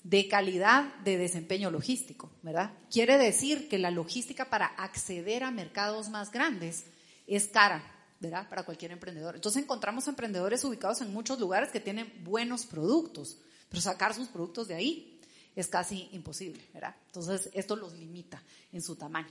de 0.03 0.29
calidad 0.29 0.95
de 1.03 1.17
desempeño 1.17 1.71
logístico, 1.71 2.31
¿verdad? 2.43 2.73
Quiere 2.93 3.19
decir 3.19 3.69
que 3.69 3.79
la 3.79 3.91
logística 3.91 4.49
para 4.49 4.67
acceder 4.67 5.43
a 5.43 5.51
mercados 5.51 6.11
más 6.11 6.31
grandes 6.31 6.85
es 7.27 7.49
cara, 7.49 7.83
¿verdad? 8.21 8.49
Para 8.49 8.65
cualquier 8.65 8.93
emprendedor. 8.93 9.35
Entonces 9.35 9.63
encontramos 9.63 10.07
emprendedores 10.07 10.63
ubicados 10.63 11.01
en 11.01 11.13
muchos 11.13 11.41
lugares 11.41 11.71
que 11.71 11.81
tienen 11.81 12.13
buenos 12.23 12.67
productos, 12.67 13.39
pero 13.69 13.81
sacar 13.81 14.15
sus 14.15 14.29
productos 14.29 14.69
de 14.69 14.75
ahí 14.75 15.21
es 15.57 15.69
casi 15.69 16.09
imposible, 16.13 16.61
¿verdad? 16.75 16.95
Entonces, 17.07 17.51
esto 17.55 17.77
los 17.77 17.95
limita 17.95 18.43
en 18.73 18.83
su 18.83 18.95
tamaño. 18.95 19.31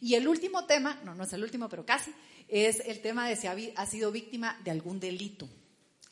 Y 0.00 0.14
el 0.14 0.28
último 0.28 0.66
tema, 0.66 1.00
no, 1.02 1.14
no 1.14 1.24
es 1.24 1.32
el 1.32 1.42
último, 1.42 1.68
pero 1.68 1.86
casi, 1.86 2.12
es 2.46 2.80
el 2.80 3.00
tema 3.00 3.26
de 3.26 3.36
si 3.36 3.46
ha, 3.46 3.86
sido 3.86 4.12
víctima 4.12 4.60
de 4.62 4.70
algún 4.70 5.00
delito. 5.00 5.48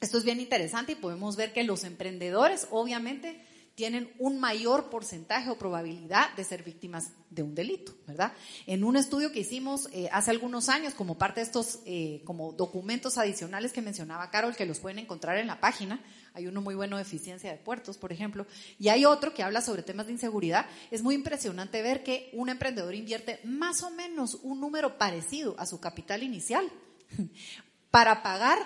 Esto 0.01 0.17
es 0.17 0.25
bien 0.25 0.41
interesante 0.41 0.93
y 0.93 0.95
podemos 0.95 1.37
ver 1.37 1.53
que 1.53 1.63
los 1.63 1.85
emprendedores, 1.85 2.67
obviamente, 2.71 3.45
tienen 3.75 4.11
un 4.19 4.41
mayor 4.41 4.89
porcentaje 4.89 5.51
o 5.51 5.59
probabilidad 5.59 6.35
de 6.37 6.45
ser 6.45 6.63
víctimas 6.63 7.13
de 7.29 7.43
un 7.43 7.55
delito, 7.55 7.95
¿verdad? 8.07 8.33
En 8.67 8.85
un 8.85 8.97
estudio 8.97 9.33
que 9.33 9.41
hicimos 9.41 9.89
eh, 9.93 10.09
hace 10.13 10.31
algunos 10.31 10.71
años 10.71 10.95
como 10.95 11.19
parte 11.19 11.41
de 11.41 11.47
estos 11.47 11.81
eh, 11.85 12.23
como 12.25 12.53
documentos 12.53 13.19
adicionales 13.19 13.73
que 13.73 13.83
mencionaba 13.83 14.31
Carol, 14.31 14.57
que 14.57 14.67
los 14.67 14.81
pueden 14.81 14.99
encontrar 14.99 15.37
en 15.37 15.47
la 15.47 15.61
página, 15.61 16.03
hay 16.35 16.47
uno 16.47 16.61
muy 16.61 16.75
bueno 16.75 16.97
de 16.97 17.03
eficiencia 17.03 17.51
de 17.51 17.59
puertos, 17.59 17.99
por 17.99 18.13
ejemplo, 18.13 18.47
y 18.79 18.89
hay 18.89 19.05
otro 19.05 19.35
que 19.35 19.43
habla 19.43 19.61
sobre 19.61 19.83
temas 19.83 20.07
de 20.07 20.13
inseguridad, 20.13 20.67
es 20.91 21.03
muy 21.03 21.15
impresionante 21.15 21.83
ver 21.83 22.03
que 22.03 22.31
un 22.33 22.49
emprendedor 22.49 22.95
invierte 22.95 23.41
más 23.45 23.83
o 23.83 23.91
menos 23.91 24.39
un 24.43 24.61
número 24.61 24.99
parecido 24.99 25.55
a 25.59 25.67
su 25.67 25.81
capital 25.81 26.23
inicial 26.23 26.71
para 27.91 28.23
pagar 28.23 28.59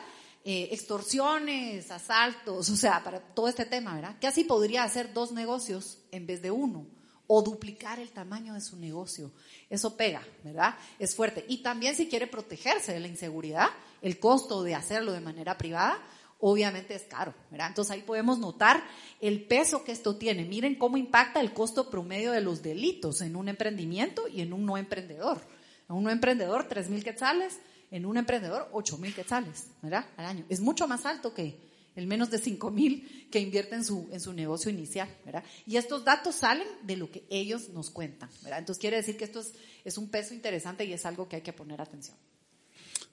eh, 0.46 0.68
extorsiones, 0.72 1.90
asaltos, 1.90 2.68
o 2.68 2.76
sea, 2.76 3.02
para 3.02 3.20
todo 3.20 3.48
este 3.48 3.64
tema, 3.64 3.94
¿verdad? 3.94 4.18
Que 4.18 4.26
así 4.26 4.44
podría 4.44 4.84
hacer 4.84 5.14
dos 5.14 5.32
negocios 5.32 5.98
en 6.10 6.26
vez 6.26 6.42
de 6.42 6.50
uno 6.50 6.86
o 7.26 7.42
duplicar 7.42 7.98
el 7.98 8.10
tamaño 8.10 8.54
de 8.54 8.60
su 8.60 8.76
negocio. 8.76 9.32
Eso 9.70 9.96
pega, 9.96 10.22
¿verdad? 10.42 10.74
Es 10.98 11.14
fuerte. 11.14 11.44
Y 11.48 11.62
también 11.62 11.96
si 11.96 12.08
quiere 12.08 12.26
protegerse 12.26 12.92
de 12.92 13.00
la 13.00 13.08
inseguridad, 13.08 13.68
el 14.02 14.18
costo 14.18 14.62
de 14.62 14.74
hacerlo 14.74 15.12
de 15.12 15.20
manera 15.20 15.56
privada, 15.56 15.98
obviamente 16.40 16.94
es 16.94 17.02
caro, 17.02 17.34
¿verdad? 17.50 17.68
Entonces 17.68 17.92
ahí 17.92 18.02
podemos 18.02 18.38
notar 18.38 18.82
el 19.20 19.44
peso 19.44 19.84
que 19.84 19.92
esto 19.92 20.16
tiene. 20.16 20.44
Miren 20.44 20.74
cómo 20.74 20.96
impacta 20.96 21.40
el 21.40 21.52
costo 21.52 21.90
promedio 21.90 22.32
de 22.32 22.40
los 22.40 22.62
delitos 22.62 23.20
en 23.20 23.36
un 23.36 23.48
emprendimiento 23.48 24.28
y 24.28 24.40
en 24.40 24.52
un 24.52 24.66
no 24.66 24.76
emprendedor. 24.76 25.40
En 25.88 25.96
un 25.96 26.04
no 26.04 26.10
emprendedor, 26.10 26.68
tres 26.68 26.88
mil 26.88 27.04
quetzales, 27.04 27.58
en 27.90 28.06
un 28.06 28.16
emprendedor 28.16 28.68
8 28.72 28.98
mil 28.98 29.14
quetzales, 29.14 29.68
¿verdad? 29.80 30.04
Al 30.16 30.26
año. 30.26 30.44
Es 30.48 30.60
mucho 30.60 30.88
más 30.88 31.06
alto 31.06 31.32
que 31.32 31.60
el 31.94 32.08
menos 32.08 32.28
de 32.28 32.38
5 32.38 32.70
mil 32.72 33.28
que 33.30 33.38
invierte 33.38 33.76
en 33.76 33.84
su, 33.84 34.08
en 34.10 34.20
su 34.20 34.32
negocio 34.32 34.68
inicial, 34.70 35.08
¿verdad? 35.24 35.44
Y 35.64 35.76
estos 35.76 36.04
datos 36.04 36.34
salen 36.34 36.66
de 36.82 36.96
lo 36.96 37.10
que 37.10 37.24
ellos 37.30 37.68
nos 37.68 37.90
cuentan, 37.90 38.28
¿verdad? 38.42 38.58
Entonces 38.58 38.80
quiere 38.80 38.96
decir 38.96 39.16
que 39.16 39.24
esto 39.24 39.40
es, 39.40 39.52
es 39.84 39.96
un 39.96 40.08
peso 40.08 40.34
interesante 40.34 40.84
y 40.84 40.92
es 40.92 41.06
algo 41.06 41.28
que 41.28 41.36
hay 41.36 41.42
que 41.42 41.52
poner 41.52 41.80
atención. 41.80 42.16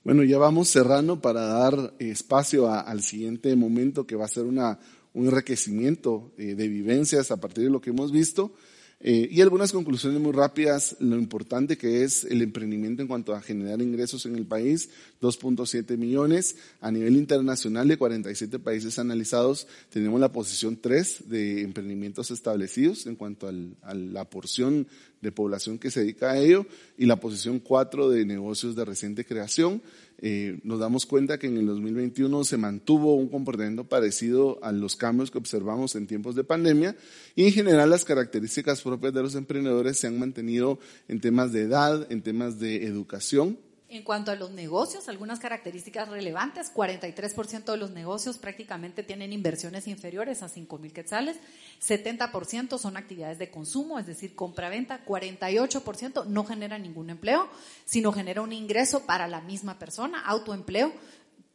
Bueno, 0.04 0.24
ya 0.24 0.40
vamos 0.40 0.68
cerrando 0.70 1.22
para 1.22 1.42
dar 1.42 1.94
espacio 2.00 2.74
al 2.74 3.04
siguiente 3.04 3.56
momento 3.56 4.08
que 4.08 4.16
va 4.16 4.26
a 4.26 4.30
ser 4.30 4.46
una, 4.46 4.80
un 5.14 5.28
enriquecimiento 5.28 6.32
eh, 6.40 6.56
de 6.56 6.68
vivencias 6.68 7.30
a 7.30 7.38
partir 7.38 7.66
de 7.66 7.70
lo 7.70 7.82
que 7.82 7.92
hemos 7.92 8.12
visto. 8.12 8.52
Eh, 9.04 9.28
y 9.32 9.42
algunas 9.42 9.72
conclusiones 9.72 10.22
muy 10.22 10.32
rápidas, 10.32 10.96
lo 11.00 11.16
importante 11.16 11.78
que 11.78 12.04
es 12.04 12.24
el 12.26 12.42
emprendimiento 12.42 13.02
en 13.02 13.08
cuanto 13.08 13.34
a 13.34 13.42
generar 13.42 13.82
ingresos 13.82 14.28
en 14.28 14.36
el 14.36 14.46
país, 14.46 14.90
2.7 15.22 15.98
millones. 15.98 16.56
A 16.82 16.92
nivel 16.92 17.16
internacional 17.18 17.88
de 17.88 17.98
47 17.98 18.60
países 18.60 19.00
analizados, 19.00 19.68
tenemos 19.90 20.20
la 20.20 20.32
posición 20.32 20.78
3 20.78 21.30
de 21.30 21.62
emprendimientos 21.62 22.30
establecidos 22.30 23.08
en 23.08 23.16
cuanto 23.16 23.48
a 23.48 23.94
la 23.94 24.26
porción 24.26 24.88
de 25.22 25.32
población 25.32 25.78
que 25.78 25.92
se 25.92 26.02
dedica 26.02 26.32
a 26.32 26.40
ello 26.40 26.66
y 26.98 27.06
la 27.06 27.20
posición 27.20 27.60
4 27.60 28.10
de 28.10 28.26
negocios 28.26 28.76
de 28.76 28.86
reciente 28.86 29.26
creación. 29.26 29.82
Eh, 30.24 30.60
nos 30.64 30.80
damos 30.80 31.08
cuenta 31.08 31.40
que 31.40 31.48
en 31.48 31.58
el 31.58 31.66
2021 31.66 32.44
se 32.44 32.58
mantuvo 32.58 33.16
un 33.16 33.28
comportamiento 33.28 33.86
parecido 33.86 34.60
a 34.64 34.72
los 34.72 34.96
cambios 34.96 35.32
que 35.32 35.40
observamos 35.40 35.96
en 35.96 36.06
tiempos 36.06 36.36
de 36.36 36.44
pandemia 36.44 36.96
y 37.36 37.46
en 37.46 37.54
general 37.54 37.90
las 37.90 38.06
características 38.06 38.82
propias 38.82 39.14
de 39.14 39.24
los 39.24 39.34
emprendedores 39.34 39.98
se 39.98 40.06
han 40.06 40.20
mantenido 40.20 40.78
en 41.08 41.22
temas 41.22 41.52
de 41.52 41.62
edad, 41.62 42.06
en 42.12 42.22
temas 42.22 42.60
de 42.60 42.86
educación, 42.86 43.58
en 43.92 44.04
cuanto 44.04 44.32
a 44.32 44.36
los 44.36 44.52
negocios, 44.52 45.10
algunas 45.10 45.40
características 45.40 46.08
relevantes, 46.08 46.74
43% 46.74 47.66
de 47.66 47.78
los 47.78 47.92
negocios 47.92 48.38
prácticamente 48.38 49.04
tienen 49.04 49.34
inversiones 49.34 49.86
inferiores 49.86 50.42
a 50.44 50.48
5 50.48 50.78
mil 50.78 50.94
quetzales, 50.94 51.38
70% 51.86 52.78
son 52.78 52.96
actividades 52.96 53.38
de 53.38 53.52
consumo, 53.52 54.00
es 54.00 54.06
decir, 54.06 54.34
compra-venta, 54.34 55.04
48% 55.06 56.26
no 56.26 56.46
genera 56.46 56.80
ningún 56.80 57.10
empleo, 57.10 57.50
sino 57.84 58.14
genera 58.14 58.42
un 58.42 58.54
ingreso 58.54 59.06
para 59.06 59.28
la 59.28 59.42
misma 59.42 59.78
persona, 59.78 60.22
autoempleo, 60.26 60.94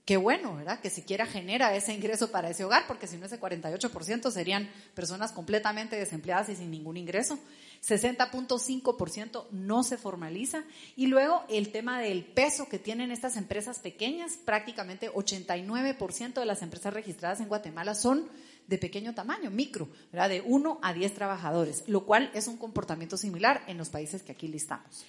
qué 0.06 0.16
bueno, 0.16 0.54
¿verdad? 0.54 0.78
Que 0.80 0.88
siquiera 0.88 1.26
genera 1.26 1.74
ese 1.74 1.92
ingreso 1.92 2.30
para 2.30 2.48
ese 2.48 2.64
hogar, 2.64 2.86
porque 2.86 3.08
si 3.08 3.18
no 3.18 3.26
ese 3.26 3.40
48% 3.40 4.30
serían 4.30 4.70
personas 4.94 5.32
completamente 5.32 5.96
desempleadas 5.96 6.48
y 6.48 6.56
sin 6.56 6.70
ningún 6.70 6.96
ingreso. 6.96 7.38
60.5% 7.84 9.46
no 9.50 9.82
se 9.82 9.98
formaliza. 9.98 10.62
Y 10.94 11.08
luego 11.08 11.44
el 11.48 11.72
tema 11.72 12.00
del 12.00 12.24
peso 12.24 12.68
que 12.68 12.78
tienen 12.78 13.10
estas 13.10 13.36
empresas 13.36 13.80
pequeñas, 13.80 14.38
prácticamente 14.44 15.10
89% 15.12 16.34
de 16.34 16.46
las 16.46 16.62
empresas 16.62 16.94
registradas 16.94 17.40
en 17.40 17.48
Guatemala 17.48 17.96
son 17.96 18.28
de 18.68 18.78
pequeño 18.78 19.12
tamaño, 19.12 19.50
micro, 19.50 19.88
¿verdad? 20.12 20.28
de 20.28 20.40
1 20.40 20.78
a 20.82 20.92
10 20.92 21.14
trabajadores, 21.14 21.82
lo 21.88 22.04
cual 22.04 22.30
es 22.32 22.46
un 22.46 22.56
comportamiento 22.56 23.16
similar 23.16 23.62
en 23.66 23.76
los 23.76 23.90
países 23.90 24.22
que 24.22 24.32
aquí 24.32 24.46
listamos. 24.46 25.04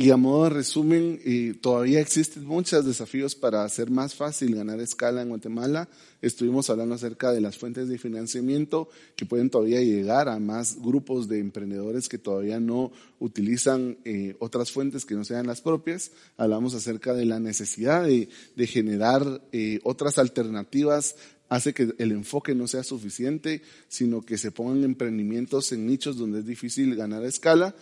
Y 0.00 0.12
a 0.12 0.16
modo 0.16 0.44
de 0.44 0.50
resumen, 0.50 1.20
todavía 1.60 2.00
existen 2.00 2.46
muchos 2.46 2.86
desafíos 2.86 3.34
para 3.34 3.64
hacer 3.64 3.90
más 3.90 4.14
fácil 4.14 4.54
ganar 4.54 4.80
escala 4.80 5.20
en 5.20 5.28
Guatemala. 5.28 5.90
Estuvimos 6.22 6.70
hablando 6.70 6.94
acerca 6.94 7.32
de 7.32 7.42
las 7.42 7.58
fuentes 7.58 7.86
de 7.86 7.98
financiamiento 7.98 8.88
que 9.14 9.26
pueden 9.26 9.50
todavía 9.50 9.82
llegar 9.82 10.30
a 10.30 10.38
más 10.38 10.80
grupos 10.80 11.28
de 11.28 11.40
emprendedores 11.40 12.08
que 12.08 12.16
todavía 12.16 12.58
no 12.60 12.92
utilizan 13.18 13.98
eh, 14.06 14.36
otras 14.38 14.72
fuentes 14.72 15.04
que 15.04 15.16
no 15.16 15.22
sean 15.22 15.46
las 15.46 15.60
propias. 15.60 16.12
Hablamos 16.38 16.72
acerca 16.72 17.12
de 17.12 17.26
la 17.26 17.38
necesidad 17.38 18.02
de, 18.02 18.30
de 18.56 18.66
generar 18.66 19.42
eh, 19.52 19.80
otras 19.84 20.16
alternativas 20.16 21.16
hace 21.50 21.74
que 21.74 21.92
el 21.98 22.12
enfoque 22.12 22.54
no 22.54 22.68
sea 22.68 22.84
suficiente, 22.84 23.60
sino 23.88 24.22
que 24.22 24.38
se 24.38 24.52
pongan 24.52 24.84
emprendimientos 24.84 25.72
en 25.72 25.84
nichos 25.84 26.16
donde 26.16 26.38
es 26.38 26.46
difícil 26.46 26.94
ganar 26.94 27.24
escala 27.24 27.74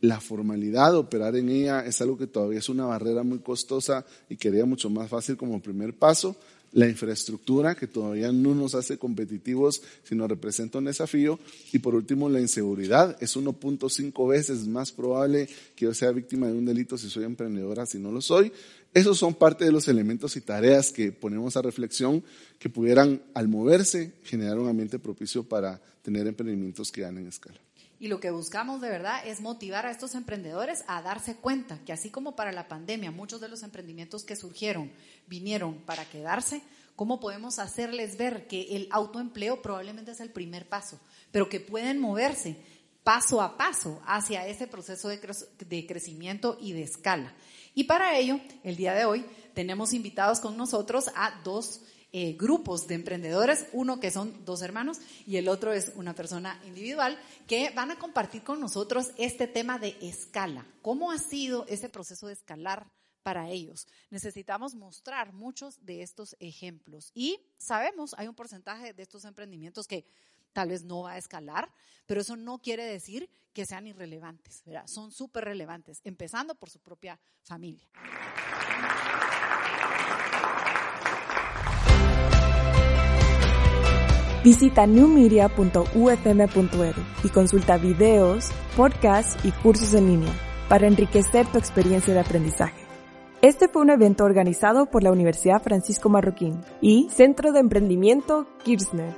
la 0.00 0.20
formalidad, 0.20 0.96
operar 0.96 1.36
en 1.36 1.48
ella, 1.48 1.84
es 1.84 2.00
algo 2.00 2.16
que 2.16 2.26
todavía 2.26 2.58
es 2.58 2.68
una 2.68 2.86
barrera 2.86 3.22
muy 3.22 3.40
costosa 3.40 4.04
y 4.28 4.36
quería 4.36 4.64
mucho 4.64 4.90
más 4.90 5.08
fácil 5.08 5.36
como 5.36 5.60
primer 5.60 5.94
paso. 5.94 6.36
La 6.72 6.86
infraestructura, 6.86 7.74
que 7.74 7.86
todavía 7.86 8.30
no 8.30 8.54
nos 8.54 8.74
hace 8.74 8.98
competitivos, 8.98 9.80
sino 10.04 10.28
representa 10.28 10.78
un 10.78 10.84
desafío. 10.84 11.38
Y 11.72 11.78
por 11.78 11.94
último, 11.94 12.28
la 12.28 12.40
inseguridad. 12.40 13.16
Es 13.22 13.38
1.5 13.38 14.28
veces 14.28 14.66
más 14.68 14.92
probable 14.92 15.48
que 15.74 15.86
yo 15.86 15.94
sea 15.94 16.12
víctima 16.12 16.46
de 16.46 16.52
un 16.52 16.66
delito 16.66 16.98
si 16.98 17.08
soy 17.08 17.24
emprendedora, 17.24 17.86
si 17.86 17.98
no 17.98 18.12
lo 18.12 18.20
soy. 18.20 18.52
Esos 18.92 19.18
son 19.18 19.34
parte 19.34 19.64
de 19.64 19.72
los 19.72 19.88
elementos 19.88 20.36
y 20.36 20.42
tareas 20.42 20.92
que 20.92 21.10
ponemos 21.10 21.56
a 21.56 21.62
reflexión 21.62 22.22
que 22.58 22.68
pudieran, 22.68 23.22
al 23.32 23.48
moverse, 23.48 24.12
generar 24.24 24.58
un 24.58 24.68
ambiente 24.68 24.98
propicio 24.98 25.44
para 25.44 25.80
tener 26.02 26.26
emprendimientos 26.26 26.92
que 26.92 27.00
ganen 27.00 27.26
escala. 27.26 27.58
Y 28.00 28.08
lo 28.08 28.20
que 28.20 28.30
buscamos 28.30 28.80
de 28.80 28.90
verdad 28.90 29.26
es 29.26 29.40
motivar 29.40 29.84
a 29.84 29.90
estos 29.90 30.14
emprendedores 30.14 30.84
a 30.86 31.02
darse 31.02 31.36
cuenta 31.36 31.80
que 31.84 31.92
así 31.92 32.10
como 32.10 32.36
para 32.36 32.52
la 32.52 32.68
pandemia 32.68 33.10
muchos 33.10 33.40
de 33.40 33.48
los 33.48 33.64
emprendimientos 33.64 34.24
que 34.24 34.36
surgieron 34.36 34.92
vinieron 35.26 35.74
para 35.78 36.04
quedarse, 36.04 36.62
¿cómo 36.94 37.18
podemos 37.18 37.58
hacerles 37.58 38.16
ver 38.16 38.46
que 38.46 38.76
el 38.76 38.88
autoempleo 38.92 39.62
probablemente 39.62 40.12
es 40.12 40.20
el 40.20 40.30
primer 40.30 40.68
paso, 40.68 41.00
pero 41.32 41.48
que 41.48 41.58
pueden 41.58 41.98
moverse 41.98 42.56
paso 43.02 43.40
a 43.40 43.56
paso 43.56 44.00
hacia 44.06 44.46
ese 44.46 44.68
proceso 44.68 45.08
de, 45.08 45.86
crecimiento 45.86 46.56
y 46.60 46.74
de 46.74 46.82
escala? 46.82 47.34
Y 47.74 47.84
para 47.84 48.16
ello, 48.16 48.40
el 48.62 48.76
día 48.76 48.94
de 48.94 49.06
hoy 49.06 49.24
tenemos 49.54 49.92
invitados 49.92 50.38
con 50.38 50.56
nosotros 50.56 51.10
a 51.16 51.40
dos 51.42 51.80
eh, 52.12 52.34
grupos 52.34 52.86
de 52.86 52.94
emprendedores, 52.94 53.66
uno 53.72 54.00
que 54.00 54.10
son 54.10 54.44
dos 54.44 54.62
hermanos 54.62 54.98
y 55.26 55.36
el 55.36 55.48
otro 55.48 55.72
es 55.72 55.92
una 55.94 56.14
persona 56.14 56.60
individual, 56.66 57.18
que 57.46 57.70
van 57.70 57.90
a 57.90 57.98
compartir 57.98 58.42
con 58.42 58.60
nosotros 58.60 59.10
este 59.18 59.46
tema 59.46 59.78
de 59.78 59.96
escala. 60.00 60.66
¿Cómo 60.82 61.10
ha 61.10 61.18
sido 61.18 61.66
ese 61.66 61.88
proceso 61.88 62.26
de 62.26 62.34
escalar? 62.34 62.86
para 63.28 63.50
ellos. 63.50 63.86
Necesitamos 64.08 64.74
mostrar 64.74 65.34
muchos 65.34 65.84
de 65.84 66.00
estos 66.00 66.34
ejemplos. 66.40 67.10
Y 67.14 67.38
sabemos, 67.58 68.14
hay 68.16 68.26
un 68.26 68.34
porcentaje 68.34 68.94
de 68.94 69.02
estos 69.02 69.26
emprendimientos 69.26 69.86
que 69.86 70.06
tal 70.54 70.70
vez 70.70 70.82
no 70.82 71.02
va 71.02 71.12
a 71.12 71.18
escalar, 71.18 71.70
pero 72.06 72.22
eso 72.22 72.36
no 72.36 72.58
quiere 72.58 72.84
decir 72.86 73.28
que 73.52 73.66
sean 73.66 73.86
irrelevantes, 73.86 74.62
¿verdad? 74.64 74.86
Son 74.86 75.12
súper 75.12 75.44
relevantes, 75.44 76.00
empezando 76.04 76.54
por 76.54 76.70
su 76.70 76.78
propia 76.80 77.20
familia. 77.42 77.86
Visita 84.48 84.86
newmedia.ufm.edu 84.86 87.02
y 87.22 87.28
consulta 87.28 87.76
videos, 87.76 88.50
podcasts 88.78 89.36
y 89.44 89.50
cursos 89.50 89.92
en 89.92 90.06
línea 90.06 90.32
para 90.70 90.86
enriquecer 90.86 91.46
tu 91.48 91.58
experiencia 91.58 92.14
de 92.14 92.20
aprendizaje. 92.20 92.82
Este 93.42 93.68
fue 93.68 93.82
un 93.82 93.90
evento 93.90 94.24
organizado 94.24 94.86
por 94.86 95.02
la 95.02 95.12
Universidad 95.12 95.62
Francisco 95.62 96.08
Marroquín 96.08 96.62
y 96.80 97.10
Centro 97.10 97.52
de 97.52 97.60
Emprendimiento 97.60 98.46
Kirchner. 98.64 99.14